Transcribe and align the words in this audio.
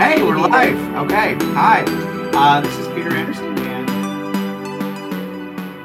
Hey, 0.00 0.22
we're 0.22 0.38
live. 0.38 0.76
Okay. 1.04 1.34
Hi. 1.52 1.82
Uh, 2.32 2.60
this 2.62 2.74
is 2.78 2.86
Peter 2.88 3.10
Anderson 3.10 3.56
and 3.58 3.86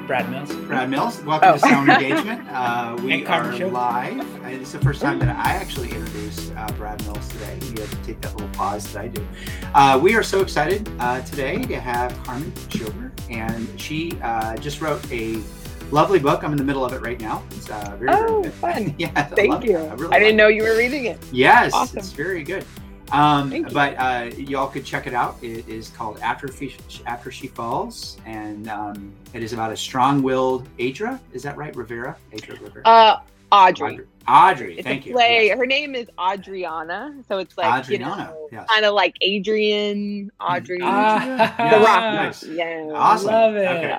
Brad 0.08 0.30
Mills. 0.32 0.56
Brad 0.68 0.90
Mills. 0.90 1.22
Welcome 1.24 1.50
Oh. 1.50 1.54
to 1.54 1.60
Sound 1.60 1.90
Engagement. 2.02 2.48
Uh, 2.50 2.96
we 3.04 3.26
are 3.26 3.54
Show. 3.58 3.68
live. 3.68 4.20
And 4.46 4.62
This 4.62 4.70
is 4.70 4.74
the 4.74 4.80
first 4.80 5.02
time 5.02 5.20
that 5.20 5.30
I 5.36 5.52
actually 5.52 5.92
introduce 5.92 6.50
uh, 6.52 6.68
Brad 6.78 7.04
Mills 7.06 7.28
today. 7.28 7.60
You 7.62 7.82
had 7.82 7.90
to 7.90 7.98
take 8.06 8.22
that 8.22 8.34
little 8.36 8.48
pause 8.50 8.92
that 8.94 9.02
I 9.04 9.08
do. 9.10 9.28
Uh, 9.74 10.00
we 10.02 10.16
are 10.16 10.24
so 10.24 10.40
excited 10.42 10.90
uh, 11.00 11.22
today 11.24 11.62
to 11.64 11.78
have 11.80 12.18
Carmen 12.24 12.52
Schober, 12.70 13.12
and 13.30 13.68
she 13.80 14.18
uh, 14.24 14.56
just 14.58 14.80
wrote 14.82 15.02
a 15.12 15.42
lovely 15.92 16.20
book. 16.20 16.44
I'm 16.44 16.52
in 16.54 16.58
the 16.58 16.64
middle 16.64 16.86
of 16.86 16.94
it 16.94 17.02
right 17.02 17.20
now. 17.20 17.44
It's 17.52 17.70
uh, 17.70 17.96
very, 18.00 18.12
Oh, 18.14 18.42
very 18.44 18.54
fun. 18.86 18.96
yeah, 18.98 19.12
I 19.16 19.24
Thank 19.24 19.66
it. 19.66 19.72
you. 19.72 19.78
I, 19.78 19.94
really 19.96 20.16
I 20.16 20.20
didn't 20.20 20.38
know 20.38 20.48
you 20.48 20.64
were 20.64 20.78
reading 20.78 21.06
it. 21.06 21.20
Yes, 21.34 21.74
Awesome. 21.74 21.98
it's 22.00 22.12
very 22.14 22.42
good. 22.44 22.64
Um, 23.12 23.68
but 23.72 23.96
uh, 23.98 24.32
y'all 24.38 24.68
could 24.68 24.86
check 24.86 25.08
it 25.08 25.14
out. 25.14 25.38
It 25.42 25.68
is 25.68 25.90
called 25.90 26.20
After 26.20 26.52
She, 26.52 26.76
After 27.06 27.32
She 27.32 27.48
Falls, 27.48 28.18
and 28.26 28.68
um, 28.70 29.14
it 29.34 29.44
is 29.44 29.54
about 29.54 29.72
a 29.72 29.78
strong-willed 29.78 30.68
Adra. 30.80 31.20
Is 31.32 31.44
that 31.44 31.56
right, 31.58 31.76
Rivera? 31.76 32.18
Adra 32.34 32.60
Rivera. 32.62 32.84
Uh, 32.86 33.20
Audrey. 33.52 34.00
Audrey. 34.28 34.80
It's 34.80 34.84
thank 34.88 35.06
a 35.06 35.10
you. 35.10 35.14
play. 35.14 35.48
Yes. 35.48 35.58
Her 35.58 35.66
name 35.68 35.94
is 35.94 36.08
Adriana, 36.20 37.16
so 37.28 37.38
it's 37.38 37.58
like 37.58 37.88
you 37.88 38.00
know, 38.00 38.50
yes. 38.52 38.68
kind 38.70 38.84
of 38.86 38.94
like 38.96 39.16
Adrian, 39.22 40.32
Audrey, 40.42 40.80
Ah, 40.82 41.54
the 41.72 41.78
Rock. 41.78 42.14
nice. 42.16 42.44
Yeah, 42.44 42.90
Awesome. 42.94 43.28
Love 43.28 43.56
it. 43.56 43.68
Okay. 43.68 43.98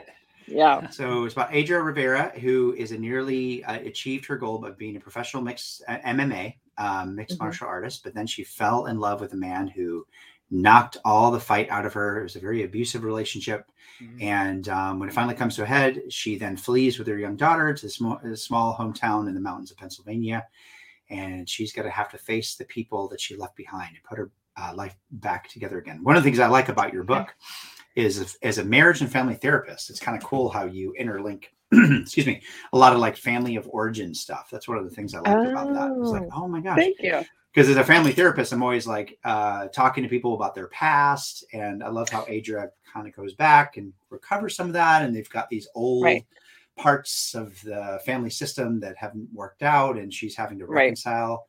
yeah. 0.48 0.90
So 0.90 1.24
it's 1.24 1.34
about 1.34 1.54
Adria 1.54 1.80
Rivera, 1.80 2.32
who 2.40 2.74
is 2.76 2.90
a 2.90 2.98
nearly 2.98 3.62
uh, 3.64 3.76
achieved 3.78 4.26
her 4.26 4.36
goal 4.36 4.64
of 4.64 4.76
being 4.76 4.96
a 4.96 5.00
professional 5.00 5.44
mixed 5.44 5.82
uh, 5.86 5.98
MMA 5.98 6.54
um, 6.78 7.14
mixed 7.14 7.36
Mhm. 7.36 7.40
martial 7.40 7.68
artist, 7.68 8.02
but 8.04 8.14
then 8.14 8.26
she 8.26 8.44
fell 8.44 8.86
in 8.86 8.98
love 8.98 9.20
with 9.20 9.32
a 9.32 9.36
man 9.36 9.68
who 9.68 10.06
knocked 10.50 10.96
all 11.04 11.30
the 11.30 11.40
fight 11.40 11.68
out 11.70 11.84
of 11.84 11.92
her. 11.94 12.20
It 12.20 12.22
was 12.22 12.36
a 12.36 12.40
very 12.40 12.62
abusive 12.62 13.02
relationship. 13.02 13.70
Mhm. 14.00 14.22
And 14.22 14.68
um, 14.68 14.98
when 14.98 15.08
it 15.08 15.14
finally 15.14 15.34
comes 15.34 15.56
to 15.56 15.62
a 15.62 15.66
head, 15.66 16.02
she 16.08 16.36
then 16.36 16.56
flees 16.56 16.98
with 16.98 17.08
her 17.08 17.18
young 17.18 17.36
daughter 17.36 17.74
to 17.74 17.86
a 17.86 17.90
small, 17.90 18.18
a 18.18 18.36
small 18.36 18.76
hometown 18.76 19.28
in 19.28 19.34
the 19.34 19.40
mountains 19.40 19.70
of 19.70 19.76
Pennsylvania. 19.76 20.46
And 21.10 21.48
she's 21.48 21.72
going 21.72 21.86
to 21.86 21.90
have 21.90 22.10
to 22.10 22.18
face 22.18 22.54
the 22.56 22.64
people 22.64 23.08
that 23.08 23.20
she 23.20 23.36
left 23.36 23.56
behind 23.56 23.94
and 23.94 24.04
put 24.04 24.18
her 24.18 24.30
uh, 24.56 24.72
life 24.74 24.96
back 25.10 25.48
together 25.48 25.78
again. 25.78 26.02
One 26.02 26.16
of 26.16 26.22
the 26.22 26.28
things 26.28 26.40
I 26.40 26.46
like 26.46 26.68
about 26.68 26.92
your 26.92 27.04
book 27.04 27.34
is 27.94 28.18
if, 28.18 28.36
as 28.42 28.58
a 28.58 28.64
marriage 28.64 29.00
and 29.00 29.10
family 29.10 29.34
therapist, 29.34 29.90
it's 29.90 30.00
kind 30.00 30.16
of 30.16 30.22
cool 30.24 30.48
how 30.48 30.64
you 30.64 30.94
interlink, 31.00 31.44
excuse 31.72 32.26
me, 32.26 32.42
a 32.72 32.78
lot 32.78 32.92
of 32.92 32.98
like 33.00 33.16
family 33.16 33.56
of 33.56 33.68
origin 33.70 34.14
stuff. 34.14 34.48
That's 34.50 34.68
one 34.68 34.78
of 34.78 34.84
the 34.84 34.90
things 34.90 35.14
I 35.14 35.18
liked 35.20 35.46
about 35.46 35.72
that. 35.74 35.90
It 35.92 35.98
was 35.98 36.12
like, 36.12 36.28
oh 36.32 36.46
my 36.48 36.60
gosh, 36.60 36.78
Thank 36.78 36.96
you. 37.00 37.24
because 37.52 37.68
as 37.68 37.76
a 37.76 37.84
family 37.84 38.12
therapist, 38.12 38.52
I'm 38.52 38.62
always 38.62 38.86
like 38.86 39.18
uh, 39.24 39.66
talking 39.68 40.02
to 40.02 40.08
people 40.08 40.34
about 40.34 40.54
their 40.54 40.68
past, 40.68 41.44
and 41.52 41.82
I 41.82 41.88
love 41.88 42.08
how 42.08 42.22
Adria 42.24 42.70
kind 42.92 43.08
of 43.08 43.14
goes 43.14 43.34
back 43.34 43.76
and 43.76 43.92
recovers 44.10 44.54
some 44.56 44.68
of 44.68 44.72
that, 44.74 45.02
and 45.02 45.14
they've 45.14 45.28
got 45.30 45.48
these 45.48 45.68
old 45.74 46.04
Right. 46.04 46.24
parts 46.76 47.34
of 47.34 47.60
the 47.62 48.00
family 48.04 48.30
system 48.30 48.78
that 48.80 48.96
haven't 48.96 49.28
worked 49.32 49.62
out, 49.62 49.96
and 49.98 50.12
she's 50.12 50.36
having 50.36 50.58
to 50.60 50.66
Right. 50.66 50.84
reconcile 50.84 51.48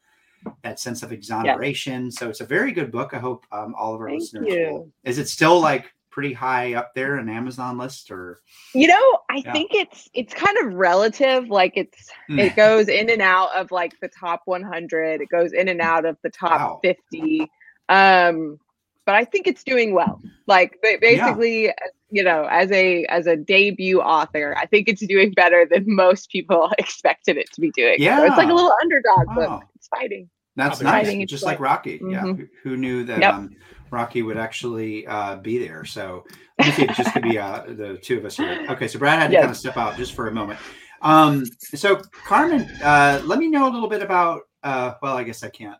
that 0.64 0.80
sense 0.80 1.04
of 1.04 1.12
exoneration. 1.12 2.10
So 2.12 2.30
it's 2.30 2.42
a 2.42 2.45
very 2.45 2.72
good 2.72 2.92
book. 2.92 3.14
I 3.14 3.20
hope 3.20 3.45
um, 3.52 3.76
all 3.78 3.94
of 3.94 4.02
our 4.02 4.08
Thank 4.08 4.22
listeners 4.22 4.48
you. 4.54 4.68
will. 4.72 4.92
Is 5.04 5.18
it 5.18 5.28
still 5.28 5.60
like 5.60 5.94
pretty 6.18 6.34
high 6.34 6.73
up 6.73 6.96
there 6.96 7.20
in 7.20 7.30
Amazon 7.30 7.78
list, 7.78 8.10
or 8.10 8.40
You 8.73 8.88
know, 8.88 9.20
I 9.30 9.44
Yeah. 9.46 9.52
think 9.54 9.70
it's 9.76 10.10
it's 10.16 10.34
kind 10.34 10.58
of 10.58 10.73
relative. 10.73 11.48
Like 11.50 11.73
it's 11.76 12.10
Hmm. 12.28 12.40
it 12.40 12.56
goes 12.56 12.88
in 12.88 13.12
and 13.12 13.22
out 13.22 13.56
of 13.56 13.70
like 13.70 13.94
the 14.02 14.08
top 14.08 14.42
100. 14.45 15.22
It 15.22 15.30
goes 15.30 15.54
in 15.54 15.68
and 15.68 15.80
out 15.80 16.06
of 16.06 16.18
the 16.23 16.32
top 16.32 16.60
Wow. 16.60 16.80
50. 16.84 17.42
Um, 17.90 18.60
but 19.05 19.14
I 19.14 19.26
think 19.26 19.45
it's 19.45 19.64
doing 19.64 19.94
well. 19.94 20.20
Like 20.48 20.80
ba- 20.82 20.98
basically, 21.00 21.72
you 22.10 22.23
know, 22.23 22.48
as 22.49 22.72
a 22.72 23.05
as 23.05 23.28
a 23.28 23.36
debut 23.38 24.02
author, 24.02 24.55
I 24.58 24.66
think 24.66 24.89
it's 24.89 25.05
doing 25.05 25.34
better 25.34 25.67
than 25.70 25.84
most 25.86 26.32
people 26.32 26.72
expected 26.80 27.38
it 27.38 27.52
to 27.54 27.61
be 27.61 27.70
doing. 27.76 27.99
so 27.99 28.26
it's 28.26 28.38
like 28.38 28.49
a 28.49 28.54
little 28.55 28.73
underdog, 28.82 29.28
Wow. 29.28 29.36
but 29.36 29.67
it's 29.76 29.88
fighting. 29.88 30.32
That's 30.55 30.80
I'll 30.82 30.86
nice. 30.86 31.05
writing 31.05 31.28
Just 31.28 31.44
like 31.44 31.60
Rocky. 31.60 32.02
Yeah. 32.04 32.22
Mhm. 32.23 32.38
Who, 32.39 32.48
who 32.64 32.78
knew 32.78 33.04
that 33.04 33.20
Yep. 33.20 33.34
um, 33.36 33.55
Rocky 33.92 34.21
would 34.21 34.37
actually 34.37 35.05
uh, 35.08 35.37
be 35.37 35.58
there? 35.58 35.86
So 35.86 36.25
let 36.58 36.67
me 36.67 36.73
see 36.73 36.83
if 36.83 36.98
just 36.98 37.14
to 37.14 37.21
be 37.21 37.37
uh, 37.37 37.64
the 37.67 37.98
two 38.02 38.17
of 38.17 38.25
us 38.25 38.37
here. 38.37 38.65
Okay. 38.70 38.87
So 38.87 38.99
Brad 38.99 39.20
had 39.20 39.27
to 39.27 39.33
Yes. 39.33 39.42
kind 39.42 39.52
of 39.52 39.58
step 39.58 39.77
out 39.77 39.98
just 39.98 40.14
for 40.14 40.27
a 40.27 40.31
moment. 40.31 40.59
Um, 41.02 41.45
so 41.59 41.98
Carmen, 42.25 42.64
uh, 42.83 43.21
let 43.23 43.39
me 43.39 43.48
know 43.48 43.70
a 43.70 43.71
little 43.71 43.89
bit 43.89 44.02
about, 44.02 44.42
uh, 44.64 44.93
well, 45.02 45.15
I 45.15 45.23
guess 45.23 45.43
I 45.43 45.49
can't. 45.49 45.77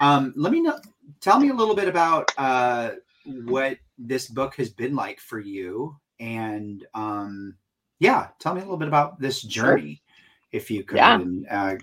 Um, 0.00 0.32
let 0.36 0.52
me 0.52 0.60
know, 0.60 0.78
tell 1.20 1.38
me 1.38 1.50
a 1.50 1.54
little 1.54 1.74
bit 1.74 1.88
about 1.88 2.30
uh, 2.38 2.90
what 3.24 3.78
this 3.98 4.28
book 4.28 4.56
has 4.56 4.70
been 4.70 4.94
like 4.94 5.20
for 5.20 5.38
you. 5.38 5.96
And 6.20 6.84
um, 6.94 7.56
yeah, 8.00 8.28
tell 8.40 8.54
me 8.54 8.60
a 8.60 8.64
little 8.64 8.76
bit 8.76 8.88
about 8.88 9.20
this 9.20 9.42
journey, 9.42 10.02
if 10.50 10.70
you 10.70 10.82
could. 10.82 10.96
Yeah. 10.96 11.14
And, 11.14 11.46
uh, 11.50 11.76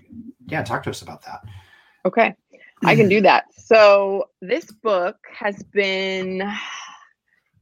yeah, 0.48 0.62
talk 0.62 0.82
to 0.82 0.90
us 0.90 1.02
about 1.02 1.22
that. 1.24 1.40
Okay, 2.04 2.36
I 2.84 2.96
can 2.96 3.08
do 3.08 3.20
that. 3.22 3.44
So 3.56 4.28
this 4.40 4.64
book 4.70 5.16
has 5.38 5.62
been 5.72 6.42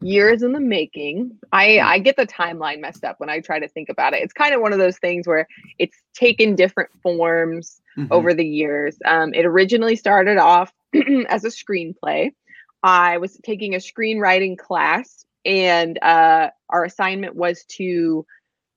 years 0.00 0.42
in 0.42 0.52
the 0.52 0.60
making. 0.60 1.38
I 1.52 1.78
I 1.80 1.98
get 1.98 2.16
the 2.16 2.26
timeline 2.26 2.80
messed 2.80 3.04
up 3.04 3.20
when 3.20 3.30
I 3.30 3.40
try 3.40 3.58
to 3.58 3.68
think 3.68 3.88
about 3.88 4.12
it. 4.12 4.22
It's 4.22 4.32
kind 4.34 4.54
of 4.54 4.60
one 4.60 4.72
of 4.72 4.78
those 4.78 4.98
things 4.98 5.26
where 5.26 5.46
it's 5.78 5.96
taken 6.14 6.54
different 6.54 6.90
forms 7.02 7.80
Mhm. 7.96 8.08
over 8.10 8.34
the 8.34 8.44
years. 8.44 8.98
Um, 9.04 9.32
it 9.34 9.46
originally 9.46 9.94
started 9.94 10.36
off 10.36 10.72
as 11.28 11.44
a 11.44 11.48
screenplay. 11.48 12.32
I 12.82 13.18
was 13.18 13.38
taking 13.44 13.74
a 13.74 13.78
screenwriting 13.78 14.58
class, 14.58 15.24
and 15.44 15.96
uh, 16.02 16.50
our 16.68 16.84
assignment 16.84 17.36
was 17.36 17.64
to 17.76 18.26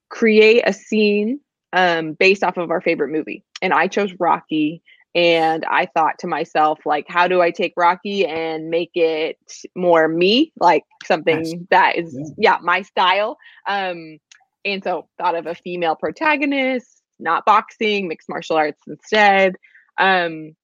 create 0.09 0.61
a 0.67 0.71
scene 0.71 1.39
um, 1.73 2.13
based 2.13 2.43
off 2.43 2.57
of 2.57 2.69
our 2.69 2.79
favorite 2.79 3.09
movie. 3.09 3.43
And 3.61 3.73
I 3.73 3.87
chose 3.87 4.13
Rocky. 4.19 4.83
And 5.17 5.65
I 5.65 5.87
thought 5.87 6.19
to 6.19 6.27
myself, 6.27 6.85
like, 6.85 7.05
how 7.09 7.27
do 7.27 7.41
I 7.41 7.49
take 7.49 7.73
Rocky 7.75 8.23
and 8.27 8.69
make 8.69 8.91
it 8.93 9.37
more 9.75 10.07
me, 10.07 10.53
like 10.59 10.83
something 11.05 11.39
Nice. 11.41 11.55
that 11.71 11.97
is, 11.97 12.13
Yeah. 12.37 12.57
yeah, 12.57 12.57
my 12.61 12.83
style. 12.83 13.39
Um, 13.67 14.19
and 14.63 14.83
so 14.83 15.07
thought 15.17 15.33
of 15.33 15.47
a 15.47 15.55
female 15.55 15.95
protagonist, 15.95 17.01
not 17.17 17.45
boxing, 17.45 18.07
mixed 18.07 18.29
martial 18.29 18.57
arts 18.57 18.79
instead. 18.87 19.55
Um, 19.97 20.55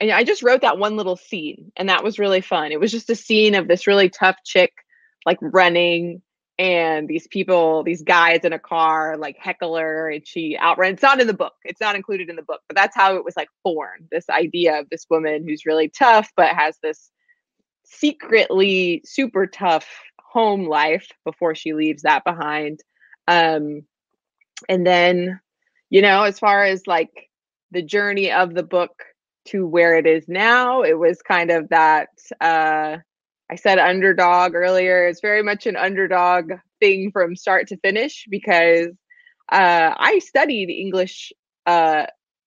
and 0.00 0.10
I 0.10 0.24
just 0.24 0.42
wrote 0.42 0.62
that 0.62 0.78
one 0.78 0.96
little 0.96 1.16
scene, 1.16 1.70
and 1.76 1.90
that 1.90 2.02
was 2.02 2.18
really 2.18 2.40
fun. 2.40 2.72
It 2.72 2.80
was 2.80 2.90
just 2.90 3.10
a 3.10 3.14
scene 3.16 3.54
of 3.54 3.68
this 3.68 3.86
really 3.86 4.08
tough 4.08 4.36
chick, 4.42 4.72
like 5.26 5.36
running, 5.42 6.22
and 6.58 7.06
these 7.06 7.28
people, 7.28 7.84
these 7.84 8.02
guys 8.02 8.40
in 8.40 8.52
a 8.52 8.58
car, 8.58 9.16
like 9.16 9.36
heckle 9.38 9.76
her, 9.76 10.10
and 10.10 10.26
she 10.26 10.58
outruns. 10.58 10.94
It's 10.94 11.02
not 11.02 11.20
in 11.20 11.28
the 11.28 11.34
book. 11.34 11.54
It's 11.64 11.80
not 11.80 11.94
included 11.94 12.28
in 12.28 12.36
the 12.36 12.42
book, 12.42 12.62
but 12.68 12.76
that's 12.76 12.96
how 12.96 13.14
it 13.14 13.24
was 13.24 13.36
like 13.36 13.48
born. 13.64 14.08
This 14.10 14.28
idea 14.28 14.80
of 14.80 14.90
this 14.90 15.06
woman 15.08 15.46
who's 15.46 15.66
really 15.66 15.88
tough, 15.88 16.30
but 16.36 16.54
has 16.56 16.76
this 16.82 17.10
secretly 17.84 19.02
super 19.04 19.46
tough 19.46 19.86
home 20.20 20.66
life 20.66 21.08
before 21.24 21.54
she 21.54 21.74
leaves 21.74 22.02
that 22.02 22.24
behind. 22.24 22.80
Um, 23.28 23.82
and 24.68 24.84
then, 24.84 25.40
you 25.90 26.02
know, 26.02 26.24
as 26.24 26.40
far 26.40 26.64
as 26.64 26.86
like 26.88 27.30
the 27.70 27.82
journey 27.82 28.32
of 28.32 28.54
the 28.54 28.64
book 28.64 29.04
to 29.46 29.64
where 29.66 29.96
it 29.96 30.06
is 30.06 30.26
now, 30.26 30.82
it 30.82 30.98
was 30.98 31.22
kind 31.22 31.50
of 31.50 31.68
that. 31.68 32.08
Uh, 32.40 32.98
I 33.50 33.56
said 33.56 33.78
underdog 33.78 34.54
earlier. 34.54 35.06
It's 35.06 35.20
very 35.20 35.42
much 35.42 35.66
an 35.66 35.76
underdog 35.76 36.52
thing 36.80 37.10
from 37.12 37.36
start 37.36 37.68
to 37.68 37.76
finish 37.78 38.26
because 38.28 38.88
uh, 39.50 39.94
I 39.96 40.18
studied 40.18 40.70
English 40.70 41.32
uh, 41.66 42.06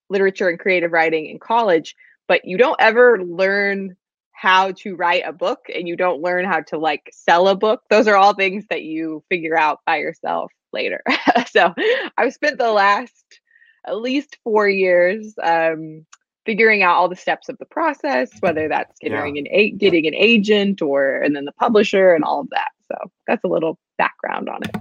literature 0.10 0.50
and 0.50 0.60
creative 0.60 0.92
writing 0.92 1.28
in 1.28 1.40
college, 1.40 1.96
but 2.28 2.46
you 2.46 2.58
don't 2.58 2.80
ever 2.80 3.24
learn 3.24 3.96
how 4.32 4.72
to 4.72 4.96
write 4.96 5.24
a 5.26 5.34
book 5.34 5.68
and 5.74 5.88
you 5.88 5.96
don't 5.96 6.22
learn 6.22 6.46
how 6.46 6.62
to 6.62 6.78
like 6.78 7.10
sell 7.14 7.48
a 7.48 7.56
book. 7.56 7.82
Those 7.90 8.08
are 8.08 8.18
all 8.18 8.34
things 8.34 8.66
that 8.70 8.84
you 8.84 9.24
figure 9.30 9.58
out 9.58 9.80
by 9.86 9.98
yourself 9.98 10.52
later. 10.74 11.04
so 11.52 11.74
I've 12.18 12.34
spent 12.34 12.58
the 12.58 12.72
last 12.72 13.40
at 13.86 14.00
least 14.00 14.38
four 14.44 14.68
years 14.68 15.36
um, 15.42 16.06
figuring 16.46 16.82
out 16.84 16.96
all 16.96 17.08
the 17.10 17.16
steps 17.16 17.50
of 17.50 17.58
the 17.60 17.66
process, 17.66 18.30
whether 18.40 18.68
that's 18.68 18.98
getting 19.00 19.38
an 19.38 19.48
a- 19.52 19.72
getting 19.72 20.08
an 20.08 20.16
agent 20.16 20.82
or 20.82 21.18
and 21.22 21.36
then 21.36 21.46
the 21.46 21.52
publisher 21.54 22.14
and 22.16 22.24
all 22.24 22.40
of 22.42 22.50
that. 22.50 22.70
So 22.88 22.96
that's 23.28 23.44
a 23.44 23.48
little 23.48 23.78
background 23.98 24.50
on 24.50 24.64
it. 24.64 24.76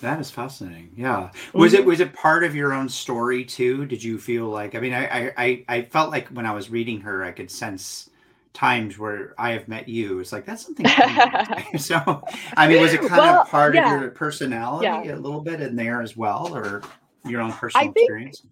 That 0.00 0.20
is 0.20 0.30
fascinating. 0.30 0.90
Yeah. 0.96 1.30
Was 1.52 1.72
Mm-hmm. 1.72 1.82
it 1.82 1.86
was 1.86 2.00
it 2.00 2.12
part 2.12 2.44
of 2.44 2.54
your 2.54 2.72
own 2.72 2.88
story 2.88 3.44
too? 3.44 3.86
Did 3.86 4.02
you 4.02 4.18
feel 4.18 4.46
like 4.46 4.74
I 4.74 4.80
mean 4.80 4.92
I, 4.92 5.06
I 5.06 5.32
I 5.36 5.64
I 5.68 5.82
felt 5.82 6.10
like 6.10 6.28
when 6.28 6.46
I 6.46 6.52
was 6.52 6.70
reading 6.70 7.00
her 7.02 7.22
I 7.24 7.30
could 7.32 7.50
sense 7.50 8.10
times 8.52 8.98
where 8.98 9.34
I 9.38 9.50
have 9.52 9.66
met 9.66 9.88
you. 9.88 10.20
It's 10.20 10.30
like 10.32 10.44
that's 10.46 10.62
something 10.64 10.86
so 11.78 12.22
I 12.56 12.68
mean 12.68 12.80
was 12.80 12.92
it 12.94 13.00
kind 13.00 13.12
Well, 13.12 13.40
of 13.42 13.48
part 13.48 13.74
yeah. 13.74 13.94
of 13.96 14.00
your 14.02 14.10
personality 14.10 14.84
Yeah. 14.86 15.14
a 15.14 15.16
little 15.16 15.40
bit 15.40 15.60
in 15.60 15.74
there 15.76 16.02
as 16.02 16.16
well 16.16 16.54
or 16.54 16.82
your 17.26 17.40
own 17.40 17.52
personal 17.52 17.86
think- 17.92 17.96
experience? 17.98 18.42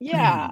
Yeah. 0.00 0.50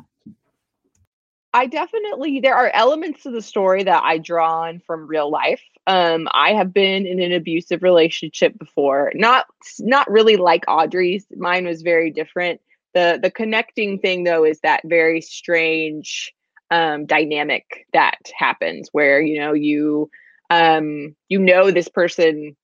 I 1.54 1.66
definitely 1.66 2.40
there 2.40 2.54
are 2.54 2.70
elements 2.72 3.24
to 3.24 3.30
the 3.30 3.42
story 3.42 3.84
that 3.84 4.02
I 4.02 4.18
draw 4.18 4.62
on 4.62 4.80
from 4.86 5.06
real 5.06 5.30
life. 5.30 5.60
Um, 5.86 6.28
I 6.32 6.54
have 6.54 6.72
been 6.72 7.06
in 7.06 7.20
an 7.20 7.32
abusive 7.32 7.82
relationship 7.82 8.58
before. 8.58 9.12
Not 9.14 9.46
not 9.78 10.10
really 10.10 10.36
like 10.36 10.64
Adri's. 10.68 11.26
Mine 11.36 11.66
was 11.66 11.82
very 11.82 12.10
different. 12.10 12.60
The 12.94 13.18
the 13.22 13.30
connecting 13.30 13.98
thing 13.98 14.24
though 14.24 14.44
is 14.44 14.60
that 14.60 14.80
very 14.84 15.20
strange 15.20 16.32
um, 16.70 17.04
dynamic 17.04 17.86
that 17.92 18.18
happens 18.34 18.88
where 18.92 19.20
you 19.20 19.38
know 19.38 19.52
you 19.52 20.10
um, 20.48 21.14
you 21.28 21.38
know 21.38 21.70
this 21.70 21.88
person 21.88 22.56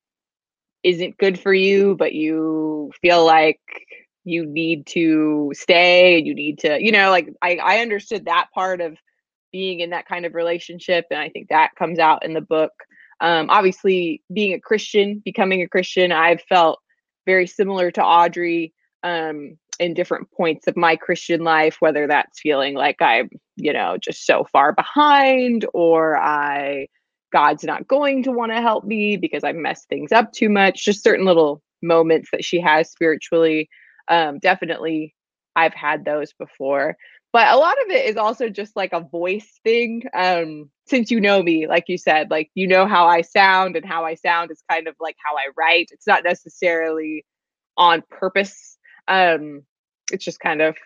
isn't 0.82 1.18
good 1.18 1.38
for 1.38 1.52
you, 1.52 1.94
but 1.96 2.14
you 2.14 2.92
feel 3.02 3.24
like 3.26 3.60
you 4.28 4.46
need 4.46 4.86
to 4.86 5.52
stay 5.54 6.18
and 6.18 6.26
you 6.26 6.34
need 6.34 6.58
to, 6.60 6.82
you 6.82 6.92
know, 6.92 7.10
like 7.10 7.28
I, 7.42 7.56
I 7.56 7.78
understood 7.78 8.26
that 8.26 8.48
part 8.54 8.80
of 8.80 8.96
being 9.52 9.80
in 9.80 9.90
that 9.90 10.06
kind 10.06 10.26
of 10.26 10.34
relationship. 10.34 11.06
And 11.10 11.18
I 11.18 11.28
think 11.28 11.48
that 11.48 11.74
comes 11.76 11.98
out 11.98 12.24
in 12.24 12.34
the 12.34 12.40
book. 12.40 12.72
Um, 13.20 13.50
obviously, 13.50 14.22
being 14.32 14.52
a 14.52 14.60
Christian, 14.60 15.20
becoming 15.24 15.62
a 15.62 15.68
Christian, 15.68 16.12
I've 16.12 16.42
felt 16.42 16.80
very 17.26 17.46
similar 17.46 17.90
to 17.90 18.00
Adri 18.00 18.72
um, 19.02 19.56
in 19.80 19.94
different 19.94 20.30
points 20.32 20.66
of 20.66 20.76
my 20.76 20.96
Christian 20.96 21.42
life, 21.42 21.76
whether 21.80 22.06
that's 22.06 22.40
feeling 22.40 22.74
like 22.74 23.00
I'm, 23.00 23.30
you 23.56 23.72
know, 23.72 23.96
just 23.96 24.26
so 24.26 24.44
far 24.44 24.72
behind 24.72 25.66
or 25.74 26.16
I 26.16 26.88
God's 27.32 27.64
not 27.64 27.86
going 27.86 28.22
to 28.24 28.32
want 28.32 28.52
to 28.52 28.60
help 28.60 28.84
me 28.84 29.16
because 29.16 29.44
I 29.44 29.52
messed 29.52 29.88
things 29.88 30.12
up 30.12 30.32
too 30.32 30.48
much. 30.48 30.84
Just 30.84 31.02
certain 31.02 31.26
little 31.26 31.62
moments 31.82 32.30
that 32.32 32.44
she 32.44 32.60
has 32.60 32.90
spiritually. 32.90 33.68
Um, 34.08 34.38
definitely, 34.38 35.14
I've 35.56 35.74
had 35.74 36.04
those 36.04 36.32
before. 36.32 36.96
But 37.32 37.48
a 37.48 37.56
lot 37.56 37.76
of 37.84 37.90
it 37.90 38.06
is 38.06 38.16
also 38.16 38.48
just 38.48 38.74
like 38.74 38.92
a 38.94 39.00
voice 39.00 39.60
thing. 39.62 40.02
Um, 40.14 40.70
since 40.86 41.10
you 41.10 41.20
know 41.20 41.42
me, 41.42 41.66
like 41.66 41.84
you 41.88 41.98
said, 41.98 42.30
like 42.30 42.50
you 42.54 42.66
know 42.66 42.86
how 42.86 43.06
I 43.06 43.20
sound, 43.20 43.76
and 43.76 43.84
how 43.84 44.04
I 44.04 44.14
sound 44.14 44.50
is 44.50 44.62
kind 44.70 44.88
of 44.88 44.94
like 45.00 45.16
how 45.24 45.36
I 45.36 45.48
write. 45.56 45.90
It's 45.92 46.06
not 46.06 46.24
necessarily 46.24 47.24
on 47.76 48.02
purpose. 48.10 48.78
Um, 49.06 49.62
it's 50.10 50.24
just 50.24 50.40
kind 50.40 50.62
of 50.62 50.76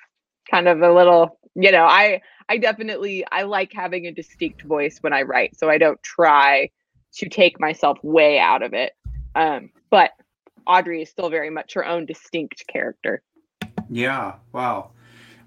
kind 0.51 0.69
of 0.69 0.83
a 0.83 0.93
little 0.93 1.39
you 1.55 1.71
know 1.71 1.85
i 1.85 2.21
i 2.49 2.59
definitely 2.59 3.25
i 3.31 3.43
like 3.43 3.73
having 3.73 4.07
a 4.07 4.13
distinct 4.13 4.63
voice 4.63 4.99
when 5.01 5.13
i 5.13 5.23
write 5.23 5.57
so 5.57 5.69
i 5.69 5.79
don't 5.79 6.03
try 6.03 6.69
to 7.13 7.29
take 7.29 7.61
myself 7.61 7.99
way 8.03 8.39
out 8.39 8.63
of 8.63 8.73
it 8.73 8.93
um 9.35 9.71
but 9.91 10.11
adri 10.69 11.03
is 11.03 11.11
still 11.11 11.31
very 11.31 11.51
much 11.51 11.75
her 11.75 11.85
own 11.85 12.07
distinct 12.07 12.65
character 12.67 13.23
yeah 13.91 14.35
wow 14.53 14.91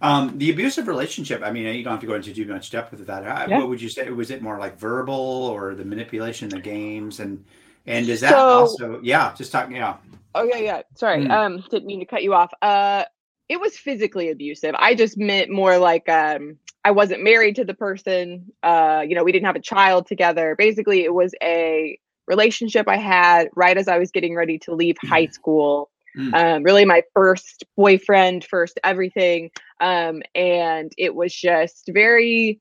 um 0.02 0.38
the 0.38 0.52
abusive 0.52 0.88
relationship 0.88 1.42
i 1.44 1.52
mean 1.52 1.74
you 1.76 1.84
don't 1.84 1.94
have 1.94 2.02
to 2.02 2.08
go 2.08 2.16
into 2.16 2.34
too 2.34 2.46
much 2.46 2.70
depth 2.70 2.92
with 2.92 3.06
that 3.08 3.24
yeah. 3.50 3.58
what 3.58 3.70
would 3.70 3.82
you 3.82 3.90
say 3.90 4.10
was 4.10 4.32
it 4.32 4.42
more 4.42 4.60
like 4.60 4.78
verbal 4.78 5.14
or 5.16 5.76
the 5.76 5.86
manipulation 5.86 6.50
the 6.50 6.60
games 6.60 7.20
and 7.20 7.44
and 7.86 8.08
is 8.10 8.22
that 8.22 8.32
so, 8.32 8.38
also 8.38 9.00
yeah 9.02 9.34
just 9.36 9.52
talking 9.52 9.76
yeah 9.76 9.98
oh 10.36 10.44
yeah 10.44 10.58
yeah 10.58 10.82
sorry 10.96 11.24
mm. 11.24 11.32
um 11.32 11.64
didn't 11.70 11.86
mean 11.86 12.00
to 12.00 12.06
cut 12.06 12.24
you 12.24 12.34
off 12.34 12.52
uh 12.62 13.04
it 13.50 13.60
was 13.60 13.78
physically 13.78 14.30
abusive. 14.30 14.76
I 14.78 14.96
just 14.96 15.18
meant 15.18 15.52
more 15.52 15.78
like 15.78 16.08
um 16.10 16.58
I 16.84 16.92
wasn't 16.92 17.24
married 17.24 17.56
to 17.56 17.66
the 17.66 17.74
person. 17.74 18.52
Uh, 18.62 19.04
you 19.08 19.16
know, 19.16 19.24
we 19.24 19.32
didn't 19.32 19.48
have 19.48 19.56
a 19.56 19.62
child 19.62 20.06
together. 20.06 20.56
Basically, 20.56 21.04
it 21.04 21.14
was 21.14 21.34
a 21.42 21.98
relationship 22.28 22.88
I 22.88 22.98
had 22.98 23.50
right 23.56 23.78
as 23.78 23.88
I 23.88 23.98
was 23.98 24.12
getting 24.12 24.36
ready 24.36 24.58
to 24.60 24.74
leave 24.74 24.96
mm. 25.04 25.10
high 25.10 25.28
school. 25.28 25.90
Mm. 26.18 26.34
Um, 26.34 26.64
really 26.64 26.86
my 26.86 27.04
first 27.14 27.66
boyfriend, 27.76 28.46
first 28.46 28.80
everything. 28.84 29.52
Um, 29.82 30.22
and 30.34 30.92
it 30.98 31.14
was 31.14 31.34
just 31.34 31.90
very 31.94 32.60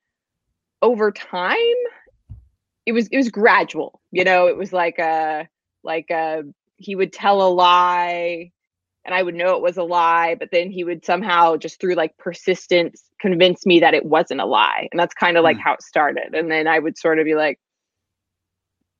over 0.82 1.12
time. 1.12 1.58
It 2.86 2.92
was 2.92 3.08
it 3.08 3.16
was 3.16 3.30
gradual, 3.30 4.00
you 4.10 4.24
know, 4.24 4.46
it 4.46 4.56
was 4.56 4.72
like 4.72 4.98
a 4.98 5.48
like 5.82 6.10
a 6.10 6.42
he 6.76 6.96
would 6.96 7.12
tell 7.12 7.46
a 7.46 7.48
lie 7.48 8.50
and 9.04 9.14
I 9.14 9.22
would 9.22 9.34
know 9.34 9.56
it 9.56 9.62
was 9.62 9.76
a 9.76 9.82
lie, 9.82 10.34
but 10.34 10.50
then 10.50 10.70
he 10.70 10.82
would 10.82 11.04
somehow 11.04 11.56
just 11.56 11.78
through 11.78 11.94
like 11.94 12.16
persistence 12.16 13.04
convince 13.20 13.66
me 13.66 13.80
that 13.80 13.94
it 13.94 14.06
wasn't 14.06 14.40
a 14.40 14.46
lie. 14.46 14.88
And 14.90 14.98
that's 14.98 15.14
kind 15.14 15.36
of 15.36 15.44
like 15.44 15.58
mm. 15.58 15.62
how 15.62 15.74
it 15.74 15.82
started. 15.82 16.34
And 16.34 16.50
then 16.50 16.66
I 16.66 16.78
would 16.78 16.96
sort 16.96 17.18
of 17.18 17.24
be 17.24 17.34
like, 17.34 17.58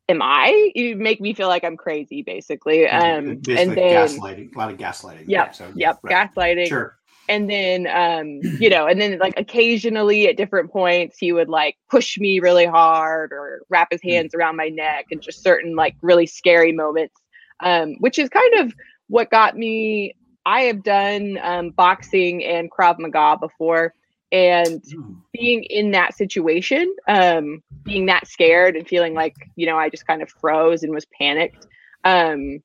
Am 0.09 0.21
I? 0.21 0.73
You 0.75 0.97
make 0.97 1.21
me 1.21 1.33
feel 1.33 1.49
like 1.49 1.65
I'm 1.65 1.77
crazy, 1.77 2.23
basically. 2.23 2.87
Um 2.87 3.37
basically 3.37 3.57
and 3.57 3.71
then 3.73 4.09
gaslighting, 4.09 4.55
a 4.55 4.59
lot 4.59 4.71
of 4.71 4.79
gaslighting. 4.79 5.25
Yep. 5.27 5.55
So, 5.55 5.73
yep. 5.75 5.99
Right. 6.03 6.31
Gaslighting. 6.35 6.69
Sure. 6.69 6.97
And 7.29 7.49
then 7.49 7.87
um, 7.87 8.41
you 8.61 8.69
know, 8.69 8.87
and 8.87 9.01
then 9.01 9.19
like 9.19 9.35
occasionally 9.39 10.29
at 10.29 10.37
different 10.37 10.71
points 10.71 11.17
he 11.19 11.33
would 11.33 11.49
like 11.49 11.77
push 11.91 12.19
me 12.19 12.39
really 12.41 12.67
hard 12.67 13.33
or 13.33 13.63
wrap 13.71 13.89
his 13.91 14.03
mm. 14.03 14.11
hands 14.11 14.35
mm. 14.35 14.39
around 14.39 14.57
my 14.57 14.69
neck 14.69 15.07
and 15.11 15.23
just 15.23 15.43
certain 15.43 15.75
like 15.75 15.97
really 16.03 16.27
scary 16.27 16.73
moments. 16.73 17.15
Um, 17.61 17.95
which 18.01 18.19
is 18.19 18.29
kind 18.29 18.55
of 18.59 18.75
what 19.07 19.31
got 19.31 19.57
me 19.57 20.15
I 20.47 20.63
have 20.63 20.83
done 20.83 21.39
um, 21.43 21.71
boxing 21.71 22.45
and 22.45 22.71
Krav 22.71 22.99
Maga 22.99 23.39
before, 23.41 23.95
and 24.35 24.83
mm. 24.83 25.17
being 25.33 25.63
in 25.63 25.93
that 25.93 26.17
situation, 26.17 26.93
um, 27.07 27.63
being 27.85 28.07
that 28.07 28.27
scared 28.27 28.75
and 28.75 28.87
feeling 28.87 29.15
like 29.15 29.37
you 29.55 29.65
know 29.65 29.79
I 29.79 29.89
just 29.89 30.07
kind 30.07 30.23
of 30.23 30.29
froze 30.29 30.83
and 30.83 30.93
was 30.93 31.07
panicked. 31.07 31.67
Um, 32.03 32.59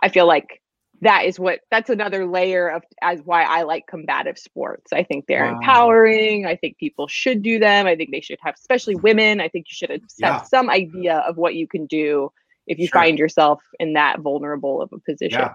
I 0.00 0.08
feel 0.08 0.26
like 0.26 0.60
that 1.02 1.24
is 1.24 1.38
what 1.38 1.60
that's 1.70 1.88
another 1.88 2.26
layer 2.26 2.68
of 2.68 2.82
as 3.00 3.20
why 3.24 3.44
I 3.44 3.62
like 3.62 3.86
combative 3.86 4.36
sports. 4.36 4.92
I 4.92 5.04
think 5.04 5.26
they're 5.26 5.44
wow. 5.44 5.58
empowering. 5.58 6.46
I 6.46 6.56
think 6.56 6.78
people 6.78 7.06
should 7.06 7.42
do 7.42 7.60
them. 7.60 7.86
I 7.86 7.94
think 7.94 8.10
they 8.10 8.20
should 8.20 8.38
have, 8.42 8.56
especially 8.58 8.96
women. 8.96 9.40
I 9.40 9.48
think 9.48 9.66
you 9.68 9.74
should 9.74 9.90
have 9.90 10.00
yeah. 10.18 10.42
some 10.42 10.68
idea 10.68 11.18
of 11.18 11.36
what 11.36 11.54
you 11.54 11.68
can 11.68 11.86
do 11.86 12.32
if 12.66 12.78
you 12.78 12.88
sure. 12.88 13.00
find 13.00 13.18
yourself 13.20 13.62
in 13.78 13.92
that 13.92 14.18
vulnerable 14.18 14.82
of 14.82 14.92
a 14.92 14.98
position. 14.98 15.40
Yeah. 15.40 15.54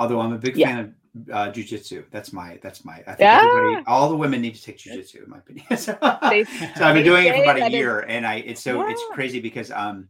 Although 0.00 0.20
I'm 0.20 0.32
a 0.32 0.38
big 0.38 0.56
yeah. 0.56 0.66
fan 0.66 0.78
of 0.80 0.94
uh, 1.30 1.52
jujitsu. 1.52 2.04
That's 2.10 2.32
my 2.32 2.58
that's 2.62 2.84
my. 2.84 2.94
I 2.94 3.14
think 3.14 3.20
yeah. 3.20 3.44
everybody, 3.44 3.84
all 3.86 4.08
the 4.08 4.16
women 4.16 4.40
need 4.40 4.54
to 4.54 4.62
take 4.62 4.78
jujitsu, 4.78 5.24
in 5.24 5.30
my 5.30 5.38
opinion. 5.38 5.66
so, 5.76 5.96
they, 6.28 6.44
so 6.76 6.84
I've 6.84 6.94
been 6.94 7.04
doing 7.04 7.26
it 7.26 7.36
for 7.36 7.42
about 7.42 7.60
a 7.60 7.70
year, 7.70 8.00
and 8.00 8.26
I 8.26 8.36
it's 8.36 8.62
so 8.62 8.82
yeah. 8.82 8.92
it's 8.92 9.02
crazy 9.12 9.40
because 9.40 9.70
um 9.70 10.08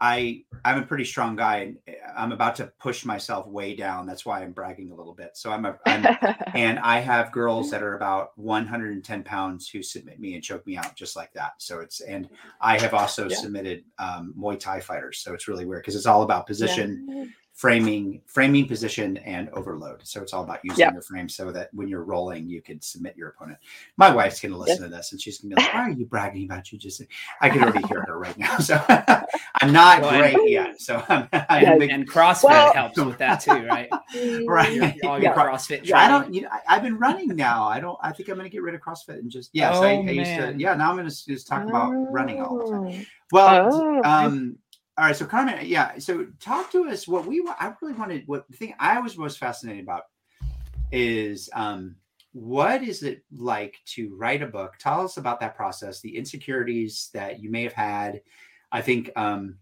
I 0.00 0.44
I'm 0.64 0.82
a 0.82 0.86
pretty 0.86 1.04
strong 1.04 1.36
guy 1.36 1.56
and 1.58 1.76
eh, 1.86 1.94
I'm 2.16 2.32
about 2.32 2.56
to 2.56 2.72
push 2.80 3.04
myself 3.04 3.46
way 3.46 3.74
down. 3.74 4.06
That's 4.06 4.24
why 4.24 4.42
I'm 4.42 4.52
bragging 4.52 4.90
a 4.90 4.94
little 4.94 5.14
bit. 5.14 5.30
So 5.34 5.50
I'm 5.52 5.64
a 5.64 5.78
I'm, 5.86 6.06
and 6.54 6.78
I 6.78 7.00
have 7.00 7.32
girls 7.32 7.70
that 7.70 7.82
are 7.82 7.96
about 7.96 8.30
110 8.36 9.22
pounds 9.24 9.68
who 9.68 9.82
submit 9.82 10.20
me 10.20 10.34
and 10.34 10.42
choke 10.42 10.66
me 10.66 10.76
out 10.76 10.96
just 10.96 11.16
like 11.16 11.32
that. 11.34 11.52
So 11.58 11.80
it's 11.80 12.00
and 12.00 12.28
I 12.60 12.78
have 12.78 12.94
also 12.94 13.28
yeah. 13.28 13.36
submitted 13.36 13.84
um, 13.98 14.34
Muay 14.38 14.58
Thai 14.58 14.80
fighters. 14.80 15.18
So 15.18 15.34
it's 15.34 15.48
really 15.48 15.66
weird 15.66 15.82
because 15.82 15.96
it's 15.96 16.06
all 16.06 16.22
about 16.22 16.46
position. 16.46 17.32
Yeah 17.60 17.66
framing 17.70 18.22
framing 18.24 18.66
position 18.66 19.18
and 19.18 19.50
overload. 19.50 20.00
So 20.02 20.22
it's 20.22 20.32
all 20.32 20.44
about 20.44 20.60
using 20.64 20.78
yep. 20.78 20.94
your 20.94 21.02
frame 21.02 21.28
so 21.28 21.52
that 21.52 21.68
when 21.74 21.88
you're 21.88 22.04
rolling 22.04 22.48
you 22.48 22.62
can 22.62 22.80
submit 22.80 23.18
your 23.18 23.28
opponent. 23.28 23.58
My 23.98 24.08
wife's 24.08 24.40
going 24.40 24.52
to 24.52 24.58
listen 24.58 24.84
to 24.84 24.88
this 24.88 25.12
and 25.12 25.20
she's 25.20 25.40
going 25.40 25.50
to 25.50 25.56
be 25.56 25.62
like 25.62 25.74
why 25.74 25.80
are 25.80 25.90
you 25.90 26.06
bragging 26.06 26.44
about 26.46 26.72
you? 26.72 26.78
Just 26.78 27.02
i 27.42 27.50
can 27.50 27.62
already 27.62 27.86
hear 27.86 28.02
her 28.06 28.18
right 28.18 28.38
now. 28.38 28.56
So 28.70 28.82
i'm 29.60 29.72
not 29.72 30.00
well, 30.00 30.18
great 30.18 30.34
and, 30.36 30.48
yet. 30.48 30.80
So 30.80 31.04
i'm, 31.10 31.28
I'm 31.32 31.62
yeah, 31.62 31.76
big, 31.76 31.90
and 31.90 32.08
crossfit 32.08 32.44
well, 32.44 32.72
helps 32.72 32.98
with 32.98 33.18
that 33.18 33.40
too 33.42 33.66
right? 33.66 33.90
Right. 34.46 34.98
All 35.04 35.20
your 35.20 35.32
yeah. 35.32 35.34
crossfit 35.34 35.84
training. 35.84 35.94
i 35.94 36.08
don't 36.08 36.32
you 36.32 36.42
know 36.42 36.48
I, 36.66 36.74
have 36.74 36.82
been 36.82 36.96
running 36.96 37.28
now. 37.36 37.64
I 37.64 37.78
don't 37.78 37.98
i 38.02 38.10
think 38.10 38.30
i'm 38.30 38.36
going 38.36 38.48
to 38.48 38.50
get 38.50 38.62
rid 38.62 38.74
of 38.74 38.80
crossfit 38.80 39.18
and 39.18 39.30
just 39.30 39.50
yes 39.52 39.76
oh, 39.76 39.82
I, 39.82 39.96
I 39.96 40.10
used 40.10 40.34
to 40.36 40.54
yeah 40.56 40.74
now 40.76 40.88
i'm 40.88 40.96
going 40.96 41.10
to 41.10 41.26
just 41.26 41.46
talk 41.46 41.68
about 41.68 41.90
running 42.10 42.40
all 42.40 42.56
the 42.56 42.72
time. 42.72 43.00
Oh. 43.02 43.06
well 43.32 43.68
oh, 43.70 44.02
um 44.02 44.56
all 45.00 45.06
right, 45.06 45.16
so 45.16 45.24
Carmen, 45.24 45.64
yeah. 45.64 45.96
So 45.98 46.26
talk 46.40 46.70
to 46.72 46.86
us. 46.90 47.08
What 47.08 47.24
we 47.24 47.42
I 47.58 47.72
really 47.80 47.94
wanted. 47.94 48.28
What 48.28 48.46
the 48.50 48.56
thing 48.58 48.74
I 48.78 49.00
was 49.00 49.16
most 49.16 49.38
fascinated 49.38 49.82
about 49.82 50.02
is 50.92 51.48
um, 51.54 51.96
what 52.32 52.82
is 52.82 53.02
it 53.02 53.22
like 53.34 53.78
to 53.94 54.14
write 54.14 54.42
a 54.42 54.46
book? 54.46 54.74
Tell 54.78 55.00
us 55.00 55.16
about 55.16 55.40
that 55.40 55.56
process, 55.56 56.02
the 56.02 56.14
insecurities 56.14 57.08
that 57.14 57.40
you 57.40 57.50
may 57.50 57.62
have 57.62 57.72
had. 57.72 58.20
I 58.72 58.82
think 58.82 59.10
um, 59.16 59.56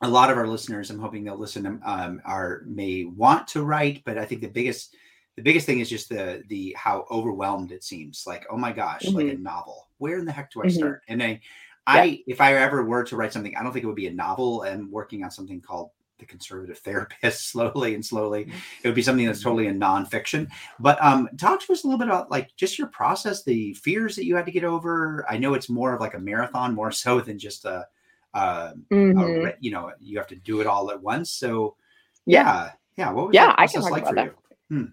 a 0.00 0.08
lot 0.08 0.30
of 0.30 0.38
our 0.38 0.48
listeners, 0.48 0.88
I'm 0.88 0.98
hoping 0.98 1.22
they'll 1.22 1.36
listen, 1.36 1.82
um, 1.84 2.22
are 2.24 2.62
may 2.64 3.04
want 3.04 3.48
to 3.48 3.64
write, 3.64 4.02
but 4.06 4.16
I 4.16 4.24
think 4.24 4.40
the 4.40 4.48
biggest 4.48 4.96
the 5.36 5.42
biggest 5.42 5.66
thing 5.66 5.80
is 5.80 5.90
just 5.90 6.08
the 6.08 6.44
the 6.48 6.74
how 6.78 7.04
overwhelmed 7.10 7.72
it 7.72 7.84
seems. 7.84 8.24
Like, 8.26 8.46
oh 8.50 8.56
my 8.56 8.72
gosh, 8.72 9.02
mm-hmm. 9.02 9.16
like 9.16 9.34
a 9.34 9.38
novel. 9.38 9.88
Where 9.98 10.18
in 10.18 10.24
the 10.24 10.32
heck 10.32 10.50
do 10.50 10.62
I 10.62 10.68
mm-hmm. 10.68 10.78
start? 10.78 11.02
And 11.08 11.22
I 11.22 11.40
I 11.86 12.22
if 12.26 12.40
I 12.40 12.54
ever 12.54 12.84
were 12.84 13.04
to 13.04 13.16
write 13.16 13.32
something, 13.32 13.56
I 13.56 13.62
don't 13.62 13.72
think 13.72 13.84
it 13.84 13.88
would 13.88 13.96
be 13.96 14.06
a 14.06 14.12
novel. 14.12 14.62
I'm 14.62 14.90
working 14.90 15.24
on 15.24 15.30
something 15.30 15.60
called 15.60 15.90
the 16.22 16.26
conservative 16.26 16.78
therapist 16.84 17.50
slowly 17.50 17.94
and 17.94 18.04
slowly 18.04 18.44
mm-hmm. 18.44 18.58
it 18.82 18.88
would 18.88 18.94
be 18.94 19.02
something 19.02 19.26
that's 19.26 19.42
totally 19.42 19.66
a 19.66 19.74
nonfiction 19.74 20.48
but 20.78 21.02
um 21.02 21.28
talk 21.36 21.60
to 21.60 21.72
us 21.72 21.82
a 21.82 21.86
little 21.86 21.98
bit 21.98 22.06
about 22.06 22.30
like 22.30 22.54
just 22.56 22.78
your 22.78 22.86
process 22.88 23.42
the 23.42 23.74
fears 23.74 24.14
that 24.14 24.24
you 24.24 24.36
had 24.36 24.46
to 24.46 24.52
get 24.52 24.64
over 24.64 25.26
i 25.28 25.36
know 25.36 25.54
it's 25.54 25.68
more 25.68 25.92
of 25.92 26.00
like 26.00 26.14
a 26.14 26.18
marathon 26.18 26.74
more 26.74 26.92
so 26.92 27.20
than 27.20 27.38
just 27.38 27.64
a, 27.64 27.84
uh, 28.34 28.72
mm-hmm. 28.90 29.46
a 29.46 29.52
you 29.60 29.72
know 29.72 29.90
you 30.00 30.16
have 30.16 30.28
to 30.28 30.36
do 30.36 30.60
it 30.60 30.66
all 30.66 30.90
at 30.90 31.02
once 31.02 31.30
so 31.30 31.74
yeah 32.24 32.70
yeah, 32.96 33.08
yeah 33.08 33.12
what 33.12 33.26
was 33.26 33.34
yeah 33.34 33.54
i 33.58 33.66
can 33.66 33.82
talk 33.82 33.90
like 33.90 34.02
about 34.02 34.14
that. 34.14 34.34
Hmm. 34.68 34.84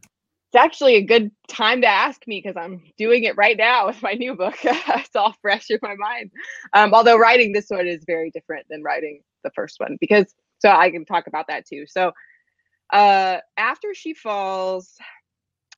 It's 0.51 0.59
actually 0.59 0.95
a 0.95 1.03
good 1.03 1.29
time 1.47 1.81
to 1.81 1.87
ask 1.87 2.25
me 2.25 2.41
because 2.43 2.57
I'm 2.57 2.81
doing 2.97 3.23
it 3.23 3.37
right 3.37 3.55
now 3.55 3.85
with 3.85 4.01
my 4.01 4.13
new 4.13 4.35
book. 4.35 4.57
it's 4.63 5.15
all 5.15 5.35
fresh 5.43 5.69
in 5.69 5.77
my 5.83 5.95
mind. 5.95 6.31
Um, 6.73 6.91
although 6.93 7.17
writing 7.17 7.53
this 7.53 7.69
one 7.69 7.85
is 7.85 8.03
very 8.07 8.31
different 8.31 8.65
than 8.67 8.81
writing 8.81 9.21
the 9.43 9.51
first 9.51 9.79
one 9.79 9.97
because 10.01 10.33
so 10.57 10.69
I 10.69 10.89
can 10.89 11.05
talk 11.05 11.27
about 11.27 11.45
that 11.49 11.67
too. 11.67 11.85
So 11.87 12.13
uh, 12.91 13.37
after 13.57 13.93
she 13.93 14.15
falls, 14.15 14.95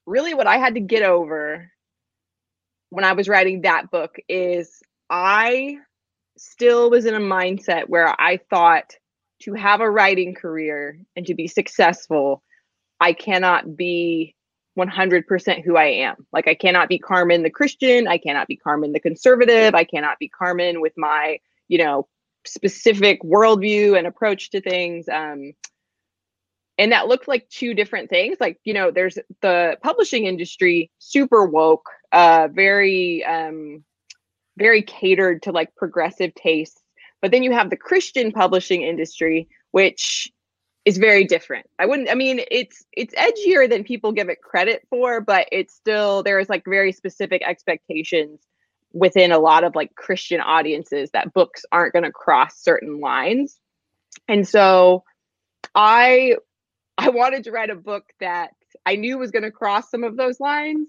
really 0.06 0.34
what 0.34 0.48
I 0.48 0.58
had 0.58 0.76
to 0.76 0.80
get 0.80 1.04
over 1.04 1.70
when 2.92 3.04
I 3.04 3.12
was 3.12 3.28
writing 3.28 3.62
that 3.62 3.92
book 3.92 4.16
is 4.30 4.82
I 5.10 5.78
still 6.38 6.90
was 6.90 7.06
in 7.06 7.14
a 7.14 7.20
mindset 7.20 7.90
where 7.90 8.08
I 8.20 8.40
thought 8.50 8.96
to 9.44 9.54
have 9.54 9.82
a 9.82 9.90
writing 9.90 10.34
career 10.34 10.98
and 11.18 11.26
to 11.26 11.36
be 11.36 11.48
successful, 11.48 12.42
I 13.02 13.12
cannot 13.12 13.76
be 13.76 14.36
100% 14.78 15.64
who 15.64 15.76
I 15.76 15.86
am. 15.86 16.16
Like, 16.32 16.48
I 16.48 16.56
cannot 16.56 16.90
be 16.90 17.00
Carmen 17.00 17.44
the 17.44 17.50
Christian. 17.50 18.08
I 18.08 18.18
cannot 18.18 18.48
be 18.48 18.56
Carmen 18.56 18.94
the 18.94 19.00
conservative. 19.00 19.76
I 19.76 19.84
cannot 19.84 20.20
be 20.20 20.30
Carmen 20.30 20.82
with 20.82 20.94
my, 20.98 21.40
you 21.68 21.78
know, 21.78 22.08
specific 22.46 23.22
worldview 23.22 23.98
and 23.98 24.08
approach 24.08 24.52
to 24.52 24.62
things. 24.62 25.08
Um, 25.10 25.54
and 26.78 26.92
that 26.94 27.08
looked 27.08 27.28
like 27.28 27.48
two 27.50 27.74
different 27.74 28.10
things. 28.10 28.38
Like, 28.40 28.60
you 28.64 28.74
know, 28.74 28.92
there's 28.92 29.20
the 29.42 29.78
publishing 29.84 30.26
industry, 30.26 30.90
super 31.00 31.46
woke, 31.46 31.90
uh, 32.12 32.48
very, 32.52 33.24
um, 33.24 33.84
very 34.58 34.82
catered 34.82 35.44
to 35.44 35.52
like 35.52 35.76
progressive 35.76 36.34
tastes. 36.34 36.82
But 37.22 37.32
then 37.32 37.44
you 37.44 37.52
have 37.52 37.70
the 37.70 37.78
Christian 37.78 38.32
publishing 38.32 38.82
industry, 38.82 39.48
which 39.72 40.32
is 40.86 40.98
very 40.98 41.26
different. 41.26 41.68
I 41.78 41.86
wouldn't 41.86 42.10
I 42.10 42.16
mean 42.16 42.42
it's 42.50 42.84
it's 42.94 43.14
edgier 43.16 43.70
than 43.70 43.84
people 43.84 44.12
give 44.12 44.30
it 44.30 44.42
credit 44.42 44.86
for, 44.90 45.22
but 45.22 45.48
it's 45.52 45.74
still 45.74 46.24
there 46.24 46.40
is 46.40 46.50
like 46.50 46.64
very 46.66 46.92
specific 46.92 47.42
expectations 47.46 48.40
within 48.94 49.32
a 49.32 49.40
lot 49.40 49.64
of 49.64 49.76
like 49.76 49.96
Christian 49.96 50.42
audiences 50.42 51.12
that 51.12 51.34
books 51.34 51.64
aren't 51.72 51.94
going 51.94 52.04
to 52.04 52.12
cross 52.12 52.62
certain 52.62 53.00
lines. 53.00 53.60
And 54.28 54.48
so 54.48 55.04
I 55.76 56.36
I 56.98 57.10
wanted 57.10 57.46
to 57.46 57.52
write 57.52 57.70
a 57.70 57.76
book 57.76 58.06
that 58.20 58.52
I 58.86 58.96
knew 58.96 59.18
was 59.18 59.32
going 59.32 59.44
to 59.44 59.52
cross 59.52 59.90
some 59.90 60.04
of 60.04 60.18
those 60.18 60.40
lines 60.40 60.88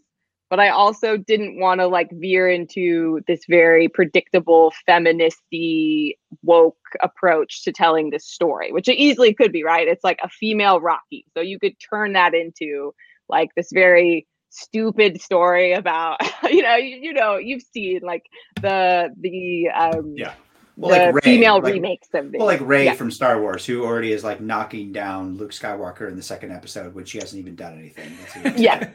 but 0.52 0.61
I 0.61 0.68
also 0.68 1.16
didn't 1.16 1.59
want 1.59 1.80
to 1.80 1.87
like 1.87 2.11
veer 2.12 2.47
into 2.47 3.23
this 3.26 3.40
very 3.49 3.88
predictable 3.88 4.71
feministy 4.87 6.18
woke 6.42 6.76
approach 7.02 7.64
to 7.64 7.73
telling 7.73 8.11
this 8.11 8.26
story, 8.26 8.71
which 8.71 8.87
it 8.87 8.99
easily 8.99 9.32
could 9.32 9.50
be, 9.50 9.64
right? 9.64 9.88
It's 9.88 10.04
like 10.04 10.18
a 10.23 10.28
female 10.28 10.78
Rocky. 10.78 11.25
So 11.32 11.40
you 11.40 11.59
could 11.59 11.73
turn 11.80 12.12
that 12.12 12.35
into 12.35 12.94
like 13.30 13.49
this 13.56 13.71
very 13.73 14.26
stupid 14.50 15.23
story 15.23 15.73
about 15.73 16.21
you 16.50 16.61
know 16.61 16.76
you, 16.76 16.97
you 16.99 17.12
know 17.14 17.37
you've 17.37 17.62
seen 17.62 18.00
like 18.02 18.26
the 18.61 19.09
the 19.18 19.71
um 19.71 20.12
yeah 20.18 20.35
well, 20.83 20.99
the 20.99 21.07
like 21.07 21.15
Rey, 21.15 21.21
female 21.37 21.61
like, 21.61 21.75
remakes 21.75 22.09
of 22.12 22.35
it. 22.35 22.39
Well, 22.39 22.47
like 22.47 22.61
Rey 22.61 22.87
yeah. 22.87 22.95
from 22.95 23.11
Star 23.11 23.41
Wars, 23.41 23.65
who 23.65 23.85
already 23.85 24.12
is 24.12 24.25
like 24.25 24.41
knocking 24.41 24.93
down 24.93 25.37
Luke 25.37 25.53
Skywalker 25.53 26.09
in 26.09 26.17
the 26.17 26.23
second 26.23 26.51
episode 26.51 26.95
when 26.95 27.05
she 27.05 27.19
hasn't 27.19 27.39
even 27.39 27.55
done 27.55 27.79
anything. 27.79 28.12
yeah. 28.57 28.91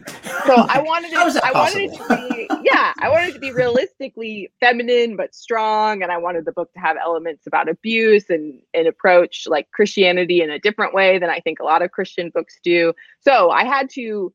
so 0.46 0.56
I 0.56 0.82
wanted 0.82 1.08
it. 1.14 1.44
I 1.44 1.52
wanted 1.54 1.92
it 1.92 1.98
to 1.98 2.08
be 2.16 2.48
yeah. 2.64 2.94
I 3.00 3.10
wanted 3.10 3.30
it 3.30 3.34
to 3.34 3.40
be 3.40 3.54
realistically 3.54 4.52
feminine 4.60 5.16
but 5.16 5.34
strong, 5.34 6.04
and 6.04 6.12
I 6.12 6.18
wanted 6.18 6.44
the 6.44 6.52
book 6.52 6.74
to 6.74 6.80
have 6.80 6.98
elements 6.98 7.48
about 7.48 7.70
abuse 7.70 8.30
and 8.30 8.60
and 8.74 8.88
approach 8.88 9.46
like 9.48 9.72
Christianity 9.72 10.42
in 10.42 10.50
a 10.50 10.60
different 10.60 10.94
way 10.94 11.20
than 11.20 11.30
I 11.30 11.40
think 11.40 11.60
a 11.60 11.64
lot 11.64 11.82
of 11.82 11.92
Christian 11.92 12.32
books 12.34 12.60
do. 12.64 12.94
So 13.22 13.50
I 13.50 13.64
had 13.64 13.90
to. 13.92 14.34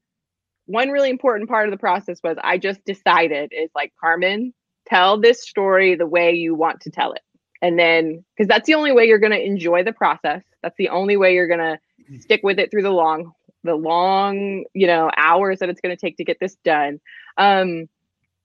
One 0.67 0.91
really 0.91 1.11
important 1.11 1.51
part 1.51 1.67
of 1.67 1.73
the 1.73 1.77
process 1.77 2.21
was 2.23 2.39
I 2.43 2.57
just 2.57 2.83
decided 2.85 3.53
is 3.53 3.69
like 3.75 3.93
Carmen, 4.01 4.55
tell 4.87 5.21
this 5.21 5.43
story 5.47 5.97
the 5.97 6.07
way 6.07 6.33
you 6.33 6.55
want 6.55 6.81
to 6.83 6.91
tell 6.91 7.13
it 7.13 7.21
and 7.63 7.79
then 7.79 8.25
because 8.37 8.49
that's 8.49 8.67
the 8.67 8.75
only 8.75 8.93
way 8.93 9.07
you're 9.07 9.19
going 9.19 9.33
to 9.33 9.43
enjoy 9.43 9.83
the 9.83 9.93
process 9.93 10.43
that's 10.63 10.77
the 10.77 10.91
only 10.91 11.17
way 11.17 11.35
you're 11.35 11.47
going 11.47 11.59
to 11.61 11.79
mm-hmm. 12.03 12.19
stick 12.19 12.41
with 12.43 12.59
it 12.59 12.71
through 12.71 12.83
the 12.83 12.91
long 12.91 13.33
the 13.65 13.75
long 13.75 14.65
you 14.75 14.87
know 14.87 15.11
hours 15.17 15.61
that 15.61 15.71
it's 15.71 15.81
going 15.81 15.97
to 15.97 16.01
take 16.01 16.17
to 16.17 16.25
get 16.25 16.39
this 16.41 16.57
done 16.65 17.01
um 17.39 17.89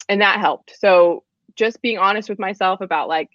and 0.08 0.22
that 0.22 0.40
helped 0.40 0.74
so 0.80 1.24
just 1.56 1.82
being 1.82 1.98
honest 1.98 2.30
with 2.30 2.40
myself 2.40 2.80
about 2.80 3.10
like 3.10 3.32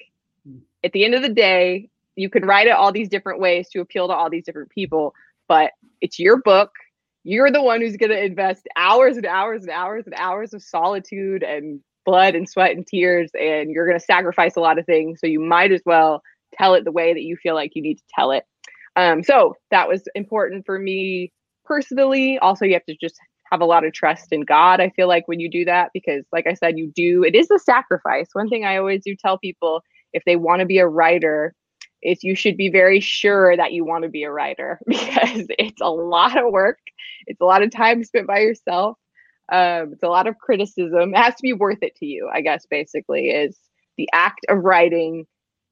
mm. 0.49 0.61
at 0.85 0.93
the 0.93 1.05
end 1.05 1.15
of 1.15 1.23
the 1.23 1.29
day 1.29 1.91
you 2.15 2.31
can 2.31 2.45
write 2.45 2.69
it 2.69 2.73
all 2.73 2.93
these 2.93 3.09
different 3.09 3.41
ways 3.41 3.69
to 3.69 3.81
appeal 3.81 4.07
to 4.07 4.15
all 4.15 4.31
these 4.31 4.45
different 4.45 4.71
people 4.71 5.13
but 5.49 5.73
it's 6.01 6.19
your 6.19 6.37
book 6.39 6.71
you're 7.25 7.51
the 7.51 7.63
one 7.63 7.81
who's 7.81 7.97
going 7.97 8.11
to 8.11 8.25
invest 8.25 8.67
hours 8.77 9.17
and 9.17 9.27
hours 9.27 9.63
and 9.63 9.71
hours 9.71 10.07
and 10.07 10.15
hours 10.17 10.55
of 10.55 10.63
solitude 10.63 11.43
and 11.43 11.81
blood 12.05 12.35
and 12.35 12.49
sweat 12.49 12.73
and 12.73 12.87
tears 12.87 13.31
and 13.41 13.71
you're 13.71 13.87
going 13.87 13.99
to 13.99 14.05
sacrifice 14.05 14.57
a 14.57 14.61
lot 14.61 14.79
of 14.79 14.87
things 14.87 15.21
so 15.21 15.27
you 15.27 15.41
might 15.41 15.73
as 15.73 15.83
well 15.87 16.23
tell 16.57 16.75
it 16.75 16.85
the 16.85 16.93
way 16.93 17.13
that 17.13 17.23
you 17.23 17.37
feel 17.37 17.55
like 17.55 17.73
you 17.75 17.83
need 17.83 17.97
to 17.97 18.05
tell 18.15 18.31
it. 18.31 18.45
Um, 18.97 19.23
so 19.23 19.55
that 19.71 19.89
was 19.89 20.03
important 20.15 20.67
for 20.67 20.79
me 20.79 21.33
personally. 21.65 22.39
Also 22.39 22.65
you 22.65 22.75
have 22.75 22.85
to 22.87 22.97
just 23.01 23.19
have 23.51 23.61
a 23.61 23.67
lot 23.67 23.85
of 23.85 23.93
trust 23.93 24.33
in 24.33 24.41
god 24.41 24.81
i 24.81 24.89
feel 24.97 25.07
like 25.07 25.29
when 25.29 25.39
you 25.39 25.47
do 25.47 25.63
that 25.63 25.91
because 25.93 26.25
like 26.33 26.47
i 26.47 26.55
said 26.55 26.79
you 26.79 26.91
do 26.97 27.23
it 27.23 27.35
is 27.35 27.51
a 27.51 27.59
sacrifice. 27.59 28.29
One 28.33 28.49
thing 28.49 28.65
i 28.65 28.79
always 28.79 29.03
do 29.05 29.15
tell 29.15 29.37
people 29.37 29.83
if 30.15 30.25
they 30.25 30.37
want 30.37 30.61
to 30.61 30.67
be 30.67 30.79
a 30.79 30.89
writer 30.89 31.55
is 32.03 32.25
you 32.25 32.35
should 32.35 32.57
be 32.57 32.71
very 32.71 32.99
sure 32.99 33.55
that 33.55 33.73
you 33.73 33.85
want 33.85 34.05
to 34.05 34.09
be 34.09 34.23
a 34.23 34.33
writer 34.33 34.81
because 34.87 35.47
it's 35.59 35.83
a 35.83 35.91
lot 35.91 36.39
of 36.39 36.51
work 36.51 36.79
it's 37.27 37.43
a 37.43 37.45
lot 37.45 37.63
of 37.63 37.71
time 37.71 38.03
spent 38.05 38.27
by 38.27 38.39
yourself 38.39 38.97
um, 39.53 39.93
it's 39.93 40.03
a 40.03 40.09
lot 40.09 40.27
of 40.27 40.39
criticism. 40.39 41.15
It 41.15 41.19
has 41.19 41.35
to 41.35 41.43
be 41.43 41.53
worth 41.53 41.83
it 41.83 41.95
to 41.97 42.07
you, 42.07 42.29
I 42.33 42.41
guess, 42.41 42.67
basically, 42.67 43.29
is 43.29 43.59
the 43.99 44.09
act 44.13 44.41
of 44.49 44.65
writing 44.65 45.27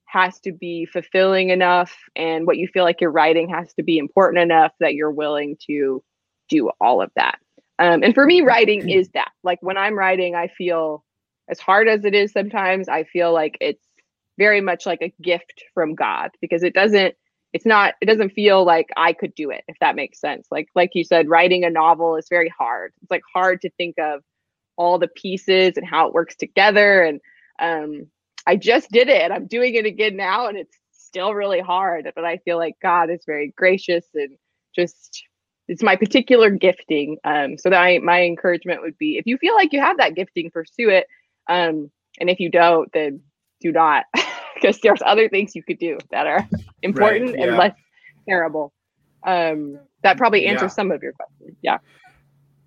has 0.05 0.39
to 0.41 0.53
be 0.53 0.85
fulfilling 0.85 1.51
enough 1.51 1.97
and 2.15 2.47
what 2.47 2.59
you 2.59 2.69
feel 2.69 2.85
like 2.85 3.01
you're 3.01 3.11
writing 3.11 3.49
has 3.49 3.73
to 3.75 3.83
be 3.83 3.97
important 3.97 4.43
enough 4.43 4.73
that 4.81 4.95
you're 4.95 5.11
willing 5.11 5.57
to 5.69 6.03
do 6.49 6.71
all 6.81 7.01
of 7.01 7.11
that. 7.17 7.39
Um, 7.79 8.03
and 8.03 8.13
for 8.15 8.27
me, 8.27 8.43
writing 8.43 8.91
is 8.91 9.09
that. 9.15 9.31
Like 9.45 9.63
when 9.63 9.79
I'm 9.79 9.97
writing, 9.97 10.35
I 10.35 10.49
feel 10.49 11.03
as 11.49 11.59
hard 11.59 11.89
as 11.89 12.05
it 12.05 12.15
is 12.15 12.33
sometimes, 12.33 12.89
I 12.89 13.05
feel 13.05 13.33
like 13.33 13.57
it's 13.61 13.87
very 14.37 14.61
much 14.61 14.85
like 14.85 15.01
a 15.01 15.15
gift 15.23 15.65
from 15.73 15.95
God 15.95 16.31
because 16.41 16.63
it 16.63 16.75
doesn't 16.75 17.15
it's 17.53 17.67
not 17.67 17.95
it 18.01 18.07
doesn't 18.07 18.31
feel 18.31 18.65
like 18.65 18.89
i 18.97 19.13
could 19.13 19.35
do 19.35 19.51
it 19.51 19.65
if 19.69 19.77
that 19.81 19.97
makes 19.97 20.21
sense. 20.21 20.47
Like 20.51 20.69
like 20.75 20.91
you 20.95 21.05
said 21.05 21.29
writing 21.29 21.65
a 21.65 21.71
novel 21.71 22.17
is 22.17 22.29
very 22.29 22.49
hard. 22.49 22.93
It's 23.03 23.11
like 23.11 23.23
hard 23.35 23.61
to 23.63 23.71
think 23.71 23.99
of 23.99 24.23
all 24.81 24.99
the 24.99 25.09
pieces 25.09 25.77
and 25.77 25.87
how 25.87 26.07
it 26.09 26.15
works 26.15 26.35
together 26.35 27.03
and 27.03 27.21
um 27.61 28.07
i 28.47 28.57
just 28.57 28.91
did 28.91 29.09
it 29.09 29.21
and 29.21 29.31
i'm 29.31 29.47
doing 29.47 29.75
it 29.75 29.85
again 29.85 30.17
now 30.17 30.47
and 30.47 30.57
it's 30.57 30.75
still 30.91 31.35
really 31.35 31.61
hard 31.61 32.11
but 32.15 32.25
i 32.25 32.39
feel 32.39 32.57
like 32.57 32.75
god 32.81 33.11
is 33.11 33.21
very 33.27 33.53
gracious 33.59 34.07
and 34.15 34.39
just 34.75 35.23
it's 35.69 35.83
my 35.83 35.97
particular 35.97 36.49
gifting 36.49 37.19
um 37.25 37.59
so 37.59 37.69
that 37.69 37.79
I, 37.79 37.99
my 37.99 38.23
encouragement 38.23 38.81
would 38.81 38.97
be 38.97 39.19
if 39.19 39.27
you 39.27 39.37
feel 39.37 39.55
like 39.55 39.75
you 39.75 39.81
have 39.81 39.99
that 39.99 40.15
gifting 40.15 40.51
pursue 40.51 40.89
it 40.89 41.07
um 41.47 41.91
and 42.19 42.31
if 42.31 42.41
you 42.41 42.51
don't 42.51 42.91
then 42.95 43.21
do 43.61 43.73
not 43.73 44.07
because 44.55 44.81
there's 44.81 45.03
other 45.05 45.29
things 45.29 45.55
you 45.55 45.63
could 45.63 45.79
do 45.79 45.99
that 46.11 46.27
are 46.27 46.49
important 46.83 47.31
right, 47.31 47.39
yeah. 47.39 47.47
and 47.47 47.57
less 47.57 47.75
terrible. 48.29 48.73
Um, 49.27 49.79
that 50.03 50.17
probably 50.17 50.47
answers 50.47 50.71
yeah. 50.73 50.77
some 50.77 50.91
of 50.91 51.03
your 51.03 51.13
questions. 51.13 51.57
Yeah. 51.63 51.79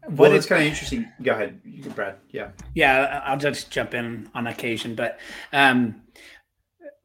Well, 0.09 0.33
it's 0.33 0.45
kind 0.45 0.61
of 0.61 0.67
interesting. 0.67 1.09
Go 1.21 1.31
ahead, 1.31 1.61
Brad. 1.95 2.17
Yeah. 2.29 2.49
Yeah, 2.73 3.21
I'll 3.25 3.37
just 3.37 3.71
jump 3.71 3.93
in 3.93 4.29
on 4.35 4.47
occasion, 4.47 4.95
but 4.95 5.19
um, 5.53 6.01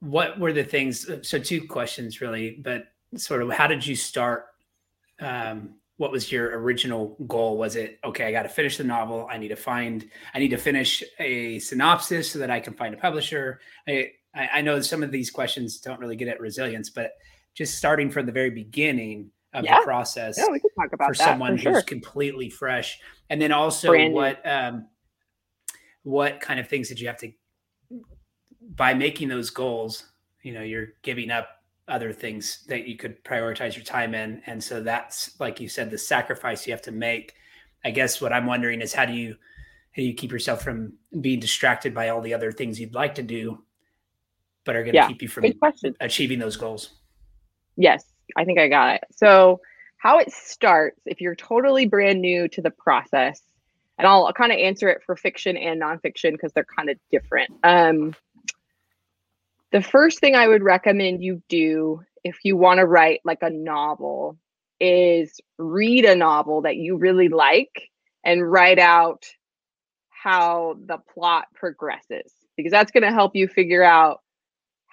what 0.01 0.39
were 0.39 0.53
the 0.53 0.65
things? 0.65 1.09
So, 1.23 1.39
two 1.39 1.67
questions 1.67 2.21
really, 2.21 2.59
but 2.63 2.85
sort 3.17 3.43
of 3.43 3.51
how 3.51 3.67
did 3.67 3.87
you 3.87 3.95
start? 3.95 4.47
Um, 5.21 5.75
what 5.97 6.13
was 6.13 6.31
your 6.31 6.59
original 6.61 7.17
goal? 7.27 7.57
Was 7.57 7.77
it 7.77 7.99
okay? 8.05 8.27
I 8.27 8.33
got 8.33 8.45
to 8.45 8.49
finish 8.49 8.77
the 8.77 8.85
novel. 8.85 9.29
I 9.31 9.39
need 9.39 9.49
to 9.49 9.57
find. 9.57 10.09
I 10.35 10.39
need 10.39 10.51
to 10.51 10.57
finish 10.57 11.03
a 11.19 11.59
synopsis 11.61 12.31
so 12.31 12.39
that 12.41 12.51
I 12.51 12.61
can 12.61 12.75
find 12.75 12.95
a 12.95 12.99
publisher. 12.99 13.61
I, 13.87 14.13
I, 14.35 14.49
I 14.55 14.61
know 14.63 14.81
some 14.81 15.03
of 15.03 15.11
these 15.11 15.31
questions 15.31 15.79
don't 15.79 16.01
really 16.01 16.17
get 16.17 16.29
at 16.29 16.41
resilience, 16.41 16.91
but 16.91 17.13
just 17.55 17.77
starting 17.77 18.11
from 18.11 18.27
the 18.27 18.33
very 18.33 18.51
beginning 18.51 19.31
of 19.55 19.65
yeah. 19.65 19.79
the 19.79 19.85
process 19.85 20.37
yeah, 20.39 20.45
we 20.51 20.61
could 20.61 20.71
talk 20.79 20.93
about 20.93 21.09
for 21.09 21.15
someone 21.15 21.57
for 21.57 21.63
sure. 21.63 21.73
who's 21.75 21.83
completely 21.83 22.51
fresh. 22.51 22.99
And 23.31 23.41
then 23.41 23.53
also 23.53 23.93
what 24.11 24.47
um, 24.47 24.87
what 26.03 26.41
kind 26.41 26.61
of 26.61 26.69
things 26.69 26.89
did 26.89 27.01
you 27.01 27.09
have 27.09 27.19
to 27.19 27.33
by 28.61 28.95
making 28.95 29.29
those 29.29 29.51
goals, 29.51 30.05
you 30.43 30.53
know, 30.53 30.63
you're 30.63 30.89
giving 31.03 31.31
up 31.31 31.49
other 31.89 32.13
things 32.13 32.65
that 32.69 32.87
you 32.87 32.97
could 32.97 33.23
prioritize 33.25 33.75
your 33.75 33.85
time 33.85 34.15
in. 34.15 34.43
And 34.47 34.63
so 34.63 34.83
that's 34.83 35.39
like 35.41 35.59
you 35.61 35.69
said, 35.69 35.91
the 35.91 35.99
sacrifice 35.99 36.67
you 36.67 36.73
have 36.73 36.83
to 36.83 36.93
make. 36.93 37.35
I 37.85 37.91
guess 37.91 38.21
what 38.21 38.33
I'm 38.33 38.47
wondering 38.47 38.83
is 38.83 38.93
how 38.93 39.07
do 39.07 39.15
you 39.15 39.31
how 39.93 40.03
do 40.03 40.03
you 40.03 40.15
keep 40.15 40.31
yourself 40.31 40.63
from 40.63 40.93
being 41.21 41.41
distracted 41.41 41.95
by 41.95 42.11
all 42.11 42.21
the 42.21 42.35
other 42.35 42.53
things 42.53 42.79
you'd 42.79 42.95
like 42.95 43.15
to 43.17 43.23
do 43.23 43.65
but 44.69 44.77
are 44.77 44.83
going 44.83 44.93
to 44.93 44.97
yeah. 44.97 45.09
keep 45.09 45.23
you 45.23 45.29
from 45.29 45.47
achieving 45.99 46.39
those 46.39 46.59
goals? 46.59 46.91
Yes, 47.79 48.05
I 48.37 48.45
think 48.45 48.59
I 48.59 48.69
got 48.69 48.97
it. 48.97 49.05
So 49.17 49.63
how 49.97 50.19
it 50.19 50.31
starts 50.31 51.01
if 51.07 51.23
you're 51.23 51.35
totally 51.35 51.87
brand 51.87 52.21
new 52.21 52.49
to 52.49 52.61
the 52.61 52.71
process 52.71 53.41
and 53.99 54.07
i'll, 54.07 54.27
I'll 54.27 54.33
kind 54.33 54.53
of 54.53 54.59
answer 54.59 54.89
it 54.89 55.03
for 55.05 55.17
fiction 55.17 55.57
and 55.57 55.83
nonfiction 55.83 56.33
because 56.33 56.53
they're 56.53 56.65
kind 56.65 56.89
of 56.89 56.99
different 57.11 57.51
um, 57.65 58.15
the 59.73 59.83
first 59.83 60.21
thing 60.21 60.35
i 60.35 60.47
would 60.47 60.63
recommend 60.63 61.23
you 61.23 61.43
do 61.49 62.01
if 62.23 62.37
you 62.45 62.57
want 62.57 62.79
to 62.79 62.87
write 62.87 63.21
like 63.25 63.43
a 63.43 63.51
novel 63.51 64.39
is 64.81 65.41
read 65.59 66.05
a 66.05 66.15
novel 66.15 66.63
that 66.63 66.77
you 66.77 66.97
really 66.97 67.29
like 67.29 67.91
and 68.23 68.49
write 68.49 68.79
out 68.79 69.27
how 70.11 70.77
the 70.87 70.99
plot 71.13 71.47
progresses 71.55 72.33
because 72.57 72.71
that's 72.71 72.93
going 72.93 73.03
to 73.03 73.13
help 73.13 73.35
you 73.35 73.49
figure 73.49 73.83
out 73.83 74.21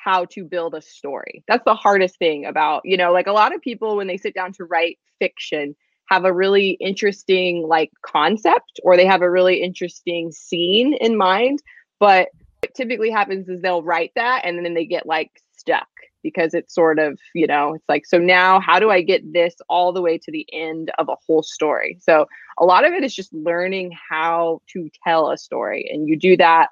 how 0.05 0.23
to 0.25 0.45
build 0.45 0.75
a 0.75 0.81
story. 0.81 1.43
That's 1.47 1.65
the 1.65 1.73
hardest 1.73 2.19
thing 2.19 2.45
about, 2.45 2.83
you 2.85 2.95
know, 2.95 3.11
like 3.11 3.25
a 3.25 3.31
lot 3.33 3.55
of 3.55 3.61
people 3.61 3.97
when 3.97 4.05
they 4.05 4.17
sit 4.17 4.35
down 4.35 4.53
to 4.53 4.63
write 4.63 4.99
fiction 5.19 5.75
have 6.09 6.25
a 6.25 6.31
really 6.31 6.71
interesting 6.79 7.67
like 7.67 7.91
concept 8.05 8.79
or 8.83 8.95
they 8.95 9.07
have 9.07 9.23
a 9.23 9.31
really 9.31 9.63
interesting 9.63 10.31
scene 10.31 10.93
in 10.93 11.17
mind, 11.17 11.63
but 11.99 12.27
what 12.61 12.75
typically 12.75 13.09
happens 13.09 13.49
is 13.49 13.59
they'll 13.61 13.81
write 13.81 14.11
that 14.15 14.43
and 14.45 14.63
then 14.63 14.75
they 14.75 14.85
get 14.85 15.07
like 15.07 15.31
stuck 15.57 15.87
because 16.21 16.53
it's 16.53 16.75
sort 16.75 16.99
of, 16.99 17.17
you 17.33 17.47
know, 17.47 17.73
it's 17.73 17.89
like 17.89 18.05
so 18.05 18.19
now 18.19 18.59
how 18.59 18.79
do 18.79 18.91
I 18.91 19.01
get 19.01 19.33
this 19.33 19.55
all 19.67 19.91
the 19.91 20.03
way 20.03 20.19
to 20.19 20.31
the 20.31 20.45
end 20.53 20.91
of 20.99 21.09
a 21.09 21.15
whole 21.25 21.41
story? 21.41 21.97
So 21.99 22.27
a 22.59 22.65
lot 22.65 22.85
of 22.85 22.93
it 22.93 23.03
is 23.03 23.15
just 23.15 23.33
learning 23.33 23.91
how 24.07 24.61
to 24.73 24.87
tell 25.03 25.31
a 25.31 25.37
story 25.39 25.89
and 25.91 26.07
you 26.07 26.15
do 26.15 26.37
that 26.37 26.69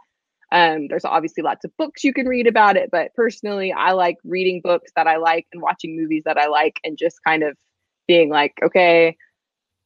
um, 0.53 0.87
there's 0.87 1.03
obviously 1.03 1.41
lots 1.41 1.65
of 1.65 1.75
books 1.77 2.03
you 2.03 2.13
can 2.13 2.27
read 2.27 2.45
about 2.45 2.77
it, 2.77 2.89
but 2.91 3.13
personally, 3.15 3.73
I 3.73 3.93
like 3.93 4.17
reading 4.23 4.61
books 4.63 4.91
that 4.95 5.07
I 5.07 5.17
like 5.17 5.47
and 5.51 5.63
watching 5.63 5.97
movies 5.97 6.21
that 6.25 6.37
I 6.37 6.47
like 6.47 6.79
and 6.83 6.95
just 6.95 7.17
kind 7.25 7.41
of 7.41 7.57
being 8.07 8.29
like, 8.29 8.53
okay, 8.63 9.17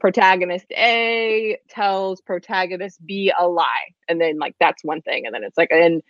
protagonist 0.02 0.66
A 0.74 1.58
tells 1.70 2.20
protagonist 2.20 3.00
B 3.06 3.32
a 3.40 3.48
lie. 3.48 3.94
And 4.10 4.20
then, 4.20 4.40
like, 4.40 4.56
that's 4.60 4.84
one 4.84 5.02
thing. 5.02 5.26
And 5.26 5.34
then 5.34 5.46
it's 5.46 5.58
like, 5.58 5.72
and 5.72 6.04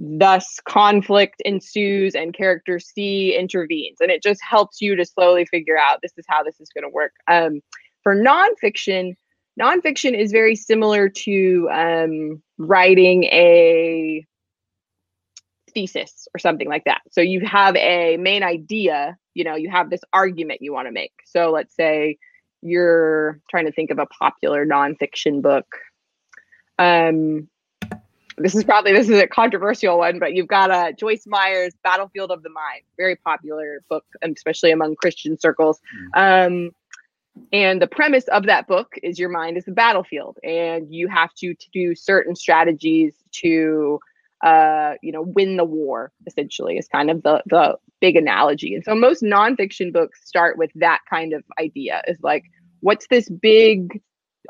thus 0.00 0.58
conflict 0.66 1.40
ensues 1.44 2.16
and 2.16 2.34
character 2.34 2.80
C 2.80 3.36
intervenes. 3.38 4.00
And 4.00 4.10
it 4.10 4.20
just 4.20 4.40
helps 4.42 4.80
you 4.80 4.96
to 4.96 5.04
slowly 5.04 5.46
figure 5.46 5.78
out 5.78 6.00
this 6.02 6.12
is 6.16 6.24
how 6.28 6.42
this 6.42 6.60
is 6.60 6.70
going 6.74 6.82
to 6.82 6.92
work. 6.92 7.12
Um, 7.28 7.60
for 8.02 8.16
nonfiction, 8.16 9.14
nonfiction 9.60 10.18
is 10.18 10.32
very 10.32 10.56
similar 10.56 11.08
to 11.08 11.68
um, 11.70 12.42
writing 12.66 13.24
a 13.24 14.26
thesis 15.74 16.28
or 16.34 16.38
something 16.38 16.68
like 16.68 16.84
that. 16.84 17.00
So 17.10 17.20
you 17.20 17.40
have 17.46 17.76
a 17.76 18.16
main 18.18 18.42
idea, 18.42 19.16
you 19.34 19.44
know, 19.44 19.54
you 19.54 19.70
have 19.70 19.90
this 19.90 20.00
argument 20.12 20.60
you 20.62 20.72
want 20.72 20.88
to 20.88 20.92
make. 20.92 21.12
So 21.24 21.50
let's 21.50 21.74
say 21.74 22.18
you're 22.62 23.40
trying 23.50 23.66
to 23.66 23.72
think 23.72 23.90
of 23.90 23.98
a 23.98 24.06
popular 24.06 24.66
nonfiction 24.66 25.42
book. 25.42 25.66
Um, 26.78 27.48
this 28.38 28.54
is 28.54 28.64
probably 28.64 28.92
this 28.92 29.08
is 29.08 29.20
a 29.20 29.26
controversial 29.26 29.98
one, 29.98 30.18
but 30.18 30.34
you've 30.34 30.48
got 30.48 30.70
a 30.70 30.74
uh, 30.74 30.92
Joyce 30.92 31.24
Meyer's 31.26 31.74
Battlefield 31.84 32.30
of 32.30 32.42
the 32.42 32.50
Mind, 32.50 32.82
very 32.96 33.16
popular 33.16 33.84
book, 33.90 34.04
especially 34.22 34.70
among 34.70 34.96
Christian 34.96 35.38
circles. 35.38 35.80
Mm. 36.14 36.46
Um, 36.66 36.70
and 37.52 37.80
the 37.80 37.86
premise 37.86 38.28
of 38.28 38.46
that 38.46 38.66
book 38.66 38.94
is 39.02 39.18
your 39.18 39.28
mind 39.28 39.56
is 39.56 39.64
the 39.64 39.72
battlefield, 39.72 40.38
and 40.42 40.92
you 40.92 41.08
have 41.08 41.32
to, 41.34 41.54
to 41.54 41.70
do 41.72 41.94
certain 41.94 42.34
strategies 42.34 43.14
to, 43.40 44.00
uh, 44.44 44.94
you 45.02 45.12
know, 45.12 45.22
win 45.22 45.56
the 45.56 45.64
war. 45.64 46.12
Essentially, 46.26 46.76
is 46.76 46.88
kind 46.88 47.10
of 47.10 47.22
the 47.22 47.42
the 47.46 47.76
big 48.00 48.16
analogy. 48.16 48.74
And 48.74 48.84
so 48.84 48.94
most 48.94 49.22
nonfiction 49.22 49.92
books 49.92 50.20
start 50.24 50.58
with 50.58 50.70
that 50.74 51.00
kind 51.08 51.32
of 51.32 51.42
idea. 51.58 52.02
Is 52.06 52.18
like, 52.22 52.44
what's 52.80 53.06
this 53.08 53.28
big 53.28 54.00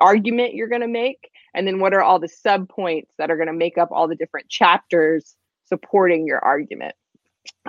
argument 0.00 0.54
you're 0.54 0.68
going 0.68 0.80
to 0.80 0.88
make, 0.88 1.30
and 1.54 1.66
then 1.66 1.78
what 1.78 1.94
are 1.94 2.02
all 2.02 2.18
the 2.18 2.28
sub 2.28 2.68
points 2.68 3.12
that 3.18 3.30
are 3.30 3.36
going 3.36 3.48
to 3.48 3.52
make 3.52 3.78
up 3.78 3.90
all 3.92 4.08
the 4.08 4.16
different 4.16 4.48
chapters 4.48 5.36
supporting 5.64 6.26
your 6.26 6.38
argument. 6.44 6.94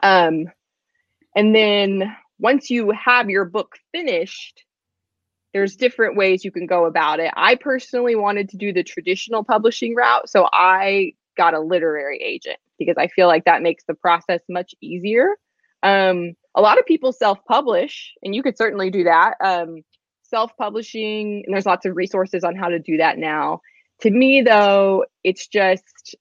Um, 0.01 0.47
and 1.35 1.55
then 1.55 2.15
once 2.39 2.69
you 2.69 2.91
have 2.91 3.29
your 3.29 3.45
book 3.45 3.77
finished 3.91 4.63
there's 5.53 5.75
different 5.75 6.17
ways 6.17 6.43
you 6.43 6.51
can 6.51 6.65
go 6.65 6.85
about 6.85 7.19
it. 7.19 7.31
I 7.35 7.55
personally 7.55 8.15
wanted 8.15 8.49
to 8.49 8.57
do 8.57 8.73
the 8.73 8.83
traditional 8.83 9.43
publishing 9.43 9.95
route, 9.95 10.29
so 10.29 10.47
I 10.51 11.13
got 11.37 11.53
a 11.53 11.59
literary 11.59 12.17
agent 12.17 12.57
because 12.79 12.95
I 12.97 13.07
feel 13.07 13.27
like 13.27 13.45
that 13.45 13.61
makes 13.61 13.83
the 13.85 13.93
process 13.93 14.41
much 14.49 14.73
easier. 14.81 15.37
Um, 15.83 16.33
a 16.55 16.61
lot 16.61 16.79
of 16.79 16.85
people 16.85 17.11
self-publish, 17.11 18.13
and 18.23 18.35
you 18.35 18.43
could 18.43 18.57
certainly 18.57 18.89
do 18.89 19.03
that. 19.05 19.35
Um, 19.43 19.81
self-publishing, 20.23 21.43
and 21.45 21.53
there's 21.53 21.65
lots 21.65 21.85
of 21.85 21.95
resources 21.95 22.43
on 22.43 22.55
how 22.55 22.69
to 22.69 22.79
do 22.79 22.97
that 22.97 23.17
now. 23.17 23.61
To 24.01 24.09
me, 24.09 24.41
though, 24.41 25.05
it's 25.23 25.47
just 25.47 26.15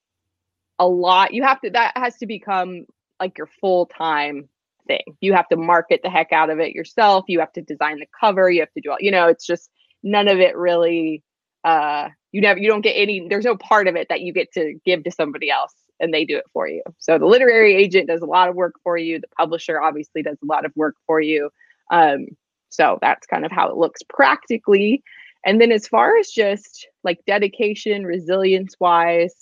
a 0.78 0.86
lot. 0.86 1.32
You 1.32 1.42
have 1.44 1.60
to 1.62 1.70
that 1.70 1.92
has 1.96 2.16
to 2.18 2.26
become 2.26 2.86
like 3.20 3.38
your 3.38 3.48
full-time 3.60 4.48
thing. 4.86 5.16
You 5.20 5.32
have 5.34 5.48
to 5.48 5.56
market 5.56 6.00
the 6.02 6.10
heck 6.10 6.32
out 6.32 6.50
of 6.50 6.60
it 6.60 6.72
yourself. 6.72 7.24
You 7.28 7.40
have 7.40 7.52
to 7.54 7.62
design 7.62 7.98
the 7.98 8.06
cover. 8.18 8.50
You 8.50 8.60
have 8.60 8.72
to 8.72 8.80
do 8.80 8.90
all, 8.90 8.96
you 9.00 9.10
know, 9.10 9.28
it's 9.28 9.46
just 9.46 9.70
none 10.02 10.28
of 10.28 10.38
it 10.38 10.56
really 10.56 11.22
uh 11.64 12.08
you 12.32 12.40
never 12.40 12.58
you 12.58 12.68
don't 12.68 12.80
get 12.80 12.94
any 12.94 13.26
there's 13.28 13.44
no 13.44 13.56
part 13.56 13.86
of 13.86 13.94
it 13.94 14.08
that 14.08 14.20
you 14.20 14.32
get 14.32 14.50
to 14.52 14.74
give 14.84 15.04
to 15.04 15.12
somebody 15.12 15.48
else 15.48 15.72
and 16.00 16.12
they 16.12 16.24
do 16.24 16.36
it 16.36 16.44
for 16.52 16.66
you. 16.66 16.82
So 16.98 17.18
the 17.18 17.26
literary 17.26 17.76
agent 17.76 18.08
does 18.08 18.22
a 18.22 18.26
lot 18.26 18.48
of 18.48 18.56
work 18.56 18.74
for 18.82 18.96
you. 18.96 19.20
The 19.20 19.28
publisher 19.38 19.80
obviously 19.80 20.22
does 20.22 20.38
a 20.42 20.46
lot 20.46 20.64
of 20.64 20.72
work 20.74 20.96
for 21.06 21.20
you. 21.20 21.50
Um 21.90 22.26
so 22.70 22.98
that's 23.00 23.26
kind 23.26 23.44
of 23.44 23.52
how 23.52 23.68
it 23.68 23.76
looks 23.76 24.02
practically. 24.08 25.04
And 25.44 25.60
then 25.60 25.70
as 25.70 25.86
far 25.86 26.16
as 26.18 26.30
just 26.30 26.88
like 27.04 27.20
dedication, 27.26 28.04
resilience 28.06 28.74
wise, 28.80 29.34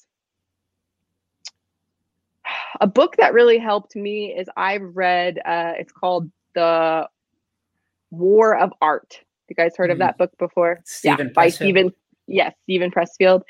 a 2.80 2.86
book 2.86 3.16
that 3.16 3.32
really 3.32 3.58
helped 3.58 3.96
me 3.96 4.26
is 4.26 4.48
I've 4.56 4.82
read. 4.94 5.38
Uh, 5.38 5.72
it's 5.78 5.92
called 5.92 6.30
The 6.54 7.08
War 8.10 8.56
of 8.56 8.72
Art. 8.80 9.20
You 9.48 9.56
guys 9.56 9.72
heard 9.76 9.90
mm. 9.90 9.94
of 9.94 9.98
that 9.98 10.18
book 10.18 10.32
before? 10.38 10.80
Steven 10.84 11.28
yeah, 11.28 11.32
by 11.34 11.48
Steven. 11.48 11.92
Yes, 12.26 12.54
Steven 12.64 12.90
Pressfield, 12.90 13.42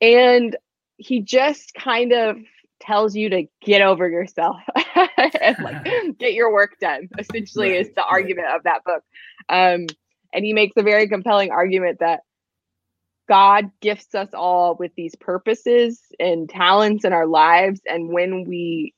and 0.00 0.56
he 0.98 1.20
just 1.20 1.72
kind 1.74 2.12
of 2.12 2.36
tells 2.80 3.16
you 3.16 3.30
to 3.30 3.44
get 3.62 3.82
over 3.82 4.08
yourself 4.08 4.56
and 4.94 5.56
like 5.62 5.84
get 6.18 6.34
your 6.34 6.52
work 6.52 6.78
done. 6.80 7.08
Essentially, 7.18 7.70
right, 7.70 7.80
is 7.80 7.90
the 7.94 8.04
argument 8.04 8.48
of 8.54 8.64
that 8.64 8.84
book. 8.84 9.02
Um, 9.48 9.86
and 10.32 10.44
he 10.44 10.52
makes 10.52 10.76
a 10.76 10.82
very 10.82 11.08
compelling 11.08 11.50
argument 11.50 12.00
that 12.00 12.20
God 13.28 13.70
gifts 13.80 14.14
us 14.14 14.30
all 14.32 14.74
with 14.76 14.92
these 14.96 15.14
purposes 15.16 16.00
and 16.18 16.48
talents 16.48 17.04
in 17.04 17.12
our 17.12 17.26
lives. 17.26 17.80
And 17.86 18.10
when 18.10 18.44
we 18.44 18.94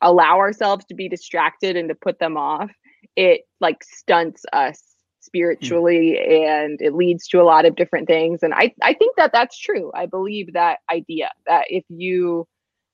allow 0.00 0.38
ourselves 0.38 0.84
to 0.86 0.94
be 0.94 1.08
distracted 1.08 1.76
and 1.76 1.88
to 1.88 1.94
put 1.94 2.18
them 2.18 2.36
off, 2.36 2.70
it 3.16 3.42
like 3.60 3.82
stunts 3.84 4.44
us 4.52 4.82
spiritually 5.20 6.18
mm. 6.18 6.48
and 6.48 6.80
it 6.80 6.94
leads 6.94 7.26
to 7.28 7.40
a 7.40 7.44
lot 7.44 7.66
of 7.66 7.76
different 7.76 8.08
things. 8.08 8.42
And 8.42 8.54
I, 8.54 8.74
I 8.82 8.94
think 8.94 9.16
that 9.16 9.32
that's 9.32 9.58
true. 9.58 9.90
I 9.94 10.06
believe 10.06 10.52
that 10.54 10.78
idea 10.90 11.30
that 11.46 11.64
if 11.68 11.84
you 11.88 12.46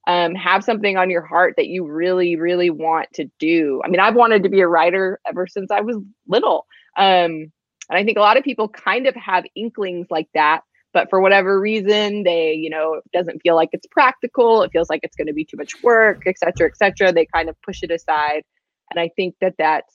um, 0.06 0.34
have 0.34 0.64
something 0.64 0.96
on 0.96 1.08
your 1.08 1.24
heart 1.24 1.54
that 1.56 1.68
you 1.68 1.86
really, 1.86 2.36
really 2.36 2.68
want 2.68 3.10
to 3.14 3.30
do. 3.38 3.80
I 3.84 3.88
mean, 3.88 4.00
I've 4.00 4.14
wanted 4.14 4.42
to 4.42 4.50
be 4.50 4.60
a 4.60 4.68
writer 4.68 5.18
ever 5.26 5.46
since 5.46 5.70
I 5.70 5.80
was 5.80 5.96
little. 6.28 6.66
Um, 6.96 7.50
and 7.88 7.98
I 7.98 8.04
think 8.04 8.18
a 8.18 8.22
lot 8.22 8.36
of 8.36 8.44
people 8.44 8.68
kind 8.68 9.06
of 9.06 9.14
have 9.14 9.44
inklings 9.54 10.08
like 10.10 10.28
that 10.34 10.62
but 10.94 11.10
for 11.10 11.20
whatever 11.20 11.60
reason 11.60 12.22
they 12.22 12.54
you 12.54 12.70
know 12.70 13.00
doesn't 13.12 13.40
feel 13.42 13.54
like 13.54 13.68
it's 13.72 13.86
practical 13.90 14.62
it 14.62 14.70
feels 14.72 14.88
like 14.88 15.00
it's 15.02 15.16
going 15.16 15.26
to 15.26 15.34
be 15.34 15.44
too 15.44 15.56
much 15.58 15.72
work 15.82 16.22
et 16.26 16.38
cetera 16.38 16.66
et 16.66 16.76
cetera 16.78 17.12
they 17.12 17.26
kind 17.26 17.50
of 17.50 17.60
push 17.60 17.82
it 17.82 17.90
aside 17.90 18.42
and 18.90 18.98
i 18.98 19.10
think 19.16 19.34
that 19.40 19.54
that's 19.58 19.94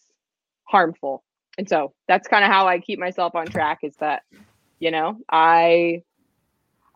harmful. 0.70 1.24
And 1.58 1.68
so 1.68 1.94
that's 2.08 2.28
kind 2.28 2.46
of 2.46 2.52
how 2.52 2.68
i 2.68 2.80
keep 2.80 3.00
myself 3.00 3.36
on 3.36 3.48
track 3.48 3.80
is 3.84 3.96
that 4.00 4.22
you 4.80 4.92
know 4.92 5.18
i 5.30 6.04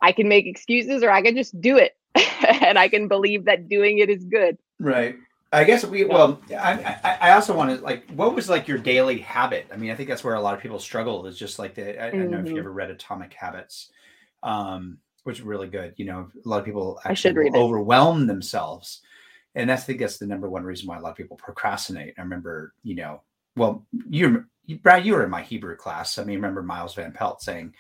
i 0.02 0.12
can 0.14 0.30
make 0.30 0.46
excuses 0.46 1.04
or 1.04 1.10
i 1.10 1.22
can 1.22 1.36
just 1.36 1.60
do 1.60 1.78
it 1.78 1.92
and 2.62 2.80
i 2.80 2.88
can 2.88 3.08
believe 3.10 3.46
that 3.46 3.68
doing 3.68 3.98
it 3.98 4.10
is 4.10 4.24
good. 4.24 4.58
Right 4.80 5.16
I 5.54 5.64
guess 5.64 5.86
we 5.86 6.04
well. 6.04 6.42
I 6.52 7.18
I 7.22 7.32
also 7.34 7.56
want 7.56 7.78
to 7.78 7.84
like, 7.84 8.10
what 8.12 8.34
was 8.34 8.50
like 8.50 8.68
your 8.68 8.80
daily 8.80 9.20
habit? 9.20 9.68
I 9.72 9.78
mean, 9.78 9.92
I 9.92 9.96
think 9.96 10.10
that's 10.10 10.24
where 10.24 10.36
a 10.36 10.42
lot 10.42 10.56
of 10.56 10.60
people 10.60 10.80
struggle. 10.80 11.26
Is 11.28 11.38
just 11.38 11.60
like 11.60 11.76
the. 11.76 12.04
I, 12.04 12.08
mm-hmm. 12.08 12.16
I 12.16 12.20
don't 12.20 12.32
know 12.32 12.40
if 12.40 12.46
you 12.46 12.52
mm-hmm. 12.52 12.60
ever 12.60 12.72
read 12.72 12.90
Atomic 12.90 13.34
Habits, 13.34 13.92
um, 14.42 14.98
which 15.24 15.40
is 15.40 15.46
really 15.46 15.68
good. 15.68 15.94
You 15.98 16.06
know, 16.06 16.30
a 16.44 16.50
lot 16.50 16.60
of 16.60 16.66
people 16.66 17.00
actually 17.06 17.52
overwhelm 17.54 18.26
themselves, 18.26 19.02
and 19.54 19.70
that's 19.70 19.84
I 19.84 19.86
think 19.86 20.00
that's 20.00 20.18
the 20.18 20.26
number 20.26 20.50
one 20.50 20.64
reason 20.64 20.88
why 20.88 20.98
a 20.98 21.02
lot 21.02 21.12
of 21.12 21.18
people 21.18 21.38
procrastinate. 21.38 22.16
I 22.18 22.22
remember, 22.22 22.74
you 22.84 22.96
know, 22.96 23.22
well, 23.56 23.86
you 24.10 24.46
Brad, 24.82 25.06
you 25.06 25.14
were 25.14 25.24
in 25.24 25.30
my 25.30 25.44
Hebrew 25.44 25.76
class. 25.76 26.18
I 26.18 26.24
mean, 26.24 26.38
remember 26.38 26.64
Miles 26.64 26.96
Van 26.96 27.12
Pelt 27.12 27.42
saying, 27.42 27.74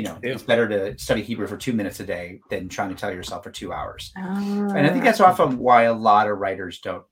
you 0.00 0.06
know, 0.06 0.18
yeah. 0.22 0.32
it's 0.32 0.42
better 0.42 0.68
to 0.68 0.98
study 0.98 1.22
Hebrew 1.22 1.46
for 1.46 1.56
two 1.56 1.72
minutes 1.72 2.00
a 2.00 2.04
day 2.04 2.40
than 2.48 2.68
trying 2.68 2.88
to 2.88 2.94
tell 2.94 3.12
yourself 3.12 3.44
for 3.44 3.50
two 3.50 3.72
hours. 3.72 4.12
And 4.16 4.86
I 4.86 4.88
think 4.88 5.04
that's 5.04 5.20
ah. 5.20 5.26
often 5.26 5.58
why 5.58 5.84
a 5.84 5.92
lot 5.92 6.28
of 6.28 6.38
writers 6.38 6.78
don't 6.80 7.04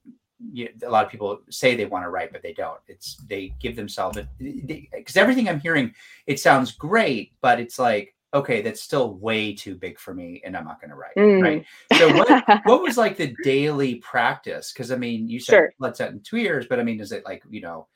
you, 0.53 0.68
a 0.87 0.88
lot 0.88 1.05
of 1.05 1.11
people 1.11 1.40
say 1.51 1.74
they 1.74 1.87
want 1.87 2.05
to 2.05 2.11
write, 2.11 2.33
but 2.33 2.42
they 2.42 2.53
don't. 2.53 2.79
It's 2.87 3.16
they 3.29 3.55
give 3.61 3.77
themselves 3.77 4.18
because 4.38 5.16
everything 5.16 5.48
I'm 5.48 5.61
hearing, 5.61 5.92
it 6.27 6.38
sounds 6.40 6.72
great, 6.72 7.33
but 7.40 7.61
it's 7.61 7.79
like 7.79 8.14
okay, 8.35 8.61
that's 8.61 8.83
still 8.83 9.14
way 9.14 9.55
too 9.55 9.74
big 9.74 9.98
for 9.98 10.12
me, 10.12 10.42
and 10.44 10.55
I'm 10.57 10.64
not 10.64 10.81
going 10.81 10.90
to 10.90 10.96
write. 10.96 11.16
Mm. 11.16 11.42
Right. 11.42 11.64
So 11.96 12.14
what 12.14 12.44
what 12.64 12.83
was 12.83 12.96
like 12.96 13.16
the 13.16 13.35
daily 13.42 13.96
practice? 13.96 14.72
Because 14.72 14.92
I 14.92 14.96
mean, 14.96 15.29
you 15.29 15.40
said 15.40 15.53
sure. 15.53 15.72
let's 15.79 15.98
set 15.98 16.12
in 16.12 16.20
two 16.20 16.38
years, 16.38 16.66
but 16.68 16.79
I 16.79 16.83
mean, 16.83 17.01
is 17.01 17.12
it 17.12 17.24
like 17.24 17.42
you 17.51 17.61
know? 17.61 17.88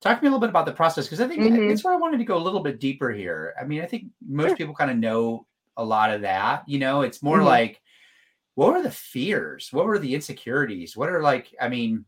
Talk 0.00 0.18
to 0.18 0.22
me 0.22 0.28
a 0.28 0.30
little 0.30 0.40
bit 0.40 0.50
about 0.50 0.66
the 0.66 0.72
process 0.72 1.06
because 1.06 1.20
I 1.20 1.26
think 1.26 1.42
mm-hmm. 1.42 1.68
that's 1.68 1.82
where 1.82 1.92
I 1.92 1.96
wanted 1.96 2.18
to 2.18 2.24
go 2.24 2.36
a 2.36 2.38
little 2.38 2.60
bit 2.60 2.78
deeper 2.78 3.10
here. 3.10 3.54
I 3.60 3.64
mean, 3.64 3.82
I 3.82 3.86
think 3.86 4.04
most 4.26 4.50
sure. 4.50 4.56
people 4.56 4.74
kind 4.74 4.90
of 4.90 4.96
know 4.96 5.46
a 5.76 5.84
lot 5.84 6.10
of 6.10 6.20
that. 6.22 6.62
You 6.68 6.78
know, 6.78 7.02
it's 7.02 7.22
more 7.22 7.38
mm-hmm. 7.38 7.46
like 7.46 7.80
what 8.58 8.72
were 8.72 8.82
the 8.82 8.90
fears? 8.90 9.68
What 9.72 9.86
were 9.86 10.00
the 10.00 10.16
insecurities? 10.16 10.96
What 10.96 11.08
are 11.10 11.22
like, 11.22 11.54
I 11.60 11.68
mean, 11.68 12.04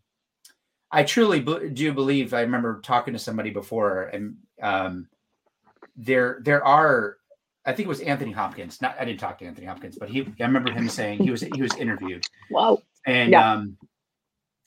I 0.90 1.04
truly 1.04 1.40
do 1.40 1.92
believe 1.92 2.34
I 2.34 2.40
remember 2.40 2.80
talking 2.80 3.12
to 3.12 3.20
somebody 3.20 3.50
before 3.50 4.04
and 4.04 4.36
um, 4.60 5.08
there 5.96 6.40
there 6.42 6.64
are 6.66 7.18
I 7.64 7.72
think 7.72 7.86
it 7.86 7.88
was 7.88 8.00
Anthony 8.00 8.32
Hopkins. 8.32 8.82
Not 8.82 8.96
I 8.98 9.04
didn't 9.04 9.20
talk 9.20 9.38
to 9.38 9.44
Anthony 9.44 9.68
Hopkins, 9.68 9.96
but 9.96 10.08
he 10.08 10.22
I 10.40 10.44
remember 10.44 10.72
him 10.72 10.88
saying 10.88 11.22
he 11.22 11.30
was 11.30 11.42
he 11.42 11.62
was 11.62 11.76
interviewed. 11.76 12.26
Wow. 12.50 12.78
And 13.06 13.30
yeah. 13.30 13.52
um 13.52 13.76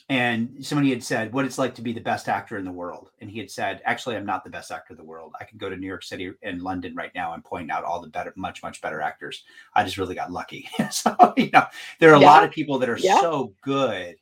and 0.10 0.58
somebody 0.60 0.90
had 0.90 1.04
said 1.04 1.32
what 1.34 1.46
it's 1.46 1.58
like 1.58 1.74
to 1.76 1.82
be 1.82 1.94
the 1.94 2.02
best 2.02 2.28
actor 2.28 2.58
in 2.58 2.66
the 2.66 2.72
world 2.72 3.10
and 3.22 3.30
he 3.30 3.40
had 3.40 3.50
said 3.50 3.82
actually 3.86 4.16
i'm 4.16 4.26
not 4.26 4.44
the 4.44 4.50
best 4.50 4.72
actor 4.72 4.94
in 4.94 4.98
the 4.98 5.04
world 5.04 5.34
i 5.40 5.44
could 5.44 5.58
go 5.58 5.70
to 5.70 5.78
new 5.78 5.88
york 5.88 6.04
city 6.04 6.32
and 6.42 6.62
london 6.62 6.94
right 6.96 7.12
now 7.16 7.34
and 7.34 7.44
point 7.44 7.72
out 7.72 7.84
all 7.84 8.02
the 8.02 8.10
better 8.10 8.34
much 8.36 8.62
much 8.62 8.82
better 8.82 9.02
actors 9.02 9.44
i 9.76 9.84
just 9.84 9.98
really 9.98 10.16
got 10.16 10.32
lucky 10.32 10.68
so 10.92 11.16
you 11.38 11.50
know 11.54 11.66
there 12.00 12.12
are 12.12 12.18
a 12.18 12.20
yeah. 12.20 12.28
lot 12.28 12.44
of 12.44 12.52
people 12.52 12.78
that 12.80 12.90
are 12.90 12.98
yeah. 12.98 13.20
so 13.22 13.54
good 13.62 14.16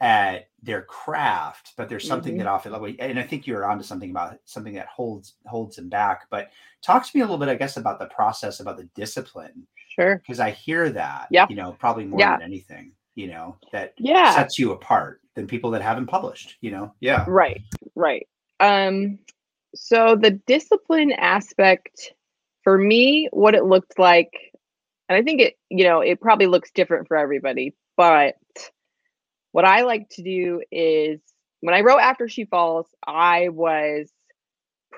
at 0.00 0.48
their 0.62 0.82
craft 0.82 1.72
but 1.76 1.88
there's 1.88 2.06
something 2.06 2.34
mm-hmm. 2.34 2.44
that 2.44 2.46
often 2.46 2.72
and 3.00 3.18
i 3.18 3.22
think 3.22 3.46
you're 3.46 3.64
onto 3.64 3.82
something 3.82 4.10
about 4.10 4.38
something 4.44 4.74
that 4.74 4.86
holds 4.86 5.34
holds 5.46 5.74
them 5.76 5.88
back 5.88 6.26
but 6.30 6.50
talk 6.82 7.04
to 7.04 7.16
me 7.16 7.20
a 7.20 7.24
little 7.24 7.38
bit 7.38 7.48
i 7.48 7.54
guess 7.54 7.76
about 7.76 7.98
the 7.98 8.06
process 8.06 8.60
about 8.60 8.76
the 8.76 8.88
discipline 8.94 9.66
sure 9.88 10.16
because 10.16 10.38
i 10.38 10.50
hear 10.50 10.90
that 10.90 11.26
yeah 11.30 11.46
you 11.48 11.56
know 11.56 11.72
probably 11.80 12.04
more 12.04 12.20
yeah. 12.20 12.36
than 12.36 12.42
anything 12.42 12.92
you 13.18 13.26
know, 13.26 13.56
that 13.72 13.94
yeah. 13.98 14.32
sets 14.32 14.60
you 14.60 14.70
apart 14.70 15.20
than 15.34 15.48
people 15.48 15.72
that 15.72 15.82
haven't 15.82 16.06
published, 16.06 16.56
you 16.60 16.70
know? 16.70 16.94
Yeah. 17.00 17.24
Right. 17.26 17.62
Right. 17.96 18.28
Um, 18.60 19.18
so 19.74 20.14
the 20.14 20.30
discipline 20.46 21.10
aspect 21.10 22.12
for 22.62 22.78
me, 22.78 23.28
what 23.32 23.56
it 23.56 23.64
looked 23.64 23.98
like, 23.98 24.30
and 25.08 25.18
I 25.18 25.22
think 25.22 25.40
it, 25.40 25.54
you 25.68 25.82
know, 25.82 26.00
it 26.00 26.20
probably 26.20 26.46
looks 26.46 26.70
different 26.70 27.08
for 27.08 27.16
everybody, 27.16 27.74
but 27.96 28.36
what 29.50 29.64
I 29.64 29.82
like 29.82 30.08
to 30.10 30.22
do 30.22 30.62
is 30.70 31.18
when 31.58 31.74
I 31.74 31.80
wrote 31.80 31.98
After 31.98 32.28
She 32.28 32.44
Falls, 32.44 32.86
I 33.04 33.48
was 33.48 34.08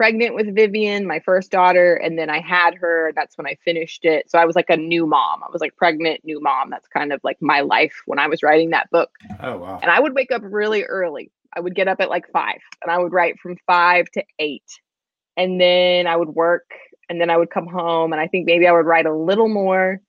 pregnant 0.01 0.35
with 0.35 0.55
Vivian, 0.55 1.07
my 1.07 1.21
first 1.21 1.51
daughter, 1.51 1.95
and 1.95 2.19
then 2.19 2.31
I 2.31 2.41
had 2.41 2.75
her. 2.77 3.13
That's 3.15 3.37
when 3.37 3.47
I 3.47 3.59
finished 3.67 4.07
it. 4.07 4.31
So 4.31 4.39
I 4.39 4.47
was 4.47 4.57
like 4.57 4.71
a 4.71 4.77
new 4.79 5.07
mom. 5.07 5.43
I 5.43 5.51
was 5.53 5.61
like 5.61 5.77
pregnant, 5.77 6.25
new 6.25 6.41
mom. 6.41 6.71
That's 6.71 6.89
kind 6.89 7.13
of 7.13 7.21
like 7.23 7.37
my 7.43 7.61
life 7.61 7.93
when 8.07 8.19
I 8.19 8.27
was 8.27 8.43
writing 8.43 8.71
that 8.71 8.91
book. 8.91 9.11
Oh, 9.43 9.59
wow. 9.59 9.79
And 9.83 9.91
I 9.91 10.01
would 10.01 10.15
wake 10.15 10.33
up 10.33 10.41
really 10.43 10.85
early. 10.85 11.31
I 11.55 11.61
would 11.61 11.75
get 11.75 11.87
up 11.87 12.01
at 12.01 12.09
like 12.09 12.33
five 12.33 12.61
and 12.83 12.91
I 12.91 12.97
would 12.97 13.13
write 13.13 13.39
from 13.41 13.59
five 13.67 14.07
to 14.13 14.25
eight. 14.39 14.65
And 15.37 15.61
then 15.61 16.07
I 16.07 16.17
would 16.17 16.31
work 16.31 16.71
and 17.11 17.21
then 17.21 17.29
I 17.29 17.37
would 17.37 17.51
come 17.51 17.67
home 17.67 18.15
and 18.15 18.23
I 18.23 18.27
think 18.27 18.47
maybe 18.47 18.67
I 18.67 18.73
would 18.73 18.87
write 18.87 19.05
a 19.05 19.15
little 19.15 19.51
more. 19.51 20.01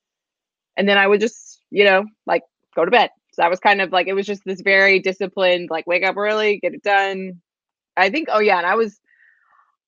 And 0.74 0.88
then 0.88 0.96
I 0.96 1.06
would 1.06 1.20
just, 1.20 1.60
you 1.68 1.84
know, 1.84 2.06
like 2.24 2.44
go 2.74 2.86
to 2.86 2.90
bed. 2.90 3.10
So 3.34 3.42
that 3.42 3.50
was 3.50 3.60
kind 3.60 3.82
of 3.82 3.92
like, 3.92 4.06
it 4.06 4.14
was 4.14 4.24
just 4.24 4.42
this 4.46 4.62
very 4.62 5.00
disciplined, 5.00 5.68
like 5.70 5.86
wake 5.86 6.02
up 6.02 6.16
early, 6.16 6.60
get 6.60 6.72
it 6.72 6.82
done. 6.82 7.42
I 7.94 8.08
think, 8.08 8.28
oh 8.32 8.40
yeah. 8.40 8.56
And 8.56 8.66
I 8.66 8.74
was, 8.74 8.98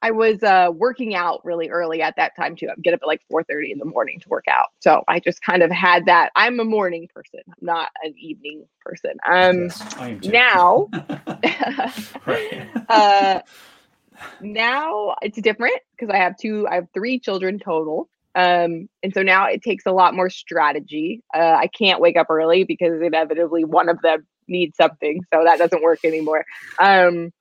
I 0.04 0.10
was 0.10 0.42
uh, 0.42 0.68
working 0.70 1.14
out 1.14 1.40
really 1.46 1.70
early 1.70 2.02
at 2.02 2.16
that 2.16 2.36
time 2.36 2.56
too. 2.56 2.68
I'd 2.70 2.82
get 2.82 2.92
up 2.92 3.00
at 3.00 3.06
like 3.06 3.22
4:30 3.32 3.72
in 3.72 3.78
the 3.78 3.86
morning 3.86 4.20
to 4.20 4.28
work 4.28 4.44
out. 4.50 4.66
So 4.80 5.02
I 5.08 5.18
just 5.18 5.40
kind 5.40 5.62
of 5.62 5.70
had 5.70 6.04
that. 6.04 6.30
I'm 6.36 6.60
a 6.60 6.64
morning 6.64 7.08
person. 7.14 7.40
I'm 7.48 7.54
not 7.62 7.88
an 8.02 8.12
evening 8.18 8.66
person. 8.84 9.12
Um, 9.26 9.62
yes, 9.62 9.82
now, 10.22 10.90
uh, 12.90 13.40
now 14.42 15.16
it's 15.22 15.40
different 15.40 15.80
because 15.96 16.12
I 16.14 16.18
have 16.18 16.36
two. 16.36 16.68
I 16.68 16.74
have 16.74 16.88
three 16.92 17.18
children 17.18 17.58
total. 17.58 18.10
Um, 18.34 18.90
and 19.02 19.14
so 19.14 19.22
now 19.22 19.46
it 19.46 19.62
takes 19.62 19.86
a 19.86 19.92
lot 19.92 20.14
more 20.14 20.28
strategy. 20.28 21.22
Uh, 21.34 21.56
I 21.58 21.68
can't 21.68 22.02
wake 22.02 22.18
up 22.18 22.26
early 22.28 22.64
because 22.64 23.00
inevitably 23.00 23.64
one 23.64 23.88
of 23.88 24.02
them 24.02 24.26
needs 24.48 24.76
something, 24.76 25.22
so 25.32 25.44
that 25.44 25.56
doesn't 25.56 25.82
work 25.82 26.00
anymore. 26.04 26.44
Um, 26.78 27.32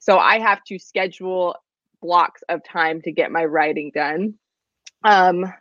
so 0.00 0.18
I 0.18 0.38
have 0.38 0.62
to 0.64 0.78
schedule 0.78 1.56
blocks 2.00 2.42
of 2.48 2.64
time 2.64 3.02
to 3.02 3.12
get 3.12 3.32
my 3.32 3.44
writing 3.44 3.90
done. 3.94 4.34
Um 5.04 5.52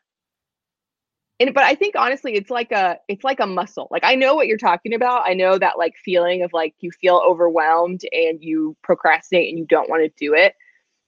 and 1.40 1.54
but 1.54 1.64
I 1.64 1.76
think 1.76 1.96
honestly 1.98 2.34
it's 2.36 2.50
like 2.50 2.72
a 2.72 2.98
it's 3.08 3.24
like 3.24 3.40
a 3.40 3.48
muscle. 3.48 3.88
Like 3.92 4.04
I 4.04 4.16
know 4.16 4.36
what 4.36 4.48
you're 4.48 4.58
talking 4.58 4.94
about. 4.94 5.24
I 5.26 5.34
know 5.34 5.58
that 5.58 5.78
like 5.78 5.96
feeling 6.04 6.44
of 6.44 6.52
like 6.54 6.76
you 6.80 6.92
feel 6.92 7.22
overwhelmed 7.26 8.02
and 8.12 8.42
you 8.42 8.76
procrastinate 8.84 9.50
and 9.50 9.58
you 9.58 9.66
don't 9.66 9.90
want 9.90 10.04
to 10.04 10.12
do 10.18 10.34
it. 10.34 10.56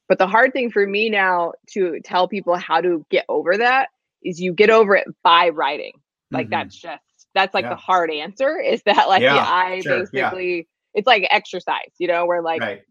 But 0.07 0.17
the 0.17 0.27
hard 0.27 0.53
thing 0.53 0.71
for 0.71 0.85
me 0.85 1.09
now 1.09 1.53
to 1.71 1.99
tell 2.03 2.27
people 2.27 2.55
how 2.55 2.81
to 2.81 3.05
get 3.09 3.25
over 3.29 3.57
that 3.57 3.89
is 4.23 4.39
you 4.39 4.53
get 4.53 4.69
over 4.69 4.95
it 4.95 5.07
by 5.23 5.49
writing. 5.49 5.93
Like 6.31 6.47
mm-hmm. 6.47 6.51
that's 6.51 6.75
just 6.75 7.01
that's 7.33 7.53
like 7.53 7.63
yeah. 7.63 7.69
the 7.69 7.75
hard 7.75 8.11
answer 8.11 8.59
is 8.59 8.81
that 8.83 9.07
like 9.07 9.21
yeah, 9.21 9.37
I 9.37 9.81
sure, 9.81 9.99
basically 9.99 10.55
yeah. 10.55 10.63
it's 10.93 11.07
like 11.07 11.27
exercise, 11.29 11.91
you 11.97 12.07
know, 12.07 12.25
where 12.25 12.41
like 12.41 12.61
right. 12.61 12.81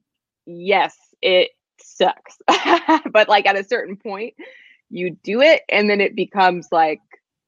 yes, 0.46 0.96
it 1.22 1.50
sucks. 1.82 2.38
but 3.10 3.28
like 3.28 3.46
at 3.46 3.56
a 3.56 3.64
certain 3.64 3.96
point, 3.96 4.34
you 4.90 5.16
do 5.22 5.40
it 5.40 5.62
and 5.68 5.88
then 5.88 6.00
it 6.00 6.14
becomes 6.16 6.68
like, 6.72 7.00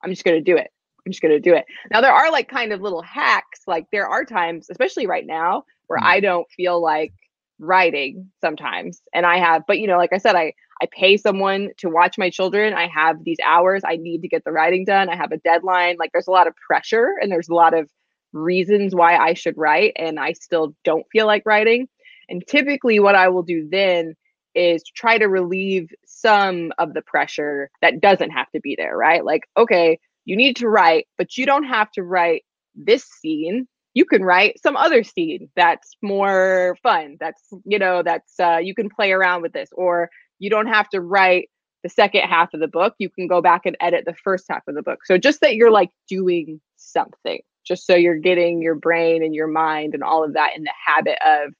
I'm 0.03 0.11
just 0.11 0.25
going 0.25 0.37
to 0.37 0.51
do 0.51 0.57
it. 0.57 0.71
I'm 1.05 1.12
just 1.12 1.23
going 1.23 1.33
to 1.33 1.40
do 1.40 1.55
it. 1.55 1.64
Now, 1.90 2.01
there 2.01 2.12
are 2.12 2.31
like 2.31 2.49
kind 2.49 2.73
of 2.73 2.81
little 2.81 3.03
hacks. 3.03 3.62
Like 3.66 3.87
there 3.90 4.07
are 4.07 4.25
times, 4.25 4.68
especially 4.71 5.07
right 5.07 5.27
now, 5.27 5.64
where 5.88 5.99
mm. 5.99 6.05
I 6.05 6.21
don't 6.21 6.49
feel 6.51 6.81
like 6.81 7.12
writing 7.59 8.31
sometimes. 8.40 9.03
And 9.12 9.27
I 9.27 9.38
have, 9.38 9.64
but 9.66 9.79
you 9.79 9.87
know, 9.87 9.97
like 9.97 10.12
I 10.12 10.18
said, 10.18 10.37
I, 10.37 10.55
I 10.81 10.87
pay 10.90 11.16
someone 11.16 11.71
to 11.79 11.88
watch 11.88 12.18
my 12.18 12.31
children. 12.31 12.75
I 12.75 12.88
have 12.88 13.25
these 13.25 13.38
hours. 13.45 13.83
I 13.85 13.97
need 13.97 14.23
to 14.23 14.29
get 14.29 14.45
the 14.45 14.53
writing 14.53 14.85
done. 14.85 15.09
I 15.09 15.16
have 15.16 15.33
a 15.33 15.38
deadline. 15.38 15.97
Like 15.99 16.11
there's 16.12 16.29
a 16.29 16.33
lot 16.33 16.47
of 16.47 16.55
pressure 16.57 17.14
and 17.21 17.31
there's 17.31 17.49
a 17.49 17.55
lot 17.55 17.75
of 17.75 17.88
reasons 18.33 18.95
why 18.95 19.16
I 19.16 19.35
should 19.35 19.57
write. 19.57 19.92
And 19.97 20.18
I 20.18 20.33
still 20.33 20.75
don't 20.85 21.07
feel 21.12 21.27
like 21.27 21.45
writing. 21.47 21.88
And 22.29 22.45
typically, 22.47 22.99
what 22.99 23.14
I 23.14 23.29
will 23.29 23.42
do 23.42 23.68
then 23.71 24.16
is 24.54 24.82
try 24.94 25.18
to 25.18 25.26
relieve 25.26 25.88
some 26.06 26.72
of 26.78 26.94
the 26.94 27.02
pressure 27.02 27.70
that 27.80 28.00
doesn't 28.00 28.30
have 28.30 28.50
to 28.50 28.60
be 28.60 28.74
there, 28.76 28.96
right? 28.96 29.24
Like, 29.24 29.42
okay, 29.56 29.98
you 30.24 30.36
need 30.36 30.56
to 30.56 30.68
write, 30.68 31.06
but 31.18 31.36
you 31.36 31.46
don't 31.46 31.64
have 31.64 31.90
to 31.92 32.02
write 32.02 32.44
this 32.74 33.04
scene. 33.04 33.66
You 33.94 34.04
can 34.04 34.22
write 34.22 34.60
some 34.62 34.76
other 34.76 35.02
scene 35.02 35.50
that's 35.56 35.96
more 36.02 36.76
fun. 36.82 37.16
That's, 37.20 37.42
you 37.64 37.78
know, 37.78 38.02
that's, 38.02 38.38
uh, 38.40 38.58
you 38.62 38.74
can 38.74 38.88
play 38.88 39.12
around 39.12 39.42
with 39.42 39.52
this, 39.52 39.68
or 39.72 40.10
you 40.38 40.48
don't 40.48 40.68
have 40.68 40.88
to 40.90 41.00
write 41.00 41.48
the 41.82 41.88
second 41.88 42.22
half 42.22 42.54
of 42.54 42.60
the 42.60 42.68
book. 42.68 42.94
You 42.98 43.10
can 43.10 43.26
go 43.26 43.42
back 43.42 43.62
and 43.66 43.76
edit 43.80 44.04
the 44.06 44.14
first 44.24 44.46
half 44.48 44.62
of 44.68 44.74
the 44.74 44.82
book. 44.82 45.00
So 45.04 45.18
just 45.18 45.40
that 45.40 45.56
you're 45.56 45.70
like 45.70 45.90
doing 46.08 46.60
something, 46.76 47.40
just 47.64 47.86
so 47.86 47.94
you're 47.94 48.18
getting 48.18 48.62
your 48.62 48.76
brain 48.76 49.22
and 49.22 49.34
your 49.34 49.48
mind 49.48 49.94
and 49.94 50.02
all 50.02 50.24
of 50.24 50.34
that 50.34 50.56
in 50.56 50.62
the 50.62 50.72
habit 50.86 51.18
of 51.26 51.52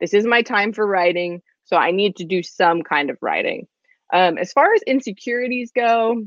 this 0.00 0.14
is 0.14 0.24
my 0.24 0.42
time 0.42 0.72
for 0.72 0.86
writing 0.86 1.42
so 1.70 1.76
I 1.76 1.92
need 1.92 2.16
to 2.16 2.24
do 2.24 2.42
some 2.42 2.82
kind 2.82 3.10
of 3.10 3.18
writing. 3.22 3.68
Um, 4.12 4.38
as 4.38 4.52
far 4.52 4.74
as 4.74 4.82
insecurities 4.82 5.70
go, 5.72 6.24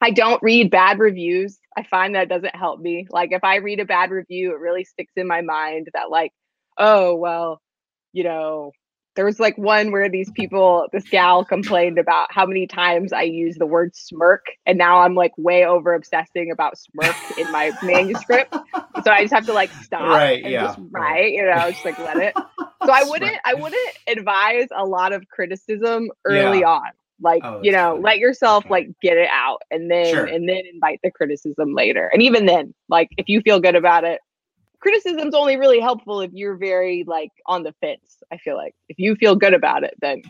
I 0.00 0.10
don't 0.10 0.42
read 0.42 0.70
bad 0.70 0.98
reviews. 0.98 1.58
I 1.76 1.82
find 1.82 2.14
that 2.14 2.30
doesn't 2.30 2.56
help 2.56 2.80
me. 2.80 3.06
Like 3.10 3.32
if 3.32 3.44
I 3.44 3.56
read 3.56 3.80
a 3.80 3.84
bad 3.84 4.10
review, 4.10 4.52
it 4.52 4.60
really 4.60 4.84
sticks 4.84 5.12
in 5.14 5.28
my 5.28 5.42
mind 5.42 5.88
that 5.92 6.10
like, 6.10 6.32
oh 6.78 7.14
well, 7.16 7.60
you 8.12 8.24
know, 8.24 8.72
there 9.14 9.26
was 9.26 9.38
like 9.38 9.58
one 9.58 9.92
where 9.92 10.08
these 10.08 10.30
people, 10.30 10.86
this 10.92 11.04
gal 11.08 11.44
complained 11.44 11.98
about 11.98 12.28
how 12.30 12.46
many 12.46 12.66
times 12.66 13.12
I 13.12 13.22
use 13.22 13.56
the 13.56 13.66
word 13.66 13.94
smirk. 13.94 14.46
And 14.66 14.78
now 14.78 15.00
I'm 15.00 15.14
like 15.14 15.32
way 15.36 15.64
over 15.64 15.94
obsessing 15.94 16.50
about 16.50 16.78
smirk 16.78 17.16
in 17.38 17.50
my 17.50 17.72
manuscript. 17.82 18.54
So 19.04 19.10
I 19.10 19.22
just 19.22 19.34
have 19.34 19.46
to 19.46 19.54
like 19.54 19.70
stop 19.82 20.02
right, 20.02 20.42
and 20.42 20.52
yeah, 20.52 20.66
just 20.66 20.78
write, 20.90 21.02
right. 21.02 21.32
you 21.32 21.44
know, 21.44 21.70
just 21.70 21.84
like 21.84 21.98
let 21.98 22.16
it. 22.18 22.34
So 22.86 22.92
I 22.92 23.04
wouldn't, 23.04 23.36
I 23.44 23.54
wouldn't 23.54 23.98
advise 24.06 24.68
a 24.74 24.84
lot 24.84 25.12
of 25.12 25.28
criticism 25.28 26.10
early 26.24 26.60
yeah. 26.60 26.68
on. 26.68 26.90
Like, 27.20 27.42
oh, 27.44 27.60
you 27.62 27.72
know, 27.72 27.92
funny. 27.92 28.02
let 28.02 28.18
yourself 28.18 28.64
okay. 28.66 28.70
like 28.70 28.88
get 29.00 29.16
it 29.16 29.28
out 29.32 29.62
and 29.70 29.90
then, 29.90 30.14
sure. 30.14 30.24
and 30.26 30.48
then 30.48 30.62
invite 30.72 31.00
the 31.02 31.10
criticism 31.10 31.74
later. 31.74 32.10
And 32.12 32.22
even 32.22 32.46
then, 32.46 32.74
like 32.88 33.08
if 33.16 33.28
you 33.28 33.40
feel 33.40 33.58
good 33.58 33.74
about 33.74 34.04
it, 34.04 34.20
criticism's 34.80 35.34
only 35.34 35.56
really 35.56 35.80
helpful 35.80 36.20
if 36.20 36.30
you're 36.32 36.56
very 36.56 37.04
like 37.06 37.30
on 37.46 37.62
the 37.62 37.72
fence. 37.80 38.22
I 38.30 38.36
feel 38.36 38.56
like 38.56 38.74
if 38.88 38.98
you 38.98 39.16
feel 39.16 39.34
good 39.34 39.54
about 39.54 39.82
it, 39.82 39.94
then 40.00 40.22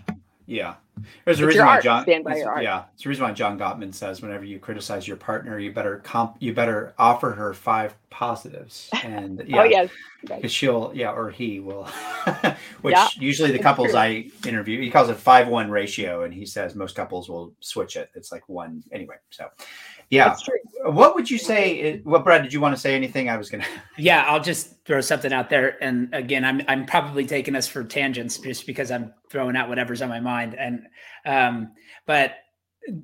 yeah, 0.46 0.74
There's 1.24 1.40
a 1.40 1.46
reason 1.46 1.66
why 1.66 1.74
art. 1.74 1.84
John. 1.84 2.02
Stand 2.04 2.24
by 2.24 2.30
it's- 2.32 2.44
your. 2.44 2.60
Yeah, 2.62 2.84
it's 2.94 3.02
the 3.02 3.08
reason 3.08 3.24
why 3.24 3.32
John 3.32 3.58
Gottman 3.58 3.94
says 3.94 4.22
whenever 4.22 4.44
you 4.44 4.58
criticize 4.58 5.06
your 5.06 5.16
partner, 5.16 5.58
you 5.58 5.72
better 5.72 5.98
comp, 5.98 6.36
you 6.40 6.52
better 6.52 6.94
offer 6.98 7.32
her 7.32 7.52
five 7.54 7.94
positives, 8.10 8.88
and 9.04 9.40
oh, 9.40 9.44
yeah, 9.46 9.60
Oh 9.60 9.64
yes. 9.64 9.90
Right. 10.28 10.36
because 10.40 10.52
she'll, 10.52 10.90
yeah, 10.94 11.12
or 11.12 11.30
he 11.30 11.60
will. 11.60 11.84
Which 12.82 12.94
Yeah, 12.94 13.08
usually 13.18 13.52
the 13.52 13.58
couples. 13.58 13.94
I 13.94 14.30
interview, 14.46 14.80
he 14.80 14.90
calls 14.90 15.08
it 15.10 15.16
five 15.16 15.48
one 15.48 15.70
ratio, 15.70 16.22
and 16.24 16.32
he 16.32 16.46
says 16.46 16.74
most 16.74 16.96
couples 16.96 17.28
will 17.28 17.52
switch 17.60 17.96
it. 17.96 18.10
It's 18.14 18.32
like 18.32 18.48
one 18.48 18.82
anyway. 18.90 19.16
So, 19.30 19.48
yeah. 20.10 20.28
That's 20.28 20.42
true. 20.42 20.54
What 20.84 21.14
would 21.14 21.30
you 21.30 21.38
say? 21.38 22.00
What 22.04 22.24
Brad? 22.24 22.42
Did 22.42 22.52
you 22.52 22.60
want 22.60 22.74
to 22.74 22.80
say 22.80 22.94
anything? 22.94 23.28
I 23.28 23.36
was 23.36 23.50
gonna. 23.50 23.64
Yeah, 23.98 24.24
I'll 24.26 24.40
just 24.40 24.84
throw 24.84 25.00
something 25.00 25.32
out 25.32 25.50
there. 25.50 25.82
And 25.82 26.08
again, 26.14 26.44
I'm 26.44 26.62
I'm 26.68 26.86
probably 26.86 27.26
taking 27.26 27.56
us 27.56 27.66
for 27.66 27.82
tangents 27.82 28.38
just 28.38 28.66
because 28.66 28.90
I'm 28.90 29.12
throwing 29.30 29.56
out 29.56 29.68
whatever's 29.68 30.02
on 30.02 30.08
my 30.08 30.20
mind. 30.20 30.54
And 30.54 30.86
um, 31.24 31.72
but 32.06 32.34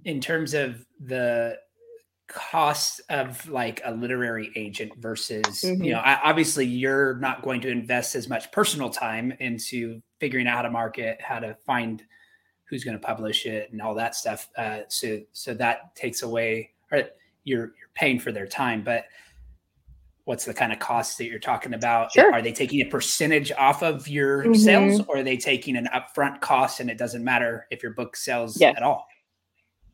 in 0.05 0.21
terms 0.21 0.55
of 0.55 0.85
the 1.05 1.57
cost 2.29 3.01
of 3.11 3.47
like 3.49 3.83
a 3.85 3.93
literary 3.93 4.51
agent 4.57 4.93
versus 4.99 5.63
Mhm. 5.63 5.85
you 5.85 5.93
know 5.93 5.99
I, 5.99 6.19
obviously 6.23 6.65
you're 6.65 7.17
not 7.17 7.43
going 7.43 7.61
to 7.63 7.69
invest 7.69 8.15
as 8.15 8.27
much 8.29 8.51
personal 8.53 8.89
time 8.89 9.35
into 9.41 10.01
figuring 10.19 10.47
out 10.47 10.57
how 10.57 10.63
to 10.63 10.71
market 10.71 11.21
how 11.21 11.41
to 11.41 11.55
find 11.67 12.03
who's 12.71 12.85
going 12.85 12.99
to 12.99 13.07
publish 13.07 13.45
it 13.45 13.71
and 13.73 13.83
all 13.83 13.95
that 13.97 14.15
stuff 14.15 14.49
uh, 14.57 14.81
so 14.89 15.21
so 15.33 15.53
that 15.55 15.95
takes 15.95 16.23
away 16.23 16.71
or 16.93 17.03
you're 17.45 17.67
you're 17.67 17.91
paying 17.95 18.19
for 18.19 18.31
their 18.33 18.47
time 18.47 18.83
but 18.83 19.05
what's 20.25 20.45
the 20.45 20.55
kind 20.55 20.73
of 20.73 20.79
costs 20.79 21.17
that 21.17 21.25
you're 21.27 21.39
talking 21.41 21.75
about 21.75 22.13
Sure. 22.13 22.33
are 22.33 22.43
they 22.43 22.53
taking 22.53 22.81
a 22.81 22.85
percentage 22.89 23.51
off 23.53 23.83
of 23.83 24.07
your 24.07 24.45
Mhm. 24.45 24.57
sales 24.57 25.01
or 25.09 25.19
are 25.19 25.23
they 25.25 25.37
taking 25.37 25.77
an 25.77 25.89
upfront 25.93 26.41
cost 26.41 26.79
and 26.81 26.89
it 26.91 26.99
doesn't 26.99 27.25
matter 27.25 27.67
if 27.71 27.83
your 27.83 27.93
book 27.93 28.15
sells 28.17 28.61
Yes. 28.61 28.77
at 28.77 28.83
all 28.83 29.07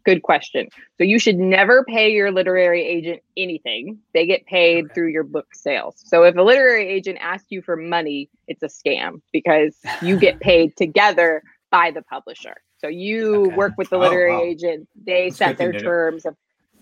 Good 0.05 0.23
question. 0.23 0.69
So 0.97 1.05
you 1.05 1.19
should 1.19 1.37
never 1.39 1.85
pay 1.85 2.11
your 2.11 2.31
literary 2.31 2.83
agent 2.83 3.21
anything. 3.37 3.99
They 4.15 4.25
get 4.25 4.47
paid 4.47 4.87
Okay. 4.87 4.95
through 4.95 5.09
your 5.09 5.25
book 5.25 5.49
sales. 5.53 5.97
So 5.99 6.23
if 6.23 6.35
a 6.37 6.41
literary 6.41 6.89
agent 6.89 7.19
asks 7.21 7.49
you 7.51 7.61
for 7.61 7.77
money, 7.77 8.31
it's 8.47 8.63
a 8.63 8.69
scam 8.69 9.21
because 9.35 9.77
you 10.01 10.19
get 10.19 10.39
paid 10.41 10.75
together 10.79 11.43
by 11.71 11.91
the 11.91 12.01
publisher. 12.03 12.55
So 12.79 12.89
you 12.89 13.47
Okay. 13.49 13.57
work 13.57 13.75
with 13.77 13.91
the 13.91 13.97
Oh, 13.97 14.01
literary 14.01 14.33
wow. 14.33 14.43
agent. 14.45 14.89
They 15.05 15.29
That's 15.29 15.39
set 15.39 15.59
their 15.59 15.73
terms 15.75 16.25
of 16.25 16.37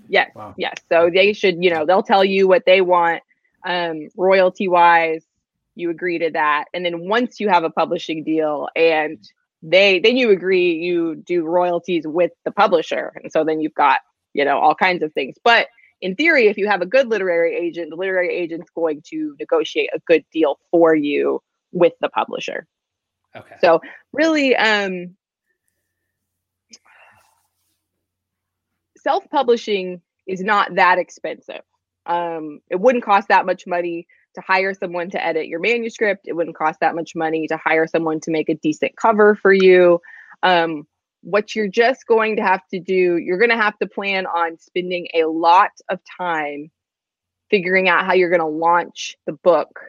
yes, 0.09 0.31
Wow. 0.35 0.55
yes. 0.57 0.75
So 0.89 1.11
they 1.13 1.33
should, 1.33 1.63
you 1.63 1.71
know, 1.71 1.85
they'll 1.87 2.03
tell 2.03 2.25
you 2.25 2.49
what 2.49 2.65
they 2.67 2.81
want 2.81 3.23
um, 3.65 4.09
royalty 4.17 4.69
wise. 4.69 5.25
You 5.75 5.91
agree 5.91 6.19
to 6.19 6.31
that, 6.31 6.65
and 6.73 6.85
then 6.85 7.09
once 7.09 7.39
you 7.39 7.49
have 7.49 7.65
a 7.65 7.71
publishing 7.71 8.25
deal 8.25 8.69
and 8.75 9.19
they 9.63 9.99
then 9.99 10.17
you 10.17 10.31
agree 10.31 10.75
you 10.75 11.17
do 11.17 11.45
royalties 11.45 12.05
with 12.07 12.31
the 12.45 12.51
publisher 12.53 13.13
and 13.23 13.33
so 13.33 13.43
then 13.45 13.61
you've 13.61 13.75
got 13.75 14.01
you 14.35 14.45
know 14.45 14.59
all 14.59 14.75
kinds 14.75 15.03
of 15.03 15.13
things 15.15 15.35
but 15.43 15.67
in 16.03 16.15
theory 16.15 16.47
if 16.47 16.57
you 16.59 16.69
have 16.69 16.83
a 16.83 16.87
good 16.87 17.09
literary 17.09 17.57
agent 17.57 17.89
the 17.91 17.97
literary 17.97 18.35
agent's 18.35 18.71
going 18.75 19.03
to 19.05 19.35
negotiate 19.41 19.89
a 19.95 19.99
good 20.07 20.25
deal 20.33 20.59
for 20.71 20.95
you 20.95 21.41
with 21.73 21.95
the 22.01 22.09
publisher 22.11 22.67
okay 23.35 23.57
so 23.61 23.81
really 24.13 24.55
um 24.57 25.17
self-publishing 29.07 30.01
is 30.27 30.41
not 30.43 30.75
that 30.75 30.99
expensive. 30.99 31.63
Um 32.07 32.61
it 32.71 32.81
wouldn't 32.81 33.05
cost 33.05 33.29
that 33.29 33.47
much 33.47 33.67
money 33.67 34.07
to 34.35 34.41
hire 34.41 34.75
someone 34.75 35.11
to 35.11 35.25
edit 35.25 35.47
your 35.47 35.61
manuscript. 35.61 36.27
It 36.29 36.35
wouldn't 36.35 36.57
cost 36.57 36.81
that 36.81 36.95
much 36.95 37.15
money 37.15 37.47
to 37.49 37.57
hire 37.57 37.87
someone 37.87 38.21
to 38.21 38.31
make 38.31 38.49
a 38.49 38.55
decent 38.55 38.97
cover 38.97 39.35
for 39.35 39.53
you. 39.53 40.01
Um 40.43 40.87
what 41.23 41.57
you're 41.57 41.69
just 41.69 42.07
going 42.07 42.37
to 42.37 42.43
have 42.43 42.65
to 42.73 42.79
do 42.79 43.17
you're 43.17 43.39
going 43.39 43.51
to 43.51 43.57
have 43.57 43.77
to 43.79 43.87
plan 43.87 44.27
on 44.27 44.59
spending 44.59 45.09
a 45.15 45.25
lot 45.25 45.71
of 45.89 45.99
time 46.19 46.71
figuring 47.51 47.89
out 47.89 48.05
how 48.07 48.13
you're 48.13 48.31
going 48.31 48.41
to 48.41 48.47
launch 48.47 49.17
the 49.27 49.33
book 49.33 49.81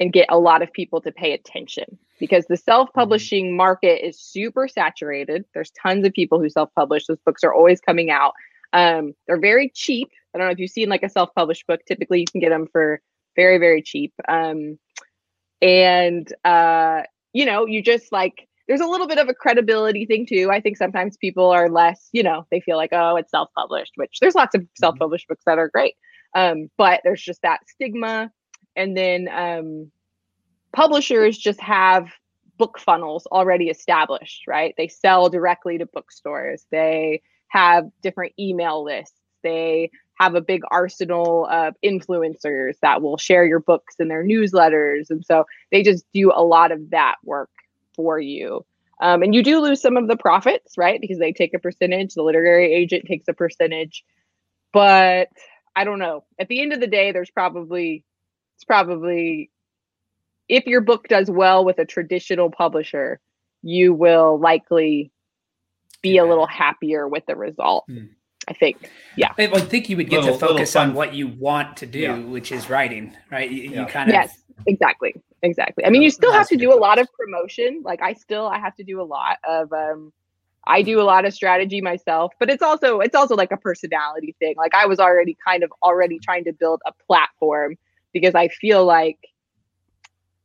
and 0.00 0.12
get 0.12 0.26
a 0.28 0.38
lot 0.38 0.62
of 0.62 0.72
people 0.72 1.00
to 1.00 1.12
pay 1.12 1.32
attention 1.32 1.98
because 2.18 2.46
the 2.46 2.56
self-publishing 2.56 3.56
market 3.56 4.06
is 4.06 4.18
super 4.18 4.68
saturated. 4.68 5.44
There's 5.54 5.70
tons 5.70 6.06
of 6.06 6.12
people 6.12 6.40
who 6.40 6.48
self-publish. 6.48 7.06
Those 7.06 7.20
books 7.24 7.44
are 7.44 7.54
always 7.54 7.80
coming 7.80 8.10
out. 8.10 8.32
Um, 8.72 9.14
they're 9.26 9.40
very 9.40 9.70
cheap. 9.74 10.10
I 10.34 10.38
don't 10.38 10.46
know 10.46 10.52
if 10.52 10.58
you've 10.58 10.70
seen 10.70 10.88
like 10.88 11.02
a 11.02 11.08
self-published 11.08 11.66
book. 11.66 11.80
Typically, 11.86 12.20
you 12.20 12.26
can 12.26 12.40
get 12.40 12.50
them 12.50 12.66
for 12.70 13.00
very, 13.36 13.58
very 13.58 13.82
cheap. 13.82 14.12
Um, 14.28 14.78
and 15.62 16.32
uh, 16.44 17.02
you 17.32 17.44
know, 17.44 17.66
you 17.66 17.82
just 17.82 18.12
like 18.12 18.48
there's 18.68 18.80
a 18.80 18.86
little 18.86 19.06
bit 19.06 19.18
of 19.18 19.28
a 19.28 19.34
credibility 19.34 20.04
thing 20.04 20.26
too. 20.26 20.50
I 20.50 20.60
think 20.60 20.76
sometimes 20.76 21.16
people 21.16 21.50
are 21.50 21.70
less, 21.70 22.08
you 22.12 22.22
know, 22.22 22.46
they 22.50 22.60
feel 22.60 22.76
like, 22.76 22.92
oh, 22.92 23.16
it's 23.16 23.30
self-published, 23.30 23.92
which 23.96 24.18
there's 24.20 24.34
lots 24.34 24.54
of 24.54 24.66
self-published 24.74 25.26
books 25.26 25.44
that 25.46 25.58
are 25.58 25.70
great. 25.70 25.94
Um, 26.34 26.68
but 26.76 27.00
there's 27.02 27.22
just 27.22 27.40
that 27.42 27.60
stigma 27.66 28.30
and 28.76 28.96
then 28.96 29.28
um, 29.28 29.90
publishers 30.72 31.38
just 31.38 31.60
have 31.60 32.08
book 32.58 32.78
funnels 32.78 33.26
already 33.26 33.68
established 33.68 34.46
right? 34.46 34.74
They 34.76 34.88
sell 34.88 35.28
directly 35.28 35.78
to 35.78 35.86
bookstores. 35.86 36.66
They 36.70 37.22
have 37.48 37.84
different 38.02 38.34
email 38.38 38.84
lists. 38.84 39.16
They 39.42 39.90
have 40.14 40.34
a 40.34 40.40
big 40.40 40.62
arsenal 40.70 41.46
of 41.50 41.74
influencers 41.84 42.74
that 42.82 43.00
will 43.02 43.16
share 43.16 43.44
your 43.44 43.60
books 43.60 43.96
in 43.98 44.08
their 44.08 44.24
newsletters. 44.24 45.10
And 45.10 45.24
so 45.24 45.44
they 45.70 45.82
just 45.82 46.04
do 46.12 46.32
a 46.34 46.42
lot 46.42 46.72
of 46.72 46.90
that 46.90 47.16
work 47.24 47.50
for 47.94 48.18
you. 48.18 48.64
Um, 49.00 49.22
and 49.22 49.32
you 49.32 49.44
do 49.44 49.60
lose 49.60 49.80
some 49.80 49.96
of 49.96 50.08
the 50.08 50.16
profits 50.16 50.76
right? 50.76 51.00
Because 51.00 51.18
they 51.18 51.32
take 51.32 51.54
a 51.54 51.58
percentage. 51.58 52.14
The 52.14 52.22
literary 52.22 52.72
agent 52.72 53.04
takes 53.06 53.28
a 53.28 53.32
percentage. 53.32 54.04
But 54.72 55.28
i 55.76 55.84
don't 55.84 56.00
know. 56.00 56.24
At 56.40 56.48
the 56.48 56.60
end 56.60 56.72
of 56.72 56.80
the 56.80 56.88
day 56.88 57.12
there's 57.12 57.30
probably 57.30 58.04
it's 58.56 58.64
probably 58.64 59.50
if 60.48 60.66
your 60.66 60.80
book 60.80 61.08
does 61.08 61.30
well 61.30 61.64
with 61.64 61.78
a 61.78 61.84
traditional 61.84 62.50
publisher, 62.50 63.20
you 63.62 63.92
will 63.92 64.38
likely 64.38 65.10
be 66.02 66.18
a 66.18 66.24
little 66.24 66.46
happier 66.46 67.08
with 67.08 67.26
the 67.26 67.36
result. 67.36 67.84
Hmm. 67.88 68.06
I 68.46 68.54
think. 68.54 68.88
Yeah. 69.14 69.32
I 69.36 69.48
would 69.48 69.68
think 69.68 69.90
you 69.90 69.96
would 69.98 70.08
get 70.08 70.20
Little- 70.22 70.38
to 70.38 70.46
focus 70.46 70.74
on 70.74 70.94
what 70.94 71.12
you 71.12 71.28
want 71.28 71.76
to 71.78 71.86
do, 71.86 71.98
Yeah. 71.98 72.18
which 72.18 72.50
is 72.50 72.70
writing, 72.70 73.14
right? 73.30 73.50
You, 73.50 73.64
Yeah. 73.64 73.80
you 73.82 73.86
kind 73.86 74.08
of 74.08 74.14
Yes, 74.14 74.42
exactly. 74.66 75.14
Exactly. 75.42 75.84
I 75.84 75.90
mean, 75.90 76.00
you 76.00 76.08
still 76.08 76.32
have 76.32 76.48
to 76.48 76.56
do 76.56 76.72
a 76.72 76.78
lot 76.78 76.98
of 76.98 77.12
promotion. 77.12 77.82
Like 77.84 78.00
I 78.00 78.14
still 78.14 78.46
I 78.46 78.58
have 78.58 78.74
to 78.76 78.84
do 78.84 79.02
a 79.02 79.04
lot 79.04 79.36
of 79.46 79.70
um 79.74 80.12
I 80.66 80.80
do 80.82 80.98
a 81.00 81.02
lot 81.04 81.26
of 81.26 81.34
strategy 81.34 81.82
myself, 81.82 82.32
but 82.40 82.48
it's 82.48 82.62
also 82.62 83.00
it's 83.00 83.14
also 83.14 83.34
like 83.36 83.52
a 83.52 83.56
personality 83.58 84.34
thing. 84.38 84.54
Like 84.56 84.74
I 84.74 84.86
was 84.86 84.98
already 84.98 85.36
kind 85.46 85.62
of 85.62 85.70
already 85.82 86.18
trying 86.18 86.44
to 86.44 86.52
build 86.52 86.80
a 86.86 86.92
platform 87.06 87.76
because 88.14 88.34
I 88.34 88.48
feel 88.48 88.84
like 88.86 89.18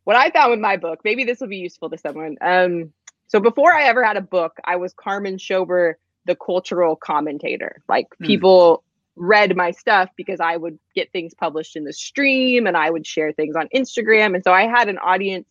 what 0.04 0.16
I 0.16 0.30
found 0.32 0.52
with 0.52 0.60
my 0.60 0.78
book, 0.78 1.00
maybe 1.04 1.24
this 1.24 1.40
will 1.40 1.48
be 1.48 1.58
useful 1.58 1.90
to 1.90 1.98
someone. 1.98 2.38
Um 2.42 2.94
so 3.28 3.40
before 3.40 3.74
I 3.74 3.84
ever 3.84 4.04
had 4.04 4.18
a 4.18 4.22
book, 4.22 4.54
I 4.64 4.76
was 4.76 4.94
Carmen 4.94 5.38
Schober, 5.38 5.96
the 6.26 6.36
cultural 6.36 6.96
commentator. 6.96 7.82
Like 7.88 8.08
Hmm. 8.20 8.26
people 8.26 8.84
read 9.16 9.56
my 9.56 9.72
stuff 9.72 10.10
because 10.16 10.40
I 10.40 10.58
would 10.58 10.80
get 10.96 11.12
things 11.12 11.34
published 11.34 11.76
in 11.76 11.84
the 11.84 11.94
stream 11.94 12.68
and 12.68 12.76
I 12.78 12.90
would 12.90 13.06
share 13.06 13.32
things 13.32 13.56
on 13.56 13.68
Instagram. 13.76 14.36
And 14.36 14.44
so 14.44 14.52
I 14.52 14.64
had 14.68 14.90
an 14.90 14.98
audience 14.98 15.48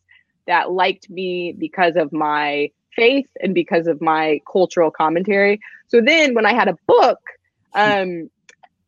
that 0.47 0.71
liked 0.73 1.09
me 1.11 1.55
because 1.57 1.97
of 1.97 2.12
my 2.12 2.71
faith 2.97 3.29
and 3.41 3.55
because 3.55 3.87
of 3.87 4.01
my 4.01 4.41
cultural 4.51 4.91
commentary. 4.91 5.61
So 5.88 6.01
then 6.01 6.35
when 6.35 6.47
I 6.47 6.55
had 6.55 6.69
a 6.69 6.77
book, 6.87 7.19
um, 7.75 8.29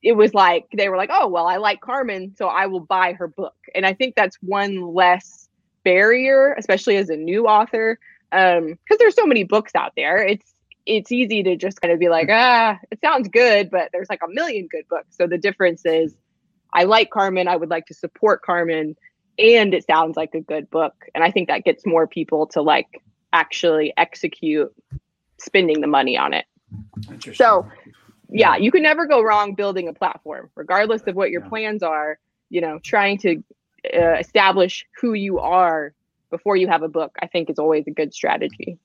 it 0.03 0.13
was 0.13 0.35
like 0.35 0.67
they 0.77 0.89
were 0.89 0.97
like, 0.97 1.11
oh, 1.13 1.29
well, 1.29 1.47
I 1.47 1.57
like 1.57 1.81
Carmen, 1.81 2.35
so 2.37 2.49
I 2.49 2.67
will 2.67 2.81
buy 2.81 3.15
her 3.15 3.29
book. 3.29 3.55
And 3.75 3.87
I 3.87 3.95
think 3.95 4.15
that's 4.15 4.37
one 4.43 4.95
less 4.95 5.44
barrier, 5.85 6.55
especially 6.59 6.97
as 6.97 7.11
a 7.11 7.17
new 7.17 7.47
author, 7.47 7.99
because 8.31 8.99
there's 8.99 9.15
so 9.15 9.27
many 9.27 9.45
books 9.45 9.73
out 9.75 9.93
there. 9.97 10.19
It's 10.23 10.51
it's 10.87 11.11
easy 11.11 11.43
to 11.43 11.57
just 11.57 11.81
kind 11.81 11.93
of 11.93 11.99
be 11.99 12.09
like, 12.11 12.29
ah, 12.31 12.79
it 12.91 13.01
sounds 13.01 13.29
good, 13.29 13.71
but 13.71 13.89
there's 13.93 14.09
like 14.11 14.21
a 14.23 14.29
million 14.29 14.67
good 14.69 14.85
books. 14.91 15.17
So 15.17 15.27
the 15.27 15.39
difference 15.39 15.87
is 15.87 16.15
I 16.73 16.85
like 16.85 17.11
Carmen, 17.11 17.49
I 17.49 17.57
would 17.57 17.71
like 17.71 17.87
to 17.87 17.95
support 17.95 18.43
Carmen, 18.43 18.97
and 19.39 19.73
it 19.73 19.87
sounds 19.87 20.17
like 20.17 20.35
a 20.35 20.41
good 20.41 20.69
book. 20.69 20.95
And 21.15 21.25
I 21.25 21.31
think 21.31 21.49
that 21.49 21.65
gets 21.65 21.87
more 21.87 22.07
people 22.07 22.47
to 22.49 22.61
like 22.61 23.01
actually 23.33 23.95
execute 23.97 24.73
spending 25.39 25.81
the 25.81 25.87
money 25.87 26.17
on 26.19 26.35
it. 26.35 26.45
So, 27.35 27.67
Yeah, 28.31 28.57
you 28.57 28.73
can 28.73 28.83
never 28.83 29.07
go 29.07 29.23
wrong 29.23 29.55
building 29.55 29.87
a 29.89 29.93
platform, 29.93 30.51
regardless 30.57 31.03
of 31.03 31.15
what 31.15 31.31
your 31.31 31.43
Yeah. 31.43 31.49
plans 31.49 31.83
are. 31.83 32.19
You 32.51 32.61
know, 32.61 32.79
trying 32.83 33.19
to 33.19 33.43
uh, 33.93 34.15
establish 34.19 34.87
who 35.01 35.15
you 35.15 35.39
are 35.39 35.95
before 36.31 36.57
you 36.57 36.69
have 36.69 36.83
a 36.83 36.89
book, 36.89 37.15
I 37.21 37.27
think 37.27 37.51
is 37.51 37.59
always 37.59 37.87
a 37.87 37.91
good 37.91 38.13
strategy. 38.15 38.79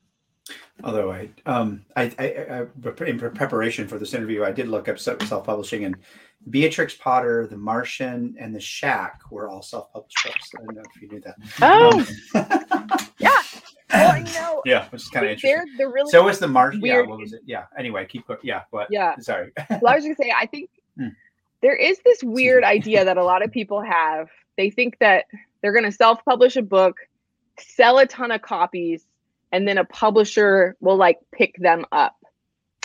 Although 0.83 1.11
I, 1.11 1.29
um, 1.45 1.85
I, 1.95 2.03
I, 2.17 2.25
I, 2.61 3.05
in 3.05 3.19
preparation 3.19 3.87
for 3.87 3.99
this 3.99 4.13
interview, 4.13 4.43
I 4.43 4.51
did 4.51 4.67
look 4.67 4.87
up 4.87 4.97
self 4.97 5.19
publishing, 5.45 5.83
and 5.85 5.95
Beatrix 6.49 6.95
Potter, 6.95 7.45
The 7.47 7.57
Martian, 7.57 8.35
and 8.39 8.55
The 8.55 8.59
Shack 8.59 9.19
were 9.29 9.49
all 9.49 9.61
self 9.61 9.91
published 9.93 10.17
books. 10.23 10.49
I 10.57 10.63
don't 10.65 10.75
know 10.75 10.83
if 10.95 11.01
you 11.01 11.07
knew 11.09 11.21
that. 11.21 11.35
Oh, 11.61 11.99
Um, 12.33 13.09
yeah. 13.19 13.41
well, 13.93 14.17
you 14.17 14.23
know, 14.33 14.61
yeah, 14.65 14.87
which 14.89 15.01
is 15.03 15.09
kind 15.09 15.25
of 15.25 15.31
interesting. 15.33 15.75
they're 15.77 15.89
really 15.91 16.09
So 16.11 16.23
was 16.23 16.39
the 16.39 16.47
Martian. 16.47 16.81
Yeah, 16.83 17.01
what 17.01 17.19
was 17.19 17.33
it? 17.33 17.41
Yeah. 17.45 17.65
Anyway, 17.77 18.05
keep 18.05 18.25
going. 18.25 18.39
Yeah, 18.41 18.61
what? 18.71 18.87
Yeah. 18.89 19.17
Sorry. 19.19 19.51
well, 19.69 19.87
I 19.87 19.95
was 19.95 20.03
gonna 20.03 20.15
say, 20.15 20.31
I 20.35 20.45
think 20.45 20.69
Hmm. 20.97 21.09
there 21.61 21.75
is 21.75 21.99
this 22.05 22.23
weird 22.23 22.63
idea 22.63 23.05
that 23.05 23.17
a 23.17 23.23
lot 23.23 23.43
of 23.43 23.51
people 23.51 23.81
have. 23.81 24.29
They 24.59 24.69
think 24.69 24.97
that 24.99 25.23
they're 25.61 25.71
gonna 25.71 25.89
self-publish 25.89 26.57
a 26.57 26.61
book, 26.61 26.97
sell 27.57 27.97
a 27.97 28.05
ton 28.05 28.29
of 28.29 28.41
copies, 28.41 29.05
and 29.53 29.65
then 29.65 29.77
a 29.77 29.85
publisher 29.85 30.75
will 30.81 30.97
like 30.97 31.17
pick 31.31 31.55
them 31.59 31.85
up. 31.93 32.17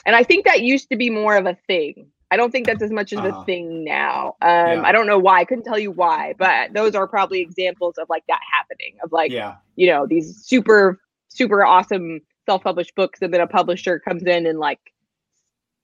And 0.06 0.14
I 0.14 0.22
think 0.22 0.44
that 0.44 0.60
used 0.62 0.88
to 0.90 0.96
be 0.96 1.10
more 1.10 1.34
of 1.36 1.46
a 1.46 1.56
thing. 1.66 2.06
I 2.30 2.36
don't 2.36 2.52
think 2.52 2.66
that's 2.66 2.82
as 2.82 2.92
much 2.92 3.12
as 3.12 3.18
Uh-huh. 3.18 3.40
a 3.40 3.44
thing 3.44 3.82
now. 3.82 4.36
Um, 4.40 4.48
Yeah. 4.50 4.82
I 4.84 4.92
don't 4.92 5.08
know 5.08 5.18
why. 5.18 5.40
I 5.40 5.44
couldn't 5.44 5.64
tell 5.64 5.78
you 5.78 5.90
why, 5.90 6.34
but 6.38 6.72
those 6.72 6.94
are 6.94 7.08
probably 7.08 7.40
examples 7.40 7.98
of 7.98 8.08
like 8.08 8.24
that 8.28 8.40
happening. 8.52 8.96
Of 9.02 9.10
like, 9.10 9.32
yeah. 9.32 9.56
you 9.74 9.88
know, 9.88 10.06
these 10.06 10.36
super, 10.46 11.00
super 11.28 11.64
awesome 11.64 12.20
self-published 12.46 12.94
books, 12.94 13.20
and 13.20 13.34
then 13.34 13.40
a 13.40 13.48
publisher 13.48 13.98
comes 13.98 14.22
in 14.22 14.46
and 14.46 14.60
like 14.60 14.92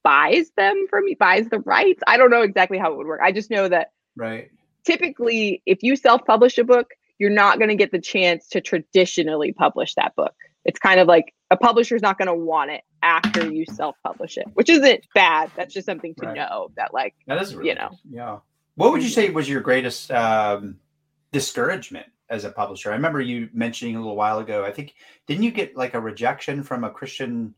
buys 0.03 0.51
them 0.51 0.87
from 0.89 1.03
me, 1.03 1.15
buys 1.15 1.49
the 1.49 1.59
rights. 1.59 2.01
I 2.07 2.15
don't 2.15 2.31
know 2.31 2.43
exactly 2.43 2.77
how 2.77 2.93
it 2.93 2.97
would 2.97 3.07
work. 3.07 3.19
I 3.21 3.33
just 3.33 3.51
know 3.51 3.67
that 3.67 3.91
Right. 4.15 4.51
Typically, 4.85 5.61
if 5.65 5.83
you 5.83 5.95
self-publish 5.95 6.57
a 6.57 6.63
book, 6.63 6.87
you're 7.19 7.29
not 7.29 7.57
going 7.59 7.69
to 7.69 7.75
get 7.75 7.91
the 7.91 7.99
chance 7.99 8.47
to 8.49 8.61
traditionally 8.61 9.53
publish 9.53 9.93
that 9.95 10.15
book. 10.15 10.33
It's 10.65 10.79
kind 10.79 10.99
of 10.99 11.07
like 11.07 11.33
a 11.49 11.57
publisher's 11.57 12.01
not 12.01 12.17
going 12.17 12.27
to 12.27 12.35
want 12.35 12.71
it 12.71 12.81
after 13.03 13.51
you 13.51 13.65
self-publish 13.65 14.37
it, 14.37 14.45
which 14.53 14.69
isn't 14.69 15.05
bad. 15.13 15.51
That's 15.55 15.73
just 15.73 15.85
something 15.85 16.15
to 16.15 16.27
Right. 16.27 16.35
know 16.35 16.71
that 16.77 16.93
like 16.93 17.15
That 17.27 17.41
is 17.41 17.55
really 17.55 17.69
You 17.69 17.75
know. 17.75 17.89
Yeah. 18.09 18.37
What 18.75 18.91
would 18.91 19.03
you 19.03 19.09
say 19.09 19.29
was 19.29 19.49
your 19.49 19.61
greatest 19.61 20.11
um, 20.11 20.79
discouragement 21.31 22.07
as 22.29 22.45
a 22.45 22.51
publisher? 22.51 22.91
I 22.91 22.95
remember 22.95 23.21
you 23.21 23.49
mentioning 23.53 23.95
a 23.95 23.99
little 23.99 24.15
while 24.15 24.39
ago. 24.39 24.63
I 24.63 24.71
think 24.71 24.95
didn't 25.27 25.43
you 25.43 25.51
get 25.51 25.75
like 25.75 25.93
a 25.93 25.99
rejection 25.99 26.63
from 26.63 26.83
a 26.83 26.89
Christian 26.89 27.53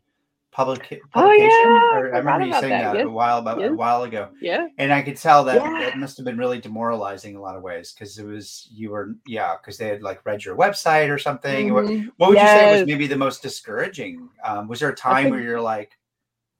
public 0.54 0.80
publication? 0.82 1.02
Oh, 1.16 1.32
yeah, 1.32 1.46
I 1.48 1.98
Or 2.00 2.16
I 2.16 2.18
remember 2.20 2.46
you 2.46 2.54
saying 2.54 2.70
that. 2.70 2.94
that, 2.94 2.96
Yes. 3.00 3.06
a 3.06 3.10
while 3.10 3.39
about 3.39 3.60
Yes. 3.60 3.72
a 3.72 3.74
while 3.74 4.04
ago, 4.04 4.30
yeah. 4.39 4.68
and 4.78 4.94
I 4.94 5.02
could 5.02 5.18
tell 5.18 5.44
that 5.46 5.56
Yeah. 5.56 5.80
that 5.80 5.98
must 5.98 6.16
have 6.18 6.26
been 6.26 6.38
really 6.38 6.60
demoralizing 6.60 7.32
in 7.32 7.38
a 7.38 7.42
lot 7.42 7.56
of 7.56 7.63
ways 7.63 7.92
because 7.94 8.18
it 8.20 8.26
was 8.26 8.70
you 8.72 8.92
were 8.92 9.16
yeah 9.28 9.56
because 9.58 9.78
they 9.78 9.88
had 9.88 10.02
like 10.04 10.26
read 10.26 10.46
your 10.46 10.56
website 10.56 11.10
or 11.10 11.18
something. 11.18 11.74
What, 11.74 11.86
Mhm. 11.86 12.10
what 12.18 12.30
would 12.30 12.38
you 12.39 12.46
say 12.48 12.80
was 12.80 12.88
maybe 12.88 13.08
the 13.08 13.18
most 13.18 13.42
discouraging? 13.42 14.30
Um, 14.44 14.68
was 14.68 14.80
there 14.80 14.89
a 14.89 14.96
time 14.96 15.28
a- 15.28 15.30
where 15.32 15.42
you're 15.42 15.62
like, 15.62 15.92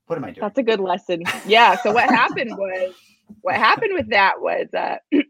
what 0.08 0.18
am 0.18 0.26
I 0.26 0.32
doing? 0.32 0.42
That's 0.42 0.58
a 0.58 0.64
good 0.64 0.80
lesson. 0.80 1.22
Yeah. 1.46 1.76
So 1.78 1.92
what 1.94 2.10
happened 2.10 2.52
was 2.58 2.94
what 3.42 3.56
happened 3.56 3.94
with 3.94 4.10
that 4.10 4.42
was 4.42 4.68
uh, 4.74 4.98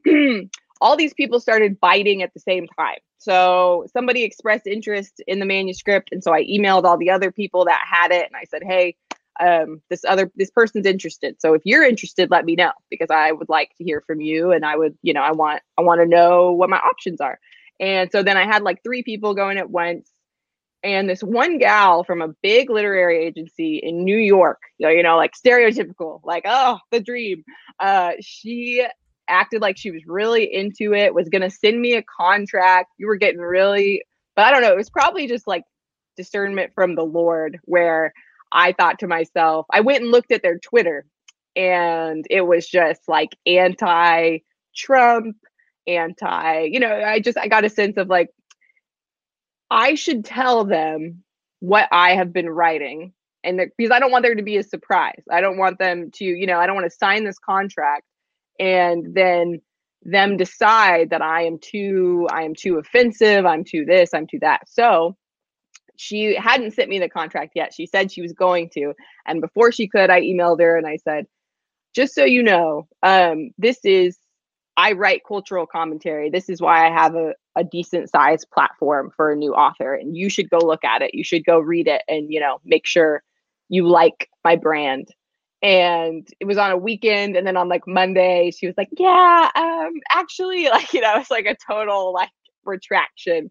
all 0.83 0.97
these 0.97 1.13
people 1.13 1.39
started 1.39 1.79
biting 1.79 2.21
at 2.21 2.33
the 2.33 2.41
same 2.41 2.67
time. 2.67 2.97
So 3.17 3.85
somebody 3.93 4.23
expressed 4.23 4.67
interest 4.67 5.23
in 5.25 5.39
the 5.39 5.45
manuscript, 5.45 6.09
and 6.11 6.21
so 6.21 6.33
I 6.33 6.43
emailed 6.43 6.83
all 6.83 6.97
the 6.97 7.09
other 7.09 7.31
people 7.31 7.65
that 7.65 7.81
had 7.89 8.11
it, 8.11 8.27
and 8.27 8.35
I 8.35 8.43
said, 8.43 8.63
"Hey, 8.63 8.97
um, 9.39 9.81
this 9.89 10.03
other 10.03 10.29
this 10.35 10.51
person's 10.51 10.85
interested. 10.85 11.37
So 11.39 11.53
if 11.53 11.61
you're 11.63 11.85
interested, 11.85 12.29
let 12.29 12.43
me 12.43 12.55
know 12.55 12.73
because 12.89 13.09
I 13.09 13.31
would 13.31 13.47
like 13.47 13.73
to 13.77 13.83
hear 13.85 14.03
from 14.05 14.19
you, 14.19 14.51
and 14.51 14.65
I 14.65 14.75
would, 14.75 14.97
you 15.01 15.13
know, 15.13 15.21
I 15.21 15.31
want 15.31 15.61
I 15.77 15.81
want 15.83 16.01
to 16.01 16.05
know 16.05 16.51
what 16.51 16.69
my 16.69 16.77
options 16.77 17.21
are." 17.21 17.39
And 17.79 18.11
so 18.11 18.21
then 18.21 18.35
I 18.35 18.45
had 18.45 18.61
like 18.61 18.83
three 18.83 19.03
people 19.03 19.33
going 19.35 19.57
at 19.57 19.69
once, 19.69 20.11
and 20.83 21.09
this 21.09 21.23
one 21.23 21.59
gal 21.59 22.03
from 22.03 22.21
a 22.21 22.35
big 22.43 22.69
literary 22.69 23.25
agency 23.25 23.77
in 23.77 24.03
New 24.03 24.17
York, 24.17 24.59
you 24.77 24.87
know, 24.87 24.93
you 24.93 25.01
know, 25.01 25.15
like 25.15 25.31
stereotypical, 25.33 26.19
like 26.25 26.43
oh, 26.45 26.79
the 26.91 26.99
dream. 26.99 27.45
Uh, 27.79 28.11
she 28.19 28.85
acted 29.27 29.61
like 29.61 29.77
she 29.77 29.91
was 29.91 30.05
really 30.05 30.53
into 30.53 30.93
it, 30.93 31.13
was 31.13 31.29
gonna 31.29 31.49
send 31.49 31.81
me 31.81 31.95
a 31.95 32.03
contract. 32.03 32.91
You 32.97 33.07
were 33.07 33.15
getting 33.15 33.41
really, 33.41 34.03
but 34.35 34.45
I 34.45 34.51
don't 34.51 34.61
know. 34.61 34.71
It 34.71 34.77
was 34.77 34.89
probably 34.89 35.27
just 35.27 35.47
like 35.47 35.63
discernment 36.17 36.73
from 36.73 36.95
the 36.95 37.03
Lord, 37.03 37.59
where 37.65 38.13
I 38.51 38.71
thought 38.73 38.99
to 38.99 39.07
myself, 39.07 39.65
I 39.71 39.81
went 39.81 40.03
and 40.03 40.11
looked 40.11 40.31
at 40.31 40.43
their 40.43 40.59
Twitter, 40.59 41.05
and 41.55 42.25
it 42.29 42.41
was 42.41 42.67
just 42.67 43.01
like 43.07 43.35
anti-Trump, 43.45 45.37
anti, 45.87 46.61
you 46.71 46.79
know, 46.79 46.93
I 46.93 47.19
just 47.19 47.37
I 47.37 47.47
got 47.47 47.65
a 47.65 47.69
sense 47.69 47.97
of 47.97 48.07
like 48.09 48.29
I 49.71 49.95
should 49.95 50.23
tell 50.25 50.65
them 50.65 51.23
what 51.59 51.87
I 51.91 52.15
have 52.15 52.31
been 52.33 52.49
writing. 52.49 53.13
And 53.43 53.59
because 53.77 53.91
I 53.91 53.99
don't 53.99 54.11
want 54.11 54.23
there 54.23 54.35
to 54.35 54.43
be 54.43 54.57
a 54.57 54.63
surprise. 54.63 55.21
I 55.31 55.41
don't 55.41 55.57
want 55.57 55.79
them 55.79 56.11
to, 56.11 56.23
you 56.23 56.45
know, 56.45 56.59
I 56.59 56.65
don't 56.65 56.75
want 56.75 56.89
to 56.89 56.97
sign 56.97 57.23
this 57.23 57.39
contract 57.39 58.03
and 58.59 59.13
then 59.13 59.61
them 60.03 60.37
decide 60.37 61.09
that 61.11 61.21
I 61.21 61.43
am 61.43 61.57
too, 61.59 62.27
I 62.31 62.43
am 62.43 62.55
too 62.55 62.77
offensive, 62.77 63.45
I'm 63.45 63.63
too 63.63 63.85
this, 63.85 64.13
I'm 64.13 64.27
too 64.27 64.39
that. 64.41 64.67
So 64.67 65.15
she 65.95 66.35
hadn't 66.35 66.73
sent 66.73 66.89
me 66.89 66.99
the 66.99 67.09
contract 67.09 67.53
yet. 67.55 67.73
She 67.73 67.85
said 67.85 68.11
she 68.11 68.21
was 68.21 68.33
going 68.33 68.69
to. 68.73 68.93
And 69.25 69.41
before 69.41 69.71
she 69.71 69.87
could, 69.87 70.09
I 70.09 70.21
emailed 70.21 70.59
her 70.59 70.77
and 70.77 70.87
I 70.87 70.97
said, 70.97 71.25
just 71.93 72.15
so 72.15 72.25
you 72.25 72.43
know, 72.43 72.87
um, 73.03 73.51
this 73.57 73.79
is 73.85 74.17
I 74.75 74.93
write 74.93 75.21
cultural 75.27 75.67
commentary. 75.67 76.29
This 76.29 76.49
is 76.49 76.59
why 76.59 76.87
I 76.87 76.91
have 76.91 77.15
a, 77.15 77.33
a 77.55 77.63
decent 77.63 78.09
sized 78.09 78.47
platform 78.51 79.11
for 79.15 79.31
a 79.31 79.35
new 79.35 79.53
author. 79.53 79.93
And 79.93 80.17
you 80.17 80.29
should 80.29 80.49
go 80.49 80.57
look 80.57 80.83
at 80.83 81.03
it. 81.03 81.13
You 81.13 81.23
should 81.23 81.45
go 81.45 81.59
read 81.59 81.87
it 81.87 82.01
and, 82.07 82.31
you 82.33 82.39
know, 82.39 82.59
make 82.65 82.87
sure 82.87 83.21
you 83.69 83.87
like 83.87 84.29
my 84.43 84.55
brand. 84.55 85.09
And 85.63 86.27
it 86.39 86.45
was 86.45 86.57
on 86.57 86.71
a 86.71 86.77
weekend. 86.77 87.35
And 87.35 87.47
then 87.47 87.57
on 87.57 87.69
like 87.69 87.87
Monday, 87.87 88.51
she 88.51 88.67
was 88.67 88.75
like, 88.77 88.89
Yeah, 88.97 89.49
um, 89.55 89.93
actually, 90.11 90.65
like, 90.69 90.93
you 90.93 91.01
know, 91.01 91.15
it's 91.17 91.31
like 91.31 91.45
a 91.45 91.57
total 91.67 92.13
like 92.13 92.29
retraction. 92.65 93.49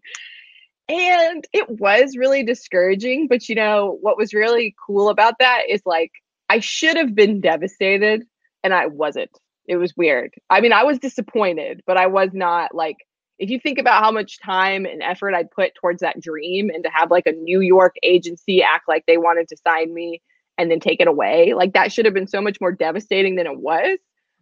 And 0.87 1.45
it 1.53 1.69
was 1.69 2.15
really 2.17 2.43
discouraging. 2.43 3.27
But, 3.27 3.49
you 3.49 3.55
know, 3.55 3.97
what 4.01 4.17
was 4.17 4.33
really 4.33 4.75
cool 4.85 5.09
about 5.09 5.35
that 5.39 5.63
is 5.69 5.81
like, 5.85 6.11
I 6.49 6.59
should 6.59 6.97
have 6.97 7.15
been 7.15 7.41
devastated 7.41 8.23
and 8.63 8.73
I 8.73 8.87
wasn't 8.87 9.31
it 9.67 9.77
was 9.77 9.95
weird. 9.95 10.33
I 10.49 10.61
mean, 10.61 10.73
I 10.73 10.83
was 10.83 10.99
disappointed, 10.99 11.81
but 11.85 11.97
I 11.97 12.07
was 12.07 12.29
not 12.33 12.75
like 12.75 12.97
if 13.39 13.49
you 13.49 13.59
think 13.59 13.79
about 13.79 14.03
how 14.03 14.11
much 14.11 14.39
time 14.39 14.85
and 14.85 15.01
effort 15.01 15.33
I 15.33 15.43
put 15.43 15.73
towards 15.75 16.01
that 16.01 16.21
dream 16.21 16.69
and 16.69 16.83
to 16.83 16.89
have 16.93 17.11
like 17.11 17.25
a 17.25 17.31
New 17.31 17.61
York 17.61 17.95
agency 18.03 18.61
act 18.61 18.87
like 18.87 19.05
they 19.05 19.17
wanted 19.17 19.47
to 19.49 19.57
sign 19.65 19.93
me 19.93 20.21
and 20.57 20.69
then 20.69 20.79
take 20.79 20.99
it 20.99 21.07
away, 21.07 21.53
like 21.53 21.73
that 21.73 21.91
should 21.91 22.05
have 22.05 22.13
been 22.13 22.27
so 22.27 22.41
much 22.41 22.59
more 22.61 22.71
devastating 22.71 23.35
than 23.35 23.47
it 23.47 23.59
was. 23.59 23.97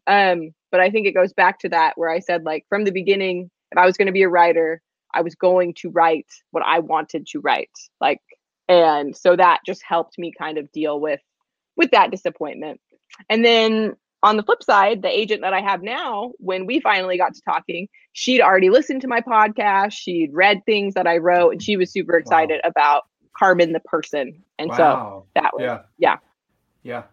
Um, 0.07 0.51
but 0.71 0.79
I 0.79 0.89
think 0.89 1.07
it 1.07 1.13
goes 1.13 1.33
back 1.33 1.59
to 1.59 1.69
that 1.69 1.97
where 1.97 2.09
I 2.09 2.19
said 2.19 2.43
like 2.43 2.65
from 2.69 2.85
the 2.85 2.91
beginning, 2.91 3.49
if 3.71 3.77
I 3.77 3.85
was 3.85 3.97
going 3.97 4.07
to 4.07 4.11
be 4.11 4.23
a 4.23 4.29
writer, 4.29 4.81
I 5.13 5.21
was 5.21 5.35
going 5.35 5.73
to 5.79 5.89
write 5.89 6.27
what 6.51 6.63
I 6.65 6.79
wanted 6.79 7.27
to 7.27 7.39
write. 7.39 7.71
Like 7.99 8.21
and 8.67 9.15
so 9.15 9.35
that 9.35 9.59
just 9.65 9.83
helped 9.83 10.17
me 10.17 10.31
kind 10.37 10.57
of 10.57 10.71
deal 10.71 10.99
with 10.99 11.19
with 11.75 11.91
that 11.91 12.11
disappointment. 12.11 12.79
And 13.29 13.43
then 13.43 13.95
on 14.23 14.37
the 14.37 14.43
flip 14.43 14.63
side, 14.63 15.01
the 15.01 15.09
agent 15.09 15.41
that 15.41 15.53
I 15.53 15.61
have 15.61 15.81
now, 15.81 16.31
when 16.37 16.65
we 16.65 16.79
finally 16.79 17.17
got 17.17 17.33
to 17.33 17.41
talking, 17.41 17.87
she'd 18.13 18.41
already 18.41 18.69
listened 18.69 19.01
to 19.01 19.07
my 19.07 19.19
podcast. 19.19 19.93
She'd 19.93 20.29
read 20.31 20.61
things 20.65 20.93
that 20.93 21.07
I 21.07 21.17
wrote, 21.17 21.51
and 21.51 21.61
she 21.61 21.75
was 21.75 21.91
super 21.91 22.17
excited 22.17 22.61
about 22.63 23.03
Carmen 23.37 23.71
the 23.73 23.79
person. 23.81 24.43
And 24.59 24.71
so 24.75 25.25
that 25.35 25.51
was 25.53 25.61
yeah. 25.61 25.81
yeah. 25.97 26.17
Yeah. 26.83 27.03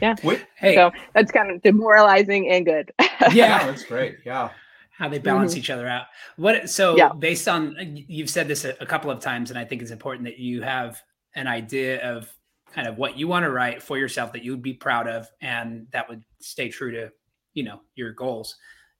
Yeah. 0.00 0.14
Wait, 0.22 0.46
Hey, 0.56 0.74
so 0.76 0.92
that's 1.14 1.32
kind 1.32 1.50
of 1.50 1.60
demoralizing 1.62 2.48
and 2.50 2.64
good. 2.64 2.92
yeah, 3.00 3.30
yeah, 3.32 3.66
that's 3.66 3.84
great. 3.84 4.18
Yeah. 4.24 4.50
how 4.92 5.08
they 5.08 5.18
balance 5.18 5.56
each 5.56 5.70
other 5.70 5.88
out. 5.88 6.06
What 6.36 6.70
so 6.70 6.96
Yeah. 6.96 7.12
based 7.12 7.48
on 7.48 7.76
you've 8.06 8.30
said 8.30 8.46
this 8.48 8.64
a, 8.64 8.74
a 8.80 8.86
couple 8.86 9.10
of 9.10 9.20
times, 9.20 9.50
and 9.50 9.58
I 9.58 9.64
think 9.64 9.82
it's 9.82 9.90
important 9.90 10.24
that 10.26 10.38
you 10.38 10.62
have 10.62 11.00
an 11.34 11.46
idea 11.48 12.00
of 12.08 12.32
kind 12.72 12.86
of 12.86 12.96
what 12.98 13.16
you 13.18 13.26
want 13.28 13.44
to 13.44 13.50
write 13.50 13.82
for 13.82 13.98
yourself 13.98 14.32
that 14.34 14.44
you 14.44 14.50
would 14.52 14.62
be 14.62 14.74
proud 14.74 15.08
of, 15.08 15.28
and 15.40 15.86
that 15.92 16.08
would 16.08 16.22
stay 16.40 16.68
true 16.68 16.92
to 16.92 17.10
you 17.54 17.64
know 17.64 17.80
your 17.96 18.12
goals 18.12 18.56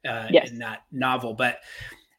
uh, 0.08 0.26
Yes. 0.30 0.50
in 0.50 0.58
that 0.58 0.82
novel. 0.90 1.34
But 1.34 1.60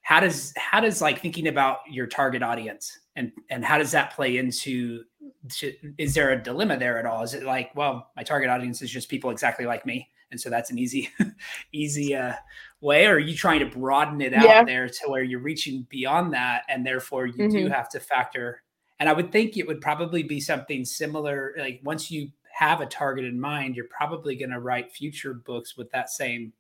how 0.09 0.19
does 0.19 0.51
how 0.57 0.79
does 0.79 1.03
like 1.03 1.19
thinking 1.21 1.47
about 1.49 1.77
your 1.87 2.07
target 2.07 2.41
audience 2.41 2.97
and 3.15 3.31
and 3.51 3.63
how 3.63 3.77
does 3.77 3.91
that 3.91 4.11
play 4.15 4.37
into 4.37 5.03
to, 5.49 5.71
is 5.99 6.15
there 6.15 6.31
a 6.31 6.41
dilemma 6.43 6.75
there 6.79 6.97
at 6.97 7.05
all 7.05 7.21
is 7.21 7.35
it 7.35 7.43
like 7.43 7.69
well 7.75 8.09
my 8.15 8.23
target 8.23 8.49
audience 8.49 8.81
is 8.81 8.89
just 8.89 9.07
people 9.07 9.29
exactly 9.29 9.67
like 9.67 9.85
me 9.85 10.09
and 10.31 10.41
so 10.41 10.49
that's 10.49 10.71
an 10.71 10.79
easy 10.79 11.09
easy 11.73 12.15
uh, 12.15 12.33
way 12.81 13.05
or 13.05 13.17
are 13.17 13.19
you 13.19 13.35
trying 13.35 13.59
to 13.59 13.67
broaden 13.67 14.19
it 14.19 14.33
out 14.33 14.45
Yeah. 14.45 14.63
there 14.63 14.89
to 14.89 15.07
where 15.09 15.21
you're 15.21 15.41
reaching 15.41 15.85
beyond 15.91 16.33
that 16.33 16.63
and 16.69 16.83
therefore 16.83 17.27
you 17.27 17.47
do 17.47 17.65
Mhm. 17.67 17.71
have 17.71 17.87
to 17.89 17.99
factor 17.99 18.63
and 18.99 19.07
i 19.07 19.13
would 19.13 19.31
think 19.31 19.57
it 19.57 19.67
would 19.67 19.79
probably 19.79 20.23
be 20.23 20.39
something 20.39 20.85
similar 20.85 21.53
like 21.59 21.81
once 21.83 22.09
you 22.09 22.29
have 22.51 22.81
a 22.81 22.87
target 22.87 23.25
in 23.25 23.39
mind 23.39 23.75
you're 23.75 23.93
probably 23.95 24.35
going 24.35 24.49
to 24.49 24.59
write 24.59 24.91
future 24.91 25.35
books 25.35 25.77
with 25.77 25.91
that 25.91 26.09
same 26.09 26.51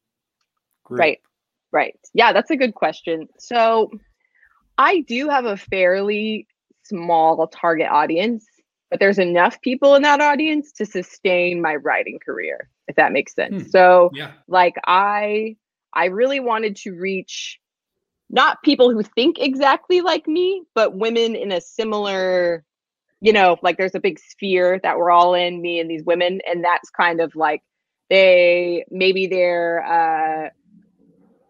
group 0.83 0.99
Right. 0.99 1.19
Right. 1.71 1.99
Yeah, 2.13 2.33
that's 2.33 2.51
a 2.51 2.55
good 2.57 2.73
question. 2.73 3.27
So 3.37 3.91
I 4.77 5.01
do 5.01 5.29
have 5.29 5.45
a 5.45 5.57
fairly 5.57 6.47
small 6.83 7.47
target 7.47 7.87
audience, 7.91 8.45
but 8.89 8.99
there's 8.99 9.19
enough 9.19 9.61
people 9.61 9.95
in 9.95 10.01
that 10.01 10.21
audience 10.21 10.71
to 10.73 10.85
sustain 10.85 11.61
my 11.61 11.75
writing 11.75 12.19
career, 12.25 12.69
if 12.87 12.95
that 12.95 13.11
makes 13.11 13.35
sense. 13.35 13.63
Hmm. 13.63 13.69
So 13.69 14.09
yeah 14.13 14.31
like 14.47 14.75
I 14.85 15.55
I 15.93 16.05
really 16.05 16.39
wanted 16.39 16.75
to 16.77 16.91
reach 16.91 17.59
not 18.29 18.61
people 18.63 18.91
who 18.91 19.01
think 19.01 19.37
exactly 19.39 20.01
like 20.01 20.27
me, 20.27 20.63
but 20.75 20.95
women 20.95 21.35
in 21.35 21.51
a 21.51 21.61
similar, 21.61 22.63
you 23.21 23.33
know, 23.33 23.57
like 23.63 23.77
there's 23.77 23.95
a 23.95 23.99
big 23.99 24.19
sphere 24.19 24.79
that 24.83 24.97
we're 24.97 25.09
all 25.09 25.33
in, 25.33 25.61
me 25.61 25.79
and 25.79 25.89
these 25.89 26.03
women, 26.03 26.41
and 26.47 26.63
that's 26.63 26.89
kind 26.91 27.21
of 27.21 27.35
like 27.35 27.63
they 28.09 28.85
maybe 28.89 29.27
they're 29.27 29.83
uh 29.83 30.49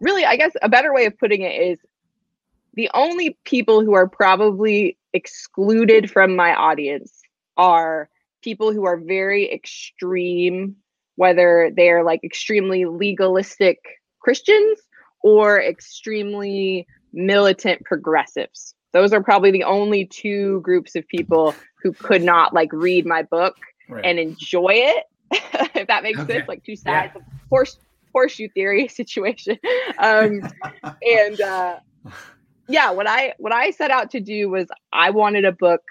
really 0.01 0.25
I 0.25 0.35
guess 0.35 0.53
a 0.61 0.69
better 0.69 0.93
way 0.93 1.05
of 1.05 1.17
putting 1.17 1.41
it 1.41 1.61
is 1.61 1.79
the 2.73 2.89
only 2.93 3.37
people 3.43 3.83
who 3.83 3.93
are 3.93 4.07
probably 4.07 4.97
excluded 5.13 6.09
from 6.09 6.35
my 6.35 6.53
audience 6.53 7.21
are 7.57 8.09
people 8.41 8.71
who 8.71 8.85
are 8.85 8.97
very 8.97 9.51
extreme, 9.51 10.75
whether 11.15 11.71
they're 11.75 12.03
like 12.03 12.23
extremely 12.23 12.85
legalistic 12.85 13.79
Christians 14.19 14.79
or 15.23 15.61
extremely 15.61 16.87
militant 17.11 17.83
progressives. 17.83 18.75
Those 18.93 19.13
are 19.13 19.21
probably 19.21 19.51
the 19.51 19.63
only 19.63 20.05
two 20.05 20.61
groups 20.61 20.95
of 20.95 21.07
people 21.07 21.53
who 21.83 21.91
could 21.91 22.23
not 22.23 22.53
like 22.53 22.71
read 22.71 23.05
my 23.05 23.23
book 23.23 23.57
right. 23.89 24.05
and 24.05 24.19
enjoy 24.19 24.73
it, 24.73 25.05
if 25.75 25.87
that 25.87 26.03
makes 26.03 26.19
okay. 26.19 26.33
sense. 26.33 26.47
Like 26.47 26.63
two 26.63 26.75
sides 26.75 27.11
yeah. 27.13 27.21
of 27.21 27.27
horse 27.49 27.77
horseshoe 28.13 28.49
theory 28.49 28.87
situation. 28.89 29.57
Um, 29.97 30.41
and 31.01 31.41
uh, 31.41 31.79
yeah, 32.67 32.91
what 32.91 33.07
I 33.07 33.33
what 33.37 33.53
I 33.53 33.71
set 33.71 33.91
out 33.91 34.11
to 34.11 34.19
do 34.19 34.49
was 34.49 34.67
I 34.93 35.09
wanted 35.09 35.45
a 35.45 35.51
book 35.51 35.81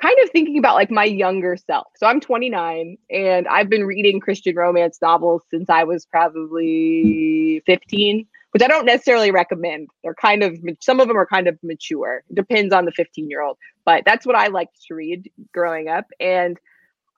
kind 0.00 0.16
of 0.22 0.30
thinking 0.30 0.58
about 0.58 0.74
like 0.74 0.90
my 0.90 1.04
younger 1.04 1.56
self. 1.56 1.86
So 1.96 2.06
I'm 2.06 2.20
29 2.20 2.98
and 3.10 3.48
I've 3.48 3.70
been 3.70 3.84
reading 3.84 4.20
Christian 4.20 4.54
romance 4.54 4.98
novels 5.00 5.42
since 5.50 5.70
I 5.70 5.84
was 5.84 6.04
probably 6.04 7.62
15, 7.66 8.26
which 8.50 8.62
I 8.62 8.68
don't 8.68 8.84
necessarily 8.84 9.30
recommend. 9.30 9.88
They're 10.02 10.14
kind 10.14 10.42
of 10.42 10.58
some 10.80 11.00
of 11.00 11.08
them 11.08 11.16
are 11.16 11.26
kind 11.26 11.48
of 11.48 11.58
mature. 11.62 12.22
Depends 12.32 12.74
on 12.74 12.84
the 12.84 12.92
15 12.92 13.30
year 13.30 13.42
old, 13.42 13.58
but 13.84 14.04
that's 14.04 14.26
what 14.26 14.36
I 14.36 14.48
liked 14.48 14.76
to 14.88 14.94
read 14.94 15.30
growing 15.52 15.88
up. 15.88 16.06
And 16.20 16.58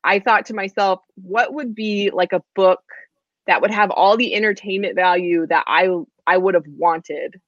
I 0.04 0.20
thought 0.20 0.46
to 0.46 0.54
myself, 0.54 1.00
what 1.16 1.52
would 1.52 1.74
be 1.74 2.10
like 2.10 2.32
a 2.32 2.42
book 2.54 2.82
that 3.48 3.60
would 3.60 3.72
have 3.72 3.90
all 3.90 4.16
the 4.16 4.34
entertainment 4.34 4.94
value 4.94 5.46
that 5.48 5.64
I 5.66 5.88
I 6.26 6.36
would 6.36 6.54
have 6.54 6.66
wanted 6.68 7.40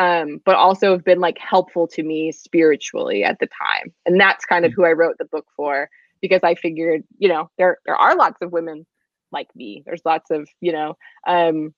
um, 0.00 0.40
but 0.46 0.54
also 0.56 0.92
have 0.92 1.04
been 1.04 1.20
like 1.20 1.36
helpful 1.36 1.86
to 1.88 2.02
me 2.02 2.32
spiritually 2.32 3.22
at 3.22 3.38
the 3.38 3.46
time. 3.46 3.92
And 4.06 4.18
that's 4.18 4.46
kind 4.46 4.64
of 4.64 4.72
mm. 4.72 4.74
who 4.76 4.84
I 4.86 4.92
wrote 4.92 5.18
the 5.18 5.26
book 5.26 5.46
for 5.54 5.90
because 6.22 6.40
I 6.42 6.54
figured, 6.54 7.04
you 7.18 7.28
know, 7.28 7.50
there 7.58 7.78
there 7.84 7.96
are 7.96 8.16
lots 8.16 8.40
of 8.40 8.50
women 8.50 8.86
like 9.30 9.48
me. 9.54 9.82
There's 9.84 10.00
lots 10.06 10.30
of, 10.30 10.48
you 10.62 10.72
know, 10.72 10.96
um, 11.26 11.74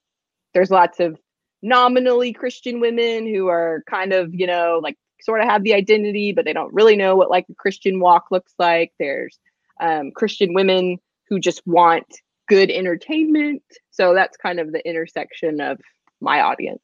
there's 0.54 0.70
lots 0.70 1.00
of 1.00 1.18
nominally 1.62 2.32
Christian 2.32 2.78
women 2.78 3.26
who 3.26 3.48
are 3.48 3.82
kind 3.90 4.12
of, 4.12 4.32
you 4.32 4.46
know, 4.46 4.78
like 4.80 4.96
sort 5.20 5.40
of 5.40 5.48
have 5.48 5.64
the 5.64 5.74
identity, 5.74 6.32
but 6.32 6.44
they 6.44 6.52
don't 6.52 6.72
really 6.72 6.96
know 6.96 7.16
what 7.16 7.30
like 7.30 7.46
a 7.50 7.54
Christian 7.54 7.98
walk 7.98 8.26
looks 8.30 8.52
like. 8.56 8.92
There's 9.00 9.36
um, 9.80 10.12
Christian 10.12 10.54
women 10.54 10.98
who 11.28 11.40
just 11.40 11.60
want 11.66 12.06
good 12.48 12.70
entertainment. 12.70 13.62
So 13.90 14.14
that's 14.14 14.36
kind 14.36 14.60
of 14.60 14.72
the 14.72 14.86
intersection 14.86 15.60
of 15.60 15.80
my 16.20 16.40
audience. 16.40 16.82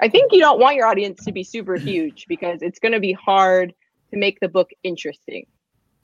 I 0.00 0.08
think 0.08 0.32
you 0.32 0.40
don't 0.40 0.58
want 0.58 0.76
your 0.76 0.86
audience 0.86 1.24
to 1.24 1.32
be 1.32 1.44
super 1.44 1.76
huge 1.76 2.26
because 2.28 2.62
it's 2.62 2.78
going 2.78 2.92
to 2.92 3.00
be 3.00 3.12
hard 3.12 3.74
to 4.10 4.18
make 4.18 4.40
the 4.40 4.48
book 4.48 4.70
interesting. 4.82 5.46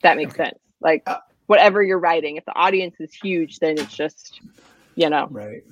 That 0.03 0.17
makes 0.17 0.33
okay. 0.33 0.45
sense. 0.45 0.59
Like 0.81 1.03
uh, 1.07 1.17
whatever 1.47 1.83
you're 1.83 1.99
writing, 1.99 2.37
if 2.37 2.45
the 2.45 2.55
audience 2.55 2.95
is 2.99 3.13
huge, 3.13 3.59
then 3.59 3.77
it's 3.77 3.95
just, 3.95 4.39
you 4.95 5.09
know. 5.09 5.27
Right. 5.29 5.63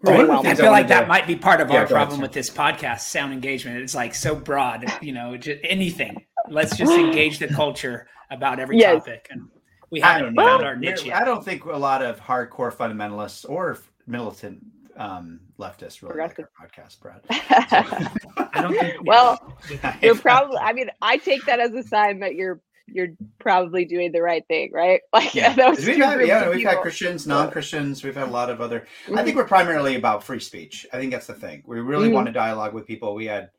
Right. 0.00 0.30
I 0.30 0.54
feel 0.54 0.70
like 0.70 0.88
that 0.88 1.08
might 1.08 1.26
be 1.26 1.34
part 1.34 1.60
of 1.60 1.70
yeah, 1.70 1.80
our 1.80 1.86
problem 1.86 2.20
with 2.20 2.30
this 2.30 2.48
podcast, 2.48 3.00
sound 3.00 3.32
engagement. 3.32 3.78
It's 3.78 3.96
like 3.96 4.14
so 4.14 4.36
broad, 4.36 4.84
you 5.02 5.12
know, 5.12 5.36
just 5.36 5.58
anything. 5.64 6.24
Let's 6.48 6.76
just 6.76 6.92
engage 6.98 7.40
the 7.40 7.48
culture 7.48 8.06
about 8.30 8.60
every 8.60 8.78
yes. 8.78 8.98
topic. 8.98 9.26
And 9.30 9.48
we 9.90 10.00
haven't 10.00 10.34
found 10.34 10.64
our 10.64 10.76
niche 10.76 11.04
yet. 11.04 11.20
I 11.20 11.24
don't 11.24 11.44
think 11.44 11.64
a 11.64 11.76
lot 11.76 12.02
of 12.02 12.20
hardcore 12.20 12.72
fundamentalists 12.72 13.48
or 13.48 13.78
militant 14.06 14.64
um, 14.96 15.40
leftists 15.58 16.02
really 16.02 16.20
like 16.20 16.38
our 16.38 16.50
podcast, 16.60 17.00
Brad. 17.00 17.20
So, 17.68 18.46
I 18.52 18.62
don't 18.62 18.72
think, 18.72 18.96
well, 19.04 19.56
you're 20.02 20.16
probably. 20.16 20.58
I 20.58 20.72
mean, 20.72 20.90
I 21.00 21.16
take 21.16 21.44
that 21.46 21.60
as 21.60 21.72
a 21.74 21.82
sign 21.82 22.20
that 22.20 22.34
you're 22.34 22.60
you're 22.86 23.08
probably 23.38 23.84
doing 23.84 24.12
the 24.12 24.22
right 24.22 24.46
thing, 24.48 24.70
right? 24.72 25.00
Like 25.12 25.34
yeah, 25.34 25.54
we've 25.70 25.96
had, 25.96 26.26
yeah, 26.26 26.50
we've 26.50 26.66
had 26.66 26.78
Christians, 26.78 27.26
non-Christians. 27.26 28.04
We've 28.04 28.14
had 28.14 28.28
a 28.28 28.30
lot 28.30 28.50
of 28.50 28.60
other. 28.60 28.86
Mm-hmm. 29.06 29.18
I 29.18 29.24
think 29.24 29.36
we're 29.36 29.44
primarily 29.44 29.96
about 29.96 30.22
free 30.22 30.40
speech. 30.40 30.86
I 30.92 30.98
think 30.98 31.12
that's 31.12 31.26
the 31.26 31.34
thing. 31.34 31.62
We 31.66 31.80
really 31.80 32.06
mm-hmm. 32.06 32.14
want 32.14 32.26
to 32.26 32.32
dialogue 32.32 32.74
with 32.74 32.86
people. 32.86 33.14
We 33.14 33.26
had 33.26 33.50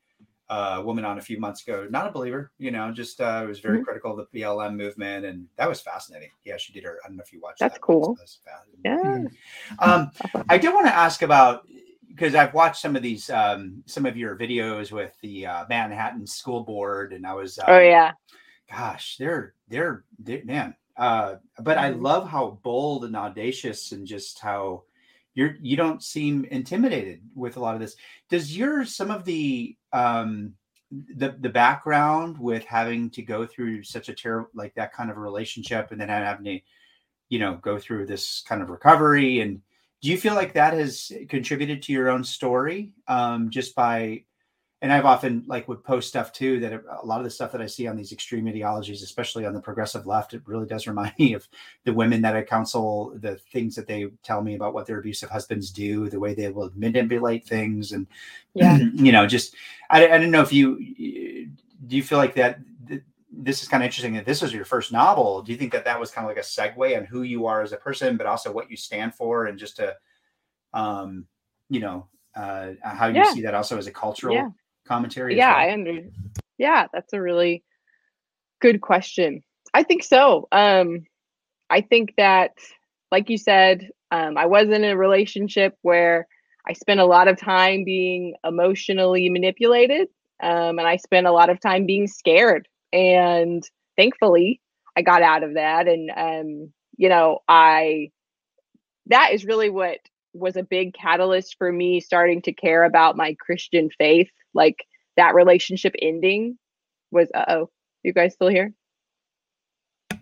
a 0.49 0.81
woman 0.81 1.05
on 1.05 1.17
a 1.17 1.21
few 1.21 1.39
months 1.39 1.61
ago, 1.61 1.87
not 1.89 2.07
a 2.07 2.11
believer, 2.11 2.51
you 2.57 2.71
know, 2.71 2.91
just 2.91 3.21
uh, 3.21 3.43
was 3.47 3.59
very 3.59 3.77
mm-hmm. 3.77 3.83
critical 3.83 4.19
of 4.19 4.27
the 4.31 4.39
BLM 4.39 4.75
movement, 4.75 5.25
and 5.25 5.47
that 5.57 5.69
was 5.69 5.79
fascinating. 5.79 6.29
Yeah, 6.43 6.57
she 6.57 6.73
did 6.73 6.83
her. 6.83 6.99
I 7.03 7.07
don't 7.07 7.17
know 7.17 7.23
if 7.23 7.31
you 7.31 7.39
watched. 7.39 7.59
That's 7.59 7.75
that, 7.75 7.81
cool. 7.81 8.17
yeah. 8.83 8.97
Mm-hmm. 8.97 9.27
Um, 9.79 10.11
I 10.49 10.57
did 10.57 10.73
want 10.73 10.87
to 10.87 10.95
ask 10.95 11.21
about 11.21 11.67
because 12.07 12.33
I've 12.35 12.53
watched 12.53 12.81
some 12.81 12.95
of 12.95 13.01
these, 13.01 13.29
um, 13.29 13.83
some 13.85 14.05
of 14.05 14.17
your 14.17 14.35
videos 14.35 14.91
with 14.91 15.13
the 15.21 15.45
uh, 15.45 15.65
Manhattan 15.69 16.25
School 16.25 16.63
Board, 16.63 17.13
and 17.13 17.25
I 17.25 17.33
was. 17.33 17.59
Um, 17.59 17.65
oh 17.67 17.79
yeah. 17.79 18.11
Gosh, 18.71 19.17
they're 19.17 19.53
they're, 19.67 20.03
they're 20.19 20.43
man. 20.45 20.75
Uh, 20.97 21.35
but 21.59 21.77
I 21.77 21.91
mm-hmm. 21.91 22.01
love 22.01 22.27
how 22.27 22.59
bold 22.63 23.05
and 23.05 23.15
audacious, 23.15 23.91
and 23.91 24.05
just 24.05 24.39
how 24.39 24.83
you're 25.33 25.55
you 25.61 25.77
don't 25.77 26.03
seem 26.03 26.45
intimidated 26.45 27.21
with 27.35 27.55
a 27.55 27.59
lot 27.59 27.75
of 27.75 27.81
this. 27.81 27.95
Does 28.29 28.55
your 28.55 28.83
some 28.83 29.11
of 29.11 29.25
the 29.25 29.77
um 29.93 30.53
the 30.91 31.35
the 31.39 31.49
background 31.49 32.37
with 32.37 32.65
having 32.65 33.09
to 33.11 33.21
go 33.21 33.45
through 33.45 33.83
such 33.83 34.09
a 34.09 34.13
terrible 34.13 34.49
like 34.53 34.73
that 34.75 34.93
kind 34.93 35.11
of 35.11 35.17
relationship 35.17 35.91
and 35.91 36.01
then 36.01 36.09
having 36.09 36.45
to 36.45 36.59
you 37.29 37.39
know 37.39 37.55
go 37.61 37.77
through 37.77 38.05
this 38.05 38.41
kind 38.47 38.61
of 38.61 38.69
recovery. 38.69 39.41
And 39.41 39.61
do 40.01 40.09
you 40.09 40.17
feel 40.17 40.35
like 40.35 40.53
that 40.53 40.73
has 40.73 41.11
contributed 41.27 41.83
to 41.83 41.93
your 41.93 42.09
own 42.09 42.23
story 42.23 42.93
um 43.07 43.49
just 43.49 43.75
by 43.75 44.23
and 44.81 44.93
I've 44.93 45.05
often 45.05 45.43
like 45.45 45.67
would 45.67 45.83
post 45.83 46.07
stuff 46.07 46.31
too 46.31 46.59
that 46.61 46.71
a 46.73 47.05
lot 47.05 47.19
of 47.19 47.25
the 47.25 47.29
stuff 47.29 47.51
that 47.51 47.61
I 47.61 47.65
see 47.65 47.87
on 47.87 47.97
these 47.97 48.13
extreme 48.13 48.47
ideologies, 48.47 49.03
especially 49.03 49.45
on 49.45 49.53
the 49.53 49.59
progressive 49.59 50.07
left, 50.07 50.33
it 50.33 50.41
really 50.45 50.65
does 50.65 50.87
remind 50.87 51.13
me 51.19 51.33
of 51.33 51.47
the 51.83 51.93
women 51.93 52.21
that 52.21 52.35
I 52.35 52.43
counsel, 52.43 53.13
the 53.15 53.35
things 53.51 53.75
that 53.75 53.87
they 53.87 54.07
tell 54.23 54.41
me 54.41 54.55
about 54.55 54.73
what 54.73 54.85
their 54.85 54.99
abusive 54.99 55.29
husbands 55.29 55.71
do, 55.71 56.09
the 56.09 56.19
way 56.19 56.33
they 56.33 56.49
will 56.49 56.71
manipulate 56.75 57.45
things, 57.45 57.91
and 57.91 58.07
yeah, 58.53 58.77
you 58.93 59.11
know, 59.11 59.27
just 59.27 59.55
I, 59.89 60.07
I 60.07 60.17
don't 60.17 60.31
know 60.31 60.41
if 60.41 60.53
you 60.53 61.49
do 61.87 61.95
you 61.95 62.03
feel 62.03 62.17
like 62.17 62.35
that. 62.35 62.59
This 63.31 63.61
is 63.61 63.69
kind 63.69 63.83
of 63.83 63.85
interesting 63.85 64.15
that 64.15 64.25
this 64.25 64.41
was 64.41 64.53
your 64.53 64.65
first 64.65 64.91
novel. 64.91 65.43
Do 65.43 65.51
you 65.51 65.57
think 65.57 65.71
that 65.71 65.85
that 65.85 65.99
was 65.99 66.09
kind 66.09 66.25
of 66.25 66.35
like 66.35 66.43
a 66.43 66.47
segue 66.47 66.97
on 66.97 67.05
who 67.05 67.21
you 67.21 67.45
are 67.45 67.61
as 67.61 67.71
a 67.71 67.77
person, 67.77 68.17
but 68.17 68.25
also 68.25 68.51
what 68.51 68.71
you 68.71 68.75
stand 68.75 69.13
for, 69.13 69.45
and 69.45 69.57
just 69.57 69.77
to, 69.77 69.95
um, 70.73 71.25
you 71.69 71.79
know, 71.79 72.07
uh, 72.35 72.71
how 72.81 73.07
you 73.07 73.17
yeah. 73.17 73.31
see 73.31 73.41
that 73.41 73.53
also 73.53 73.77
as 73.77 73.85
a 73.85 73.91
cultural 73.91 74.33
yeah 74.33 74.49
commentary? 74.89 75.37
Yeah, 75.37 75.55
well? 75.55 75.69
I 75.69 75.73
under. 75.73 76.01
Yeah, 76.57 76.87
that's 76.91 77.13
a 77.13 77.21
really 77.21 77.63
good 78.59 78.81
question. 78.81 79.43
I 79.73 79.83
think 79.83 80.03
so. 80.03 80.47
Um, 80.51 81.05
I 81.69 81.81
think 81.81 82.15
that, 82.17 82.51
like 83.11 83.29
you 83.29 83.37
said, 83.37 83.89
um, 84.11 84.37
I 84.37 84.47
was 84.47 84.69
in 84.69 84.83
a 84.83 84.97
relationship 84.97 85.77
where 85.83 86.27
I 86.67 86.73
spent 86.73 86.99
a 86.99 87.05
lot 87.05 87.27
of 87.27 87.39
time 87.39 87.83
being 87.83 88.33
emotionally 88.43 89.29
manipulated, 89.29 90.07
um, 90.41 90.79
and 90.79 90.87
I 90.87 90.97
spent 90.97 91.27
a 91.27 91.31
lot 91.31 91.49
of 91.49 91.61
time 91.61 91.85
being 91.85 92.07
scared. 92.07 92.67
And 92.91 93.63
thankfully, 93.95 94.59
I 94.97 95.03
got 95.03 95.21
out 95.21 95.43
of 95.43 95.53
that. 95.53 95.87
And 95.87 96.11
um, 96.15 96.73
you 96.97 97.09
know, 97.09 97.39
I 97.47 98.09
that 99.07 99.33
is 99.33 99.45
really 99.45 99.69
what 99.69 99.99
was 100.33 100.55
a 100.55 100.63
big 100.63 100.93
catalyst 100.93 101.55
for 101.57 101.71
me 101.71 101.99
starting 101.99 102.41
to 102.43 102.53
care 102.53 102.83
about 102.83 103.17
my 103.17 103.35
Christian 103.39 103.89
faith. 103.97 104.29
Like 104.53 104.77
that 105.17 105.35
relationship 105.35 105.95
ending 106.01 106.57
was, 107.11 107.29
uh 107.33 107.45
oh, 107.47 107.69
you 108.03 108.13
guys 108.13 108.33
still 108.33 108.47
here? 108.47 108.73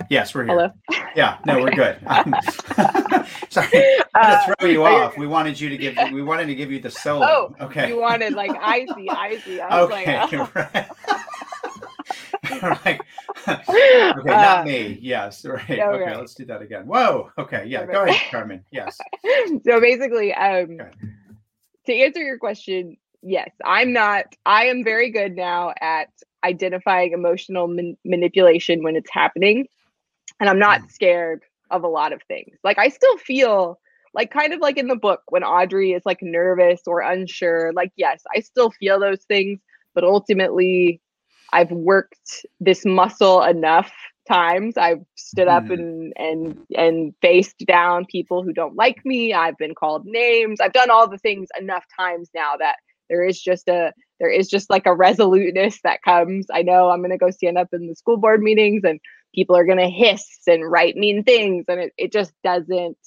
Yes, 0.10 0.34
we're 0.34 0.46
here. 0.46 0.54
Hello. 0.90 1.08
Yeah, 1.16 1.38
no, 1.46 1.60
we're 1.60 1.72
good. 1.72 1.98
Sorry, 3.50 3.98
uh, 4.16 4.54
throw 4.60 4.70
you 4.70 4.86
off. 4.86 5.18
We 5.18 5.28
wanted 5.28 5.60
you 5.60 5.70
to 5.70 5.78
give. 5.78 5.98
We 6.14 6.22
wanted 6.22 6.46
to 6.48 6.56
give 6.56 6.72
you 6.72 6.80
the 6.80 6.92
solo. 6.92 7.26
Oh, 7.26 7.66
okay. 7.66 7.90
You 7.90 8.00
wanted 8.00 8.34
like 8.34 8.52
icy, 8.62 9.10
icy. 9.10 9.60
I 9.60 9.82
was 9.82 9.92
okay, 9.92 10.20
like, 10.20 10.34
oh. 10.34 10.52
right. 10.56 10.88
right. 12.62 13.02
Okay, 13.48 14.30
not 14.30 14.62
uh, 14.62 14.64
me. 14.66 15.00
Yes. 15.02 15.46
Right. 15.46 15.70
Okay. 15.70 15.82
okay. 15.82 16.16
Let's 16.16 16.34
do 16.34 16.46
that 16.46 16.62
again. 16.62 16.86
Whoa. 16.86 17.32
Okay. 17.38 17.66
Yeah. 17.68 17.86
Go 17.86 18.04
ahead, 18.04 18.32
Carmen. 18.32 18.64
Yes. 18.72 18.98
So 19.66 19.80
basically, 19.80 20.34
um, 20.34 20.78
to 21.86 21.94
answer 21.94 22.22
your 22.22 22.38
question, 22.38 22.98
yes, 23.22 23.50
I'm 23.64 23.94
not. 23.94 24.26
I 24.46 24.66
am 24.66 24.84
very 24.84 25.12
good 25.12 25.36
now 25.36 25.74
at 25.82 26.10
identifying 26.44 27.14
emotional 27.14 27.68
man- 27.68 27.98
manipulation 28.06 28.84
when 28.84 28.96
it's 28.96 29.10
happening, 29.12 29.68
and 30.40 30.50
I'm 30.50 30.60
not 30.60 30.82
mm. 30.82 30.92
scared 30.92 31.44
of 31.72 31.84
a 31.84 31.88
lot 31.88 32.14
of 32.14 32.22
things. 32.24 32.58
Like 32.64 32.78
I 32.78 32.90
still 32.90 33.18
feel 33.18 33.80
like 34.14 34.32
kind 34.32 34.54
of 34.54 34.60
like 34.60 34.78
in 34.78 34.88
the 34.88 34.96
book 34.96 35.22
when 35.28 35.44
Adri 35.44 35.96
is 35.96 36.02
like 36.06 36.22
nervous 36.22 36.82
or 36.88 37.02
unsure, 37.02 37.72
like 37.74 37.92
yes, 37.96 38.24
I 38.36 38.40
still 38.40 38.72
feel 38.72 39.00
those 39.00 39.24
things, 39.26 39.60
but 39.94 40.04
ultimately 40.04 41.02
I've 41.58 41.72
worked 41.72 42.46
this 42.60 42.86
muscle 42.86 43.44
enough 43.44 43.92
times. 44.28 44.78
I've 44.78 45.02
stood 45.16 45.48
up 45.48 45.66
Mhm. 45.66 45.72
and 45.72 46.14
and 46.18 46.58
and 46.76 47.14
faced 47.22 47.60
down 47.68 48.06
people 48.06 48.44
who 48.44 48.54
don't 48.54 48.76
like 48.76 49.06
me. 49.06 49.34
I've 49.34 49.58
been 49.58 49.76
called 49.76 50.06
names. 50.06 50.62
I've 50.62 50.74
done 50.74 50.92
all 50.92 51.10
the 51.10 51.18
things 51.18 51.50
enough 51.60 51.86
times 52.00 52.30
now 52.36 52.54
that 52.60 52.78
there 53.10 53.26
is 53.26 53.42
just 53.42 53.68
a 53.70 53.94
there 54.20 54.30
is 54.32 54.48
just 54.50 54.70
like 54.70 54.86
a 54.86 54.96
resoluteness 54.96 55.80
that 55.84 56.02
comes. 56.04 56.48
I 56.54 56.64
know 56.64 56.90
I'm 56.90 57.02
gonna 57.02 57.18
go 57.18 57.32
stand 57.32 57.58
up 57.58 57.70
in 57.74 57.88
the 57.88 57.96
school 57.96 58.18
board 58.18 58.42
meetings 58.42 58.84
and 58.86 59.00
people 59.36 59.56
are 59.58 59.66
gonna 59.66 59.90
hiss 59.90 60.26
and 60.48 60.70
write 60.70 60.96
mean 60.96 61.24
things 61.24 61.66
and 61.70 61.80
it, 61.82 61.94
it 61.98 62.12
just 62.14 62.34
doesn't 62.44 62.98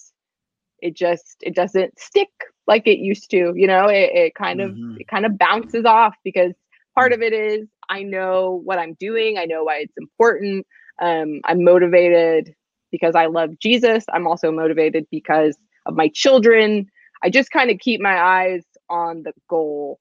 it 0.80 0.96
just 0.96 1.36
it 1.42 1.54
doesn't 1.54 1.98
stick 1.98 2.28
like 2.66 2.86
it 2.86 2.98
used 2.98 3.30
to 3.30 3.52
you 3.56 3.66
know 3.66 3.86
it, 3.86 4.10
it 4.14 4.34
kind 4.34 4.60
of 4.60 4.78
Mhm. 4.78 4.96
it 4.96 5.08
kind 5.08 5.26
of 5.26 5.38
bounces 5.38 5.84
off 5.84 6.14
because 6.24 6.52
part 6.94 7.12
of 7.12 7.22
it 7.22 7.32
is 7.32 7.68
i 7.90 8.02
know 8.02 8.62
what 8.64 8.78
i'm 8.78 8.94
doing. 8.94 9.38
I 9.38 9.44
know 9.44 9.64
why 9.64 9.76
it's 9.78 9.96
important. 9.98 10.66
Um, 11.02 11.40
i'm 11.44 11.64
motivated 11.64 12.54
because 12.90 13.14
i 13.14 13.26
love 13.26 13.58
jesus. 13.58 14.04
I'm 14.12 14.26
also 14.26 14.50
motivated 14.50 15.06
because 15.10 15.56
of 15.86 15.94
my 15.96 16.08
children. 16.08 16.86
I 17.22 17.30
just 17.30 17.50
kind 17.50 17.70
of 17.70 17.78
keep 17.78 18.00
my 18.00 18.18
eyes 18.18 18.64
on 18.88 19.22
the 19.24 19.32
goal. 19.48 20.00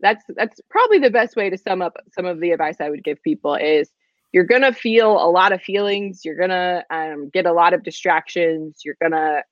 That's 0.00 0.24
that's 0.36 0.60
probably 0.70 0.98
the 0.98 1.10
best 1.10 1.36
way 1.36 1.50
to 1.50 1.58
sum 1.58 1.82
up 1.82 1.96
some 2.12 2.26
of 2.26 2.40
the 2.40 2.50
advice 2.50 2.76
i 2.80 2.90
would 2.90 3.04
give 3.04 3.22
people 3.22 3.54
is 3.54 3.90
you're 4.36 4.44
gonna 4.44 4.72
feel 4.72 5.12
a 5.12 5.30
lot 5.30 5.52
of 5.52 5.62
feelings. 5.62 6.22
You're 6.22 6.36
gonna 6.36 6.84
um, 6.90 7.30
get 7.32 7.46
a 7.46 7.52
lot 7.54 7.72
of 7.72 7.82
distractions. 7.82 8.82
You're 8.84 8.98
gonna 9.00 9.42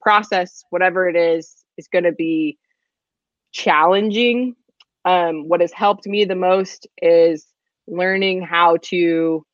process 0.00 0.64
whatever 0.70 1.08
it 1.08 1.16
is 1.16 1.56
is 1.76 1.88
gonna 1.88 2.12
be 2.12 2.58
challenging 3.52 4.54
um, 5.08 5.48
what 5.48 5.60
has 5.62 5.72
helped 5.72 6.06
me 6.06 6.24
the 6.24 6.36
most 6.36 6.86
is 7.02 7.46
learning 7.88 8.42
how 8.42 8.76
to 8.82 9.44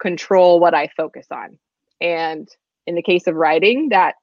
control 0.00 0.60
what 0.60 0.74
i 0.74 0.88
focus 0.96 1.26
on. 1.32 1.58
And 2.00 2.48
in 2.86 2.94
the 2.96 3.02
case 3.02 3.26
of 3.28 3.34
writing 3.36 3.88
that's 3.90 4.18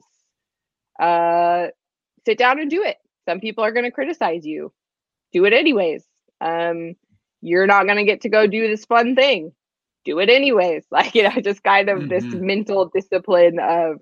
uh, 0.99 1.67
sit 2.25 2.37
down 2.37 2.59
and 2.59 2.69
do 2.69 2.83
it. 2.83 2.97
Some 3.27 3.39
people 3.39 3.63
are 3.63 3.71
going 3.71 3.85
to 3.85 3.91
criticize 3.91 4.45
you. 4.45 4.73
Do 5.33 5.45
it 5.45 5.53
anyways. 5.53 6.05
Um, 6.41 6.95
you're 7.41 7.67
not 7.67 7.85
going 7.85 7.97
to 7.97 8.05
get 8.05 8.21
to 8.21 8.29
go 8.29 8.47
do 8.47 8.67
this 8.67 8.85
fun 8.85 9.15
thing. 9.15 9.51
Do 10.05 10.19
it 10.19 10.29
anyways. 10.29 10.85
Like 10.91 11.15
you 11.15 11.23
know 11.23 11.41
just 11.43 11.63
kind 11.63 11.89
of 11.89 12.09
this 12.09 12.25
Mhm. 12.25 12.41
mental 12.41 12.91
discipline 12.93 13.59
of 13.59 13.97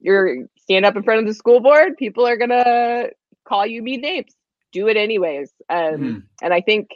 you're 0.00 0.46
stand 0.58 0.84
up 0.86 0.96
in 0.96 1.02
front 1.02 1.20
of 1.20 1.26
the 1.26 1.34
school 1.34 1.60
board 1.60 1.96
people 1.98 2.26
are 2.26 2.36
going 2.36 2.50
to 2.50 3.10
call 3.48 3.66
you 3.66 3.82
mean 3.82 4.00
names 4.02 4.34
do 4.72 4.88
it 4.88 4.96
anyways 4.96 5.52
um, 5.68 5.78
Mhm. 5.78 6.22
and 6.42 6.54
i 6.54 6.60
think 6.60 6.90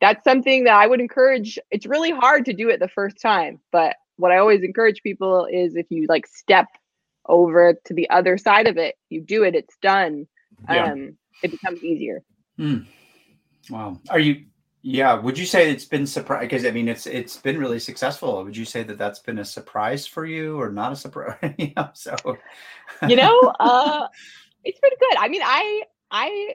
that's 0.00 0.24
something 0.24 0.64
that 0.64 0.74
i 0.74 0.86
would 0.86 1.00
encourage 1.00 1.58
it's 1.70 1.86
really 1.86 2.10
hard 2.10 2.44
to 2.46 2.52
do 2.52 2.68
it 2.68 2.80
the 2.80 2.88
first 2.88 3.20
time 3.20 3.60
but 3.72 3.96
what 4.16 4.32
i 4.32 4.38
always 4.38 4.62
encourage 4.62 5.02
people 5.02 5.46
is 5.50 5.76
if 5.76 5.86
you 5.90 6.06
like 6.08 6.26
step 6.26 6.66
over 7.26 7.74
to 7.84 7.94
the 7.94 8.08
other 8.10 8.36
side 8.38 8.66
of 8.66 8.76
it 8.76 8.96
you 9.10 9.20
do 9.20 9.44
it 9.44 9.54
it's 9.54 9.76
done 9.82 10.26
Yeah. 10.68 10.92
um 10.92 11.16
it 11.42 11.50
becomes 11.50 11.82
easier 11.82 12.22
Mm. 12.58 12.84
Wow. 13.70 13.98
Are 14.10 14.18
you? 14.18 14.44
Yeah. 14.82 15.14
Would 15.14 15.38
you 15.38 15.46
say 15.46 15.70
it's 15.70 15.84
been 15.84 16.06
surprise? 16.06 16.42
Because 16.42 16.64
I 16.66 16.70
mean, 16.70 16.88
it's 16.88 17.06
it's 17.06 17.36
been 17.36 17.58
really 17.58 17.78
successful. 17.78 18.44
Would 18.44 18.56
you 18.56 18.64
say 18.64 18.82
that 18.82 18.98
that's 18.98 19.18
been 19.18 19.38
a 19.38 19.44
surprise 19.44 20.06
for 20.06 20.26
you, 20.26 20.60
or 20.60 20.70
not 20.70 20.92
a 20.92 20.96
surprise? 20.96 21.38
you 21.58 21.72
know, 21.76 21.90
so 21.94 22.16
you 23.08 23.16
know 23.16 23.52
uh 23.60 24.06
it's 24.64 24.80
been 24.80 24.90
good 25.00 25.16
i 25.18 25.28
mean 25.28 25.42
i 25.44 25.82
i 26.10 26.52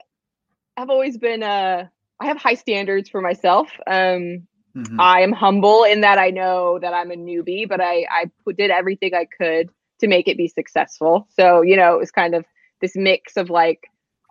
have 0.77 0.89
always 0.89 1.17
been 1.17 1.43
uh 1.43 1.85
i 2.19 2.25
have 2.25 2.37
high 2.37 2.53
standards 2.55 3.09
for 3.09 3.21
myself 3.21 3.69
um 3.87 4.47
Mhm. 4.75 4.99
I 4.99 5.21
am 5.21 5.31
humble 5.33 5.83
in 5.83 6.01
that 6.01 6.17
I 6.19 6.29
know 6.29 6.79
that 6.79 6.93
I'm 6.93 7.11
a 7.11 7.15
newbie, 7.15 7.67
but 7.67 7.81
I 7.81 8.05
I 8.11 8.31
did 8.57 8.71
everything 8.71 9.13
I 9.13 9.25
could 9.25 9.69
to 9.99 10.07
make 10.07 10.27
it 10.27 10.37
be 10.37 10.47
successful. 10.47 11.27
So 11.31 11.61
you 11.61 11.75
know, 11.75 11.95
it 11.95 11.99
was 11.99 12.11
kind 12.11 12.35
of 12.35 12.45
this 12.81 12.95
mix 12.95 13.35
of 13.37 13.49
like 13.49 13.81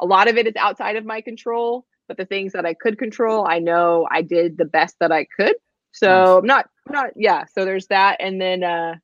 a 0.01 0.07
lot 0.07 0.29
of 0.29 0.37
it 0.37 0.47
is 0.47 0.57
outside 0.57 0.97
of 0.97 1.05
my 1.05 1.21
control, 1.21 1.87
but 2.09 2.17
the 2.17 2.25
things 2.25 2.53
that 2.53 2.67
I 2.67 2.75
could 2.75 2.99
control, 2.99 3.47
I 3.47 3.59
know 3.59 4.07
I 4.11 4.23
did 4.23 4.57
the 4.59 4.65
best 4.65 4.97
that 5.01 5.13
I 5.13 5.27
could. 5.39 5.55
So 5.93 6.09
Nice. 6.09 6.39
I'm 6.39 6.47
not 6.47 6.67
not 6.89 7.11
yeah. 7.17 7.45
So 7.55 7.65
there's 7.65 7.87
that, 7.89 8.17
and 8.21 8.41
then 8.41 8.63
uh 8.65 8.95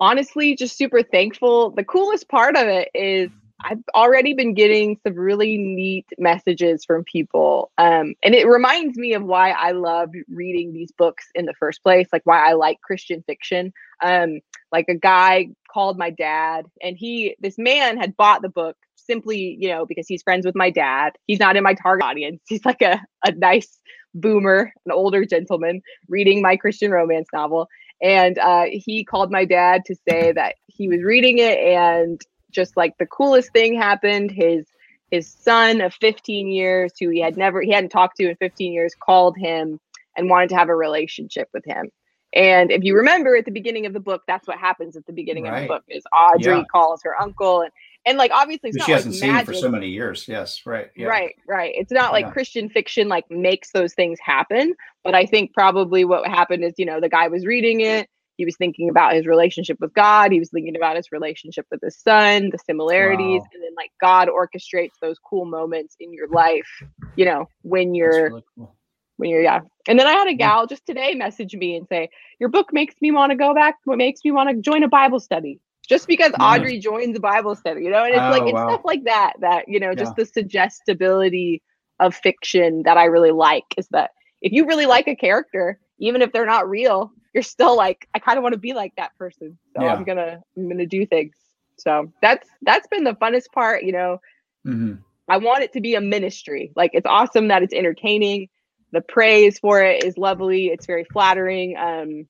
honestly, 0.00 0.56
just 0.56 0.76
super 0.76 1.02
thankful. 1.02 1.70
The 1.70 1.84
coolest 1.84 2.28
part 2.28 2.56
of 2.56 2.66
it 2.68 2.88
is 2.94 3.30
I've 3.64 3.82
already 3.94 4.34
been 4.34 4.54
getting 4.54 4.98
some 5.02 5.14
really 5.14 5.58
neat 5.58 6.06
messages 6.16 6.84
from 6.84 7.02
people. 7.04 7.72
Um, 7.76 8.14
and 8.22 8.34
it 8.34 8.46
reminds 8.46 8.96
me 8.96 9.14
of 9.14 9.24
why 9.24 9.50
I 9.50 9.72
love 9.72 10.10
reading 10.28 10.72
these 10.72 10.92
books 10.92 11.26
in 11.34 11.44
the 11.46 11.54
first 11.54 11.82
place, 11.82 12.08
like 12.12 12.22
why 12.24 12.48
I 12.48 12.52
like 12.52 12.80
Christian 12.82 13.22
fiction. 13.26 13.72
Um, 14.02 14.40
like 14.70 14.86
a 14.88 14.94
guy 14.94 15.48
called 15.72 15.98
my 15.98 16.10
dad, 16.10 16.66
and 16.82 16.96
he, 16.96 17.36
this 17.40 17.58
man 17.58 17.96
had 17.96 18.16
bought 18.16 18.42
the 18.42 18.48
book 18.48 18.76
simply, 18.94 19.56
you 19.58 19.70
know, 19.70 19.86
because 19.86 20.06
he's 20.06 20.22
friends 20.22 20.44
with 20.46 20.54
my 20.54 20.70
dad. 20.70 21.12
He's 21.26 21.40
not 21.40 21.56
in 21.56 21.64
my 21.64 21.74
target 21.74 22.04
audience. 22.04 22.42
He's 22.46 22.64
like 22.64 22.82
a, 22.82 23.00
a 23.24 23.32
nice 23.32 23.78
boomer, 24.14 24.72
an 24.86 24.92
older 24.92 25.24
gentleman 25.24 25.80
reading 26.08 26.42
my 26.42 26.56
Christian 26.56 26.90
romance 26.90 27.28
novel. 27.32 27.68
And 28.00 28.38
uh, 28.38 28.66
he 28.70 29.04
called 29.04 29.32
my 29.32 29.44
dad 29.44 29.82
to 29.86 29.96
say 30.08 30.32
that 30.32 30.56
he 30.66 30.88
was 30.88 31.02
reading 31.02 31.38
it 31.38 31.58
and 31.58 32.20
just 32.50 32.76
like 32.76 32.96
the 32.98 33.06
coolest 33.06 33.52
thing 33.52 33.74
happened 33.76 34.30
his 34.30 34.66
his 35.10 35.26
son 35.32 35.80
of 35.80 35.94
15 35.94 36.48
years 36.48 36.92
who 37.00 37.08
he 37.08 37.20
had 37.20 37.36
never 37.36 37.60
he 37.62 37.72
hadn't 37.72 37.90
talked 37.90 38.16
to 38.18 38.28
in 38.28 38.36
15 38.36 38.72
years 38.72 38.94
called 38.94 39.36
him 39.36 39.78
and 40.16 40.28
wanted 40.28 40.48
to 40.50 40.56
have 40.56 40.68
a 40.68 40.74
relationship 40.74 41.48
with 41.52 41.64
him 41.64 41.90
and 42.34 42.70
if 42.70 42.82
you 42.84 42.94
remember 42.94 43.36
at 43.36 43.44
the 43.46 43.50
beginning 43.50 43.86
of 43.86 43.92
the 43.92 44.00
book 44.00 44.22
that's 44.26 44.46
what 44.46 44.58
happens 44.58 44.96
at 44.96 45.06
the 45.06 45.12
beginning 45.12 45.46
of 45.48 45.54
the 45.62 45.66
book 45.66 45.84
is 45.88 46.04
adri 46.14 46.44
Yeah. 46.58 46.64
calls 46.70 47.02
her 47.04 47.20
uncle 47.20 47.62
and 47.62 47.70
and 48.06 48.16
like 48.16 48.30
obviously 48.32 48.70
it's 48.70 48.78
But 48.78 48.82
not 48.82 48.86
she 48.86 48.92
like 48.92 48.98
hasn't 48.98 49.14
seen 49.16 49.34
it 49.36 49.44
for 49.44 49.52
so 49.54 49.70
many 49.70 49.88
years. 49.88 50.26
Yes. 50.28 50.64
Right. 50.64 50.88
Yeah. 50.96 51.08
Right, 51.08 51.34
right. 51.46 51.74
It's 51.76 51.92
not 51.92 52.12
like 52.12 52.24
Yeah. 52.26 52.30
Christian 52.30 52.70
fiction 52.70 53.08
like 53.08 53.30
makes 53.30 53.72
those 53.72 53.92
things 53.92 54.18
happen, 54.22 54.74
but 55.04 55.14
I 55.14 55.26
think 55.26 55.52
probably 55.52 56.04
what 56.06 56.26
happened 56.26 56.64
is, 56.64 56.72
you 56.78 56.86
know, 56.86 57.00
the 57.00 57.08
guy 57.10 57.28
was 57.28 57.44
reading 57.44 57.80
it, 57.82 58.08
he 58.38 58.46
was 58.46 58.56
thinking 58.56 58.88
about 58.88 59.12
his 59.14 59.26
relationship 59.26 59.78
with 59.80 59.92
God, 59.92 60.32
he 60.32 60.38
was 60.38 60.50
thinking 60.50 60.76
about 60.76 60.96
his 60.96 61.12
relationship 61.12 61.66
with 61.70 61.80
his 61.82 61.98
son, 62.00 62.50
the 62.50 62.58
similarities, 62.58 63.42
Wow. 63.42 63.48
and 63.52 63.62
then 63.62 63.72
like 63.76 63.90
God 64.00 64.28
orchestrates 64.28 64.94
those 65.02 65.18
cool 65.18 65.44
moments 65.44 65.96
in 66.00 66.14
your 66.14 66.28
life, 66.28 66.68
you 67.16 67.26
know, 67.26 67.50
when 67.62 67.94
you're 67.94 68.30
really 68.30 68.44
cool. 68.56 68.74
when 69.18 69.30
you're 69.30 69.42
yeah. 69.42 69.60
And 69.88 69.98
then 69.98 70.06
I 70.06 70.12
had 70.12 70.28
a 70.28 70.34
gal 70.34 70.66
just 70.66 70.86
today 70.86 71.14
message 71.14 71.54
me 71.54 71.76
and 71.76 71.86
say, 71.88 72.08
"Your 72.40 72.48
book 72.48 72.72
makes 72.72 72.94
me 73.02 73.10
want 73.10 73.30
to 73.32 73.36
go 73.36 73.54
back. 73.54 73.76
What 73.84 73.98
makes 73.98 74.24
me 74.24 74.30
want 74.30 74.50
to 74.50 74.56
join 74.56 74.82
a 74.84 74.88
Bible 74.88 75.20
study." 75.20 75.60
Just 75.88 76.06
because 76.06 76.32
Nice. 76.38 76.60
Adri 76.60 76.80
joins 76.80 77.16
a 77.16 77.20
Bible 77.20 77.56
study, 77.56 77.84
you 77.84 77.90
know, 77.90 78.04
and 78.04 78.14
it's 78.14 78.28
like 78.28 78.42
Oh, 78.42 78.46
it's 78.46 78.54
wow. 78.54 78.68
stuff 78.68 78.82
like 78.84 79.04
that 79.04 79.32
that 79.40 79.68
you 79.68 79.80
know, 79.80 79.94
just 79.94 80.14
the 80.16 80.26
suggestibility 80.26 81.62
of 82.00 82.14
fiction 82.14 82.82
that 82.84 82.96
I 82.96 83.04
really 83.06 83.30
like 83.32 83.64
is 83.76 83.88
that 83.88 84.10
if 84.40 84.52
you 84.52 84.66
really 84.66 84.86
like 84.86 85.08
a 85.08 85.16
character, 85.16 85.80
even 85.98 86.22
if 86.22 86.32
they're 86.32 86.46
not 86.46 86.68
real, 86.68 87.10
you're 87.34 87.42
still 87.42 87.76
like, 87.76 88.08
I 88.14 88.18
kind 88.18 88.38
of 88.38 88.42
want 88.42 88.54
to 88.54 88.58
be 88.58 88.72
like 88.72 88.94
that 88.96 89.16
person. 89.16 89.58
So 89.76 89.82
Yeah. 89.82 89.94
I'm 89.94 90.04
gonna 90.04 90.40
I'm 90.56 90.68
gonna 90.68 90.86
do 90.86 91.06
things. 91.06 91.34
So 91.78 92.12
that's 92.22 92.48
that's 92.62 92.86
been 92.88 93.04
the 93.04 93.14
funnest 93.14 93.52
part, 93.52 93.84
you 93.84 93.92
know. 93.92 94.20
Mhm. 94.66 95.02
I 95.28 95.36
want 95.36 95.62
it 95.62 95.72
to 95.74 95.80
be 95.80 95.94
a 95.94 96.00
ministry. 96.00 96.72
Like 96.74 96.92
it's 96.94 97.06
awesome 97.06 97.48
that 97.48 97.62
it's 97.62 97.74
entertaining. 97.74 98.48
The 98.92 99.02
praise 99.02 99.58
for 99.58 99.82
it 99.82 100.04
is 100.04 100.16
lovely. 100.16 100.66
It's 100.68 100.86
very 100.86 101.04
flattering. 101.04 101.76
Um, 101.76 102.26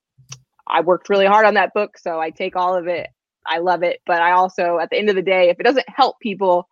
I 0.67 0.81
worked 0.81 1.09
really 1.09 1.27
hard 1.27 1.47
on 1.47 1.55
that 1.55 1.73
book, 1.73 1.97
so 1.97 2.21
I 2.21 2.31
take 2.31 2.57
all 2.57 2.75
of 2.75 2.89
it. 2.89 3.09
I 3.47 3.59
love 3.59 3.83
it, 3.83 4.01
but 4.05 4.21
I 4.21 4.33
also, 4.33 4.79
at 4.79 4.91
the 4.91 4.99
end 4.99 5.09
of 5.09 5.15
the 5.15 5.23
day, 5.23 5.49
if 5.49 5.59
it 5.59 5.63
doesn't 5.63 5.89
help 5.89 6.19
people, 6.21 6.69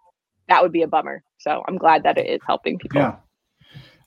that 0.49 0.63
would 0.63 0.73
be 0.73 0.83
a 0.83 0.89
bummer. 0.89 1.23
So 1.39 1.63
I'm 1.67 1.79
glad 1.79 2.03
that 2.03 2.19
it 2.19 2.27
is 2.27 2.41
helping 2.47 2.79
people. 2.79 3.01
Yeah. 3.01 3.17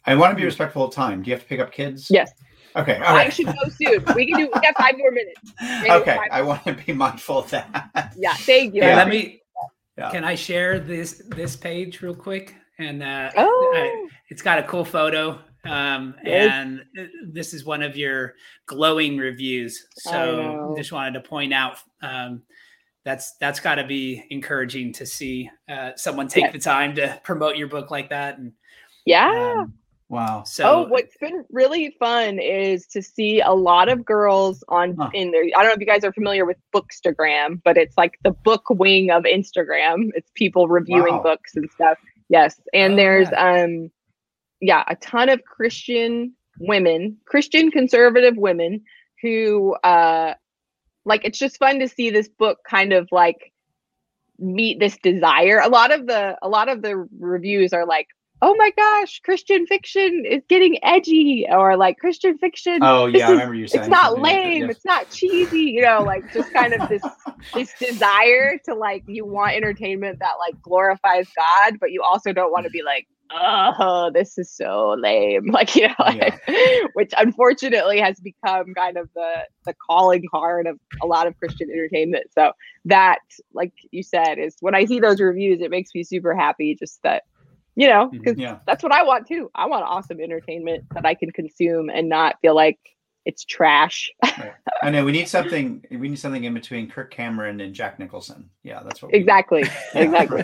I 0.05 0.15
want 0.15 0.31
to 0.31 0.35
be 0.35 0.43
respectful 0.43 0.85
of 0.85 0.93
time. 0.93 1.23
Do 1.23 1.29
you 1.29 1.35
have 1.35 1.43
to 1.43 1.49
pick 1.49 1.59
up 1.59 1.71
kids? 1.71 2.09
Yes, 2.11 2.31
Okay. 2.75 2.97
All 2.97 3.15
I 3.15 3.29
should 3.29 3.47
go 3.47 3.53
soon. 3.69 4.03
We 4.15 4.27
can 4.27 4.37
do. 4.37 4.49
We 4.53 4.61
got 4.61 4.75
five 4.77 4.97
more 4.97 5.11
minutes. 5.11 5.41
Maybe 5.61 5.91
okay. 5.91 6.15
five- 6.17 6.29
I 6.31 6.41
want 6.41 6.63
to 6.65 6.73
be 6.73 6.93
mindful 6.93 7.39
of 7.39 7.49
that. 7.51 8.13
Yeah, 8.17 8.33
thank 8.35 8.73
you. 8.75 8.81
Yeah, 8.81 8.89
Yeah. 8.89 8.95
let 8.95 9.07
me. 9.07 9.41
Yeah. 9.97 10.11
Can 10.11 10.23
I 10.23 10.35
share 10.35 10.79
this 10.79 11.21
this 11.35 11.55
page 11.55 12.01
real 12.01 12.15
quick? 12.15 12.55
And 12.77 13.03
uh, 13.03 13.31
I- 13.31 13.33
Oh, 13.37 14.07
it's 14.29 14.41
got 14.41 14.59
a 14.59 14.63
cool 14.63 14.85
photo. 14.85 15.39
Um, 15.65 16.15
Yes. 16.23 16.51
and 16.53 16.85
this 17.33 17.53
is 17.53 17.65
one 17.65 17.81
of 17.81 17.97
your 17.97 18.35
glowing 18.65 19.17
reviews. 19.17 19.87
So 19.91 20.41
know. 20.41 20.73
just 20.77 20.91
wanted 20.93 21.13
to 21.21 21.27
point 21.27 21.53
out 21.53 21.77
um, 22.01 22.43
that's 23.03 23.35
that's 23.41 23.59
got 23.59 23.75
to 23.75 23.83
be 23.85 24.23
encouraging 24.29 24.93
to 24.93 25.05
see 25.05 25.49
uh, 25.69 25.91
someone 25.97 26.27
take 26.29 26.45
Yeah. 26.45 26.51
the 26.51 26.59
time 26.59 26.95
to 26.95 27.19
promote 27.23 27.57
your 27.57 27.67
book 27.67 27.91
like 27.91 28.09
that. 28.09 28.37
And 28.37 28.53
yeah. 29.05 29.57
um, 29.59 29.73
Wow. 30.09 30.43
So 30.43 30.63
oh, 30.65 30.87
what's 30.87 31.15
been 31.17 31.45
really 31.51 31.95
fun 31.99 32.39
is 32.39 32.87
to 32.87 33.01
see 33.01 33.41
a 33.41 33.51
lot 33.51 33.89
of 33.89 34.03
girls 34.03 34.63
on 34.67 34.95
Huh. 34.95 35.09
in 35.13 35.29
there. 35.31 35.43
I 35.43 35.61
don't 35.61 35.67
know 35.67 35.73
if 35.73 35.79
you 35.79 35.85
guys 35.85 36.03
are 36.03 36.11
familiar 36.11 36.45
with 36.45 36.57
Bookstagram, 36.75 37.61
but 37.63 37.77
it's 37.77 37.95
like 37.95 38.17
the 38.23 38.31
book 38.31 38.63
wing 38.71 39.11
of 39.11 39.23
Instagram. 39.23 40.09
It's 40.15 40.31
people 40.33 40.67
reviewing 40.67 41.17
Wow. 41.17 41.23
books 41.23 41.55
and 41.55 41.69
stuff. 41.71 41.99
Yes, 42.27 42.59
and 42.73 42.93
Oh, 42.93 42.95
there's 42.95 43.29
um, 43.37 43.91
yeah, 44.61 44.83
a 44.87 44.95
ton 44.95 45.29
of 45.29 45.43
Christian 45.45 46.33
women, 46.59 47.17
Christian 47.25 47.69
conservative 47.71 48.35
women 48.35 48.81
who 49.21 49.75
uh, 49.83 50.33
like 51.05 51.23
it's 51.23 51.37
just 51.39 51.57
fun 51.59 51.79
to 51.79 51.87
see 51.87 52.09
this 52.09 52.27
book 52.27 52.59
kind 52.67 52.93
of 52.93 53.07
like 53.11 53.53
meet 54.39 54.79
this 54.79 54.97
desire. 55.03 55.59
A 55.59 55.69
lot 55.69 55.91
of 55.91 56.07
the 56.07 56.35
a 56.41 56.49
lot 56.49 56.67
of 56.69 56.81
the 56.81 57.07
reviews 57.19 57.73
are 57.73 57.85
like, 57.85 58.07
"Oh 58.41 58.55
my 58.55 58.71
gosh, 58.75 59.19
Christian 59.23 59.65
fiction 59.67 60.23
is 60.25 60.43
getting 60.47 60.77
edgy," 60.83 61.45
or 61.49 61.77
like 61.77 61.97
Christian 61.97 62.37
fiction. 62.37 62.79
Oh 62.81 63.07
yeah, 63.07 63.27
I 63.27 63.31
remember 63.31 63.55
you 63.55 63.67
saying 63.67 63.83
It's 63.83 63.89
not 63.89 64.05
something 64.07 64.23
like 64.23 64.33
that, 64.33 64.43
lame. 64.43 64.61
yes. 64.61 64.71
It's 64.71 64.85
not 64.85 65.09
cheesy. 65.11 65.59
You 65.59 65.81
know, 65.81 66.03
like 66.03 66.31
just 66.33 66.51
kind 66.53 66.73
of 66.73 66.87
this 66.89 67.03
this 67.53 67.73
desire 67.79 68.57
to 68.65 68.75
like 68.75 69.03
you 69.07 69.25
want 69.25 69.55
entertainment 69.55 70.19
that 70.19 70.33
like 70.39 70.61
glorifies 70.61 71.27
God, 71.35 71.77
but 71.79 71.91
you 71.91 72.01
also 72.03 72.33
don't 72.33 72.51
want 72.51 72.65
to 72.65 72.69
be 72.69 72.83
like, 72.83 73.07
oh, 73.31 74.11
this 74.13 74.37
is 74.37 74.51
so 74.51 74.95
lame. 74.97 75.51
Like, 75.59 75.75
you 75.75 75.87
know, 75.87 75.93
like, 75.99 76.41
which 76.93 77.11
unfortunately 77.17 77.99
has 77.99 78.19
become 78.19 78.73
kind 78.75 78.97
of 78.97 79.09
the 79.15 79.33
the 79.65 79.73
calling 79.89 80.23
card 80.31 80.67
of 80.67 80.79
a 81.01 81.05
lot 81.05 81.27
of 81.27 81.37
Christian 81.37 81.69
entertainment. 81.69 82.27
So 82.33 82.53
that, 82.85 83.19
like 83.53 83.73
you 83.91 84.03
said, 84.03 84.37
is 84.39 84.55
when 84.61 84.75
I 84.75 84.85
see 84.85 84.99
those 84.99 85.19
reviews, 85.19 85.59
it 85.61 85.69
makes 85.71 85.89
me 85.93 86.03
super 86.03 86.33
happy 86.35 86.75
just 86.79 87.01
that, 87.03 87.23
you 87.79 87.87
know, 87.87 88.09
because 88.11 88.37
Yeah. 88.37 88.59
that's 88.67 88.83
what 88.83 88.91
I 88.91 89.03
want 89.03 89.25
too. 89.27 89.49
I 89.55 89.65
want 89.67 89.83
awesome 89.85 90.19
entertainment 90.19 90.83
that 90.93 91.05
I 91.05 91.13
can 91.15 91.31
consume 91.31 91.89
and 91.89 92.09
not 92.09 92.35
feel 92.41 92.53
like 92.55 92.77
it's 93.25 93.43
trash. 93.45 94.09
I 94.81 94.89
know 94.89 95.03
we 95.05 95.11
need 95.11 95.27
something. 95.27 95.83
We 95.91 96.07
need 96.09 96.17
something 96.19 96.43
in 96.45 96.53
between 96.53 96.89
Kirk 96.89 97.11
Cameron 97.11 97.59
and 97.61 97.73
Jack 97.75 97.99
Nicholson. 97.99 98.49
Yeah, 98.63 98.81
that's 98.83 99.01
what. 99.01 99.11
we 99.11 99.17
exactly. 99.19 99.63
Yeah. 99.93 100.01
Exactly. 100.01 100.43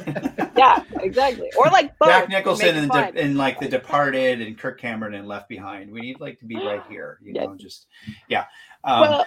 Yeah, 0.57 0.83
exactly. 1.01 1.49
Or 1.57 1.65
like 1.67 1.97
both. 1.99 2.09
Jack 2.09 2.29
Nicholson 2.29 2.75
and. 2.75 2.91
De- 2.91 3.21
and 3.21 3.37
like 3.37 3.59
The 3.59 3.69
Departed 3.69 4.41
and 4.41 4.57
Kirk 4.57 4.79
Cameron 4.79 5.13
and 5.15 5.27
Left 5.27 5.49
Behind. 5.49 5.91
We 5.91 6.01
need 6.01 6.19
like 6.19 6.39
to 6.39 6.45
be 6.45 6.55
right 6.57 6.83
here. 6.89 7.17
You 7.23 7.33
Yes. 7.35 7.45
know, 7.45 7.55
just 7.55 7.87
yeah. 8.29 8.45
Um, 8.83 9.01
well, 9.01 9.25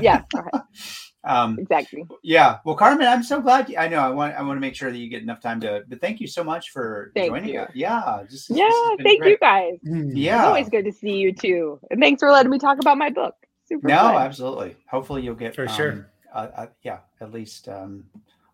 yeah. 0.00 0.22
um, 1.24 1.58
exactly. 1.58 2.06
yeah. 2.22 2.58
Well, 2.64 2.74
Carmen, 2.76 3.06
I'm 3.06 3.22
so 3.22 3.40
glad. 3.40 3.68
You, 3.68 3.76
I 3.78 3.88
know. 3.88 3.98
I 4.00 4.10
want. 4.10 4.34
I 4.34 4.42
want 4.42 4.56
to 4.56 4.60
make 4.60 4.74
sure 4.74 4.90
that 4.90 4.98
you 4.98 5.08
get 5.08 5.22
enough 5.22 5.40
time 5.40 5.60
to. 5.62 5.82
But 5.88 6.00
thank 6.00 6.20
you 6.20 6.26
so 6.26 6.44
much 6.44 6.70
for 6.70 7.10
Thank 7.14 7.28
joining 7.30 7.54
you. 7.54 7.60
us. 7.60 7.70
Yeah. 7.74 8.22
Just, 8.30 8.50
Yeah, 8.50 8.64
has 8.70 8.96
been 8.98 9.06
thank 9.06 9.24
you 9.24 9.38
guys. 9.38 9.78
Yeah. 9.82 10.40
It's 10.40 10.46
always 10.46 10.68
good 10.68 10.84
to 10.84 10.92
see 10.92 11.16
you 11.16 11.32
too. 11.32 11.80
And 11.90 12.00
thanks 12.00 12.20
for 12.20 12.30
letting 12.30 12.50
me 12.50 12.58
talk 12.58 12.78
about 12.78 12.98
my 12.98 13.10
book. 13.10 13.34
Super 13.66 13.88
No, 13.88 13.96
fun. 13.96 14.16
absolutely. 14.22 14.76
Hopefully, 14.90 15.22
you'll 15.22 15.34
get 15.34 15.54
For 15.54 15.62
um, 15.68 15.74
sure. 15.74 16.10
Uh, 16.34 16.48
uh, 16.56 16.66
yeah, 16.82 16.98
at 17.20 17.32
least 17.32 17.68
um, 17.68 18.04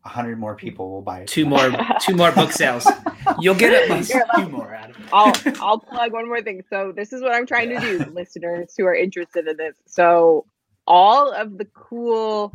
a 0.05 0.09
hundred 0.09 0.39
more 0.39 0.55
people 0.55 0.91
will 0.91 1.03
buy 1.03 1.21
it. 1.21 1.29
two 1.29 1.47
more 1.47 1.73
two 2.01 2.15
more 2.15 2.31
book 2.33 2.53
sales. 2.53 2.87
You'll 3.41 3.55
get 3.55 3.73
at 3.73 3.91
least 3.91 4.13
You're 4.15 4.25
two 4.37 4.49
more 4.49 4.75
out 4.75 4.91
of 4.91 4.97
it. 5.01 5.07
I'll 5.13 5.33
I'll 5.61 5.79
plug 5.81 6.13
one 6.13 6.29
more 6.29 6.41
thing. 6.43 6.63
So 6.71 6.93
this 6.95 7.13
is 7.13 7.21
what 7.23 7.33
I'm 7.33 7.47
trying 7.47 7.71
to 7.71 7.81
do, 7.81 7.99
listeners 8.13 8.75
who 8.79 8.85
are 8.87 8.95
interested 8.95 9.47
in 9.49 9.57
this. 9.57 9.75
So 9.87 10.47
all 10.91 11.33
of 11.33 11.57
the 11.57 11.67
cool 11.67 12.53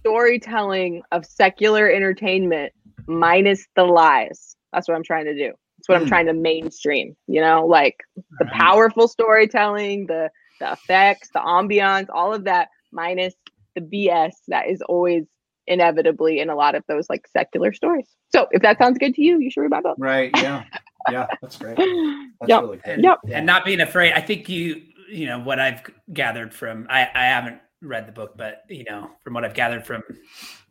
storytelling 0.00 1.00
of 1.12 1.24
secular 1.24 1.88
entertainment 1.88 2.72
minus 3.06 3.66
the 3.76 3.84
lies. 3.84 4.56
That's 4.72 4.88
what 4.88 4.96
I'm 4.96 5.04
trying 5.04 5.26
to 5.26 5.34
do. 5.34 5.52
That's 5.78 5.88
what 5.88 5.96
I'm 5.96 6.02
Hmm. 6.02 6.08
trying 6.08 6.26
to 6.26 6.32
mainstream, 6.32 7.16
you 7.28 7.40
know, 7.40 7.64
like 7.66 7.96
the 8.40 8.44
Right. 8.46 8.52
powerful 8.54 9.06
storytelling, 9.08 10.06
the 10.06 10.30
the 10.60 10.72
effects, 10.72 11.28
the 11.34 11.40
ambiance, 11.40 12.06
all 12.12 12.32
of 12.32 12.44
that 12.44 12.68
minus 12.92 13.34
the 13.74 13.80
BS 13.80 14.32
that 14.48 14.68
is 14.68 14.80
always 14.82 15.24
inevitably 15.66 16.38
in 16.40 16.50
a 16.50 16.54
lot 16.54 16.74
of 16.76 16.84
those 16.88 17.08
like 17.10 17.26
secular 17.26 17.72
stories. 17.72 18.08
So 18.28 18.46
if 18.52 18.62
that 18.62 18.78
sounds 18.78 18.98
good 18.98 19.14
to 19.14 19.22
you, 19.22 19.38
you 19.40 19.50
should 19.50 19.62
read 19.62 19.70
my 19.70 19.80
book. 19.80 19.96
Right. 19.98 20.30
Yeah. 20.36 20.64
Yeah. 21.10 21.26
That's 21.40 21.58
great. 21.58 21.76
That's 22.40 22.48
Yep. 22.48 22.60
really 22.62 22.78
cool. 22.78 22.92
and, 22.94 23.04
Yep. 23.04 23.18
and 23.32 23.46
not 23.46 23.64
being 23.64 23.80
afraid. 23.80 24.12
I 24.12 24.20
think 24.20 24.48
you, 24.48 24.82
you 25.12 25.26
know, 25.26 25.38
what 25.38 25.60
I've 25.60 25.82
gathered 26.12 26.54
from, 26.54 26.86
I, 26.88 27.08
I 27.14 27.24
haven't 27.26 27.60
read 27.82 28.06
the 28.06 28.12
book, 28.12 28.34
but 28.36 28.62
you 28.68 28.84
know, 28.84 29.10
from 29.22 29.34
what 29.34 29.44
I've 29.44 29.54
gathered 29.54 29.84
from 29.86 30.02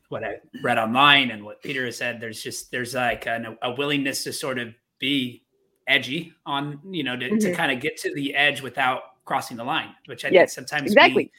what 0.10 0.24
I 0.24 0.36
read 0.64 0.78
online 0.78 1.32
and 1.32 1.44
what 1.46 1.62
Peter 1.62 1.86
has 1.86 1.98
said, 1.98 2.20
there's 2.20 2.42
just, 2.42 2.72
there's 2.72 2.96
like 2.96 3.28
an, 3.28 3.58
a 3.62 3.72
willingness 3.72 4.24
to 4.26 4.34
sort 4.34 4.60
of 4.60 4.74
be 5.00 5.44
edgy 5.88 6.34
on, 6.46 6.80
you 6.92 7.04
know, 7.04 7.16
to, 7.16 7.30
to 7.30 7.52
Mhm. 7.52 7.56
kind 7.56 7.72
of 7.72 7.80
get 7.80 7.98
to 7.98 8.14
the 8.16 8.34
edge 8.36 8.62
without 8.62 9.02
crossing 9.26 9.58
the 9.58 9.64
line, 9.64 9.96
which 10.08 10.26
I 10.26 10.30
Yes, 10.30 10.56
think 10.56 10.68
sometimes 10.68 10.92
exactly. 10.92 11.16
we, 11.16 11.32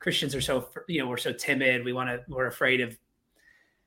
Christians 0.00 0.34
are 0.34 0.40
so, 0.40 0.68
you 0.88 1.00
know, 1.00 1.08
we're 1.08 1.16
so 1.18 1.32
timid. 1.32 1.84
We 1.84 1.92
want 1.92 2.10
to, 2.10 2.20
we're 2.28 2.46
afraid 2.46 2.80
of 2.80 2.98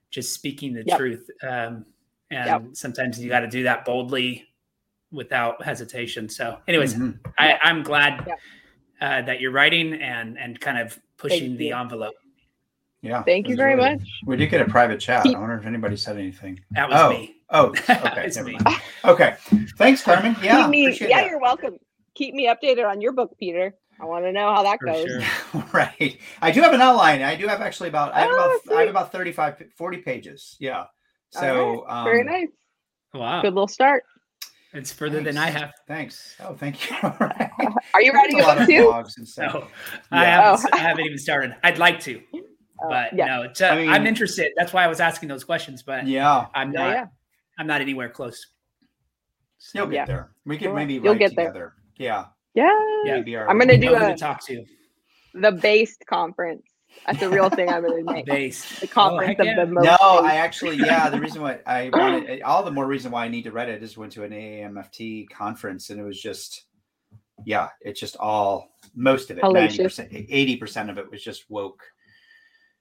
just 0.09 0.33
speaking 0.33 0.73
the 0.73 0.83
Yep. 0.83 0.97
truth. 0.97 1.29
Um, 1.41 1.85
and 2.31 2.47
Yep. 2.47 2.63
sometimes 2.73 3.19
you 3.19 3.29
got 3.29 3.41
to 3.41 3.47
do 3.47 3.63
that 3.63 3.83
boldly 3.85 4.47
without 5.13 5.63
hesitation. 5.63 6.27
So 6.27 6.59
anyways, 6.67 6.95
Mhm. 6.95 7.19
I, 7.37 7.57
I'm 7.63 7.83
glad 7.83 8.25
Yeah. 8.27 8.35
uh, 9.01 9.21
that 9.23 9.39
you're 9.39 9.51
writing 9.51 9.93
and 9.93 10.37
and 10.37 10.59
kind 10.59 10.77
of 10.79 10.99
pushing 11.17 11.55
the 11.55 11.71
envelope. 11.71 12.15
Yeah. 13.01 13.21
Thank 13.23 13.47
you 13.47 13.55
very 13.55 13.75
really- 13.75 13.95
much. 13.97 14.07
We 14.25 14.37
did 14.37 14.47
get 14.49 14.61
a 14.61 14.65
private 14.65 14.99
chat. 14.99 15.25
I 15.25 15.37
wonder 15.39 15.55
if 15.57 15.65
anybody 15.65 15.95
said 15.97 16.17
anything. 16.17 16.59
That 16.71 16.89
was 16.89 16.99
Oh. 17.01 17.09
me. 17.09 17.35
Oh, 17.49 17.67
okay. 17.89 18.29
Never 18.35 18.43
me. 18.49 18.57
mind. 18.63 18.81
Okay. 19.05 19.35
Thanks, 19.77 20.01
Carmen. 20.01 20.35
Yeah. 20.41 20.61
Keep 20.61 20.69
me, 20.69 20.91
yeah, 21.01 21.07
that. 21.21 21.29
you're 21.29 21.39
welcome. 21.39 21.77
Keep 22.15 22.33
me 22.35 22.47
updated 22.47 22.89
on 22.89 23.01
your 23.01 23.11
book, 23.11 23.35
Peter. 23.37 23.75
I 23.99 24.05
want 24.05 24.23
to 24.25 24.31
know 24.31 24.53
how 24.55 24.63
that 24.63 24.79
For 24.79 24.85
goes. 24.87 25.05
sure. 25.51 25.63
right. 25.73 26.17
I 26.41 26.51
do 26.51 26.61
have 26.61 26.73
an 26.73 26.81
outline. 26.81 27.21
I 27.21 27.35
do 27.35 27.47
have 27.47 27.61
actually 27.61 27.89
about 27.89 28.13
I 28.13 28.21
have 28.21 28.29
Oh, 28.31 28.59
about 28.65 28.77
I 28.77 28.81
have 28.81 28.89
about 28.89 29.11
35 29.11 29.63
40 29.75 29.97
pages. 29.97 30.55
Yeah. 30.59 30.79
All 30.79 30.87
So 31.41 31.85
um, 31.87 32.05
Very 32.05 32.23
nice. 32.23 32.47
Wow, 33.13 33.41
Good 33.41 33.53
little 33.53 33.67
start. 33.67 34.03
It's 34.73 34.91
further 34.91 35.21
than 35.21 35.37
I 35.37 35.49
have. 35.49 35.71
Thanks. 35.87 36.35
Oh, 36.39 36.55
thank 36.55 36.89
you. 36.89 36.95
All 37.03 37.15
right. 37.19 37.49
Are 37.93 38.01
you 38.01 38.11
writing 38.11 38.39
a 38.39 38.43
lot 38.43 38.57
book 38.57 38.67
too? 38.67 38.85
blogs 38.87 39.17
and 39.17 39.27
stuff. 39.27 39.53
No, 39.53 39.67
I 40.11 40.25
haven't. 40.25 40.65
Oh. 40.65 40.69
I 40.73 40.77
haven't 40.77 41.05
even 41.05 41.17
started. 41.17 41.55
I'd 41.63 41.77
like 41.77 41.99
to, 42.01 42.17
Uh, 42.33 42.89
but 42.89 43.13
yeah. 43.15 43.25
no. 43.27 43.41
It's, 43.43 43.61
uh, 43.61 43.67
I 43.67 43.75
mean- 43.77 43.89
I'm 43.89 44.07
interested. 44.07 44.51
That's 44.57 44.73
why 44.73 44.83
I 44.83 44.87
was 44.87 44.99
asking 44.99 45.29
those 45.29 45.43
questions, 45.43 45.83
but 45.83 46.07
Yeah. 46.07 46.47
I'm 46.55 46.71
not. 46.71 46.89
yeah. 46.91 47.05
I'm 47.59 47.67
not 47.67 47.81
anywhere 47.81 48.09
close. 48.09 48.45
So, 49.59 49.79
You'll 49.79 49.87
get 49.87 49.93
Yeah. 49.95 50.05
there. 50.05 50.31
We 50.45 50.57
could 50.57 50.73
maybe 50.73 50.95
you'll 50.95 51.03
write 51.13 51.19
get 51.19 51.35
there. 51.35 51.73
Yeah. 51.97 52.25
Yeah. 52.55 52.69
Yeah. 53.05 53.15
Maybe 53.17 53.35
our- 53.35 53.49
I'm 53.49 53.57
gonna 53.59 53.73
you 53.73 53.79
do 53.79 53.85
know 53.91 53.99
who 53.99 54.05
a- 54.05 54.09
to 54.09 54.15
talk 54.17 54.43
to. 54.47 54.63
The 55.35 55.51
based 55.51 56.03
conference. 56.09 56.63
That's 57.05 57.21
a 57.21 57.29
real 57.29 57.49
thing 57.49 57.69
I'm 57.69 57.83
going 57.85 58.05
to 58.05 58.13
make. 58.13 58.25
Base. 58.25 58.79
The 58.79 58.87
conference 58.87 59.35
Oh, 59.39 59.45
heck 59.45 59.57
of 59.57 59.67
the 59.67 59.73
most. 59.73 59.83
No, 59.85 59.91
based. 59.91 60.23
I 60.23 60.35
actually, 60.35 60.77
yeah. 60.77 61.09
The 61.09 61.19
reason 61.19 61.41
why 61.41 61.59
I 61.65 61.89
wanted, 61.93 62.41
all 62.43 62.63
the 62.63 62.71
more 62.71 62.87
reason 62.87 63.11
why 63.11 63.25
I 63.25 63.27
need 63.27 63.43
to 63.43 63.51
write 63.51 63.67
it 63.69 63.83
is 63.83 63.97
went 63.97 64.13
to 64.13 64.23
an 64.23 64.31
AAMFT 64.31 65.29
conference 65.29 65.89
and 65.89 65.99
it 65.99 66.03
was 66.03 66.21
just, 66.21 66.63
yeah, 67.45 67.67
it's 67.81 67.99
just 67.99 68.15
all, 68.17 68.69
most 68.95 69.31
of 69.31 69.37
it, 69.37 69.43
Hellacious. 69.43 69.99
90%, 70.09 70.59
80% 70.61 70.89
of 70.89 70.97
it 70.97 71.11
was 71.11 71.21
just 71.23 71.49
woke. 71.49 71.83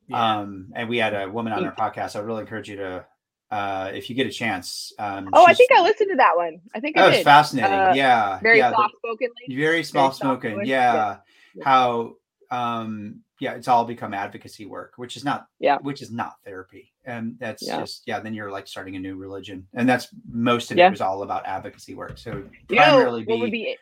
Yeah. 0.06 0.38
Um, 0.38 0.68
and 0.74 0.88
we 0.88 0.98
had 0.98 1.14
a 1.14 1.28
woman 1.28 1.52
on 1.52 1.64
our 1.64 1.74
podcast. 1.74 2.14
I 2.14 2.20
really 2.20 2.42
encourage 2.42 2.68
you 2.68 2.76
to, 2.76 3.04
uh, 3.50 3.90
if 3.92 4.08
you 4.08 4.16
get 4.16 4.26
a 4.26 4.30
chance. 4.30 4.92
Um, 4.98 5.28
oh, 5.32 5.44
I 5.46 5.52
think 5.54 5.70
I 5.72 5.82
listened 5.82 6.10
to 6.10 6.16
that 6.16 6.36
one. 6.36 6.60
I 6.74 6.80
think 6.80 6.96
That 6.96 7.04
I 7.04 7.08
was 7.08 7.16
did. 7.18 7.24
fascinating. 7.24 7.72
Uh, 7.72 7.92
yeah. 7.96 8.38
Very 8.40 8.58
yeah, 8.58 8.70
the- 8.70 8.76
soft 8.76 8.94
spoken 8.96 9.28
very 9.50 9.82
small 9.82 10.12
soft 10.12 10.16
spoken 10.18 10.58
yeah. 10.64 10.64
yeah. 10.64 11.16
Yeah. 11.54 11.64
how 11.64 12.14
um 12.50 13.20
yeah 13.42 13.54
it's 13.54 13.66
all 13.66 13.84
become 13.84 14.14
advocacy 14.14 14.66
work 14.66 14.92
which 14.96 15.16
is 15.16 15.24
not 15.24 15.46
Yeah. 15.58 15.78
which 15.82 16.00
is 16.00 16.12
not 16.12 16.34
therapy 16.44 16.92
and 17.04 17.34
that's 17.40 17.66
Yeah. 17.66 17.80
just 17.80 18.02
yeah 18.06 18.20
then 18.20 18.34
you're 18.34 18.52
like 18.52 18.68
starting 18.68 18.94
a 18.94 19.00
new 19.00 19.16
religion 19.16 19.66
and 19.74 19.88
that's 19.88 20.06
most 20.30 20.70
of 20.70 20.78
Yeah. 20.78 20.86
it 20.86 20.90
was 20.90 21.00
all 21.00 21.24
about 21.24 21.44
advocacy 21.44 21.94
work 21.96 22.18
so 22.18 22.30
it 22.30 22.34
would 22.36 22.50
You 22.68 22.76
know 22.76 22.82
primarily 22.82 23.24
be 23.24 23.76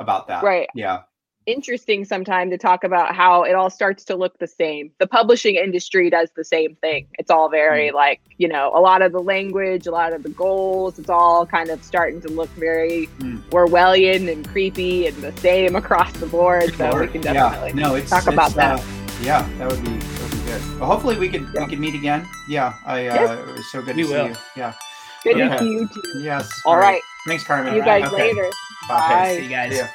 about 0.00 0.28
that 0.28 0.42
right 0.42 0.68
yeah 0.74 1.02
interesting 1.48 2.04
sometime 2.04 2.50
to 2.50 2.58
talk 2.58 2.84
about 2.84 3.14
how 3.16 3.42
it 3.42 3.54
all 3.54 3.70
starts 3.70 4.04
to 4.04 4.14
look 4.16 4.38
the 4.38 4.46
same. 4.46 4.90
The 4.98 5.06
publishing 5.06 5.54
industry 5.56 6.10
does 6.10 6.30
the 6.36 6.44
same 6.44 6.76
thing. 6.76 7.06
It's 7.18 7.30
all 7.30 7.48
Mm. 7.48 7.52
very 7.52 7.90
like, 7.90 8.20
you 8.36 8.48
know, 8.48 8.70
a 8.74 8.80
lot 8.80 9.00
of 9.02 9.12
the 9.12 9.20
language, 9.20 9.86
a 9.86 9.90
lot 9.90 10.12
of 10.12 10.22
the 10.22 10.28
goals, 10.28 10.98
it's 10.98 11.08
all 11.08 11.46
kind 11.46 11.70
of 11.70 11.82
starting 11.82 12.20
to 12.22 12.28
look 12.28 12.50
very 12.50 13.08
Mm. 13.20 13.38
Orwellian 13.50 14.30
and 14.30 14.46
creepy 14.46 15.06
and 15.06 15.16
the 15.22 15.32
same 15.40 15.74
across 15.82 16.12
the 16.12 16.26
board. 16.26 16.74
So 16.76 16.84
we 16.86 16.90
Lord. 16.90 17.12
can 17.12 17.22
yeah 17.22 17.32
definitely 17.32 17.72
no 17.80 17.94
it's 17.94 18.10
talk 18.10 18.26
about 18.26 18.48
it's, 18.48 18.56
that. 18.56 18.80
uh, 18.80 18.82
yeah 19.22 19.48
that 19.58 19.70
would 19.70 19.82
be 19.82 19.90
that 19.90 20.22
would 20.22 20.30
be 20.30 20.38
good 20.50 20.62
well 20.78 20.88
hopefully 20.90 21.16
we 21.18 21.28
could 21.28 21.46
Yeah. 21.54 21.64
we 21.64 21.70
could 21.70 21.80
meet 21.80 21.94
again 21.94 22.26
yeah 22.48 22.74
i 22.86 23.06
uh 23.08 23.14
Yes. 23.14 23.38
it 23.40 23.46
was 23.56 23.72
so 23.72 23.82
good 23.82 23.96
We 23.96 24.02
to 24.04 24.08
will. 24.10 24.24
see 24.26 24.30
you 24.30 24.36
yeah 24.56 24.72
good 25.24 25.36
yeah. 25.38 25.48
to 25.56 25.58
see 25.58 25.70
you 25.70 25.88
too. 25.88 26.02
yes 26.22 26.48
All 26.66 26.74
great. 26.76 26.84
right. 26.84 27.02
thanks 27.26 27.42
carmen 27.44 27.72
See 27.72 27.78
you 27.78 27.84
guys 27.84 28.04
Okay. 28.12 28.16
later. 28.28 28.50
bye, 28.88 28.94
Bye. 29.08 29.36
See 29.36 29.42
you 29.44 29.48
guys. 29.50 29.72
Yeah. 29.76 29.88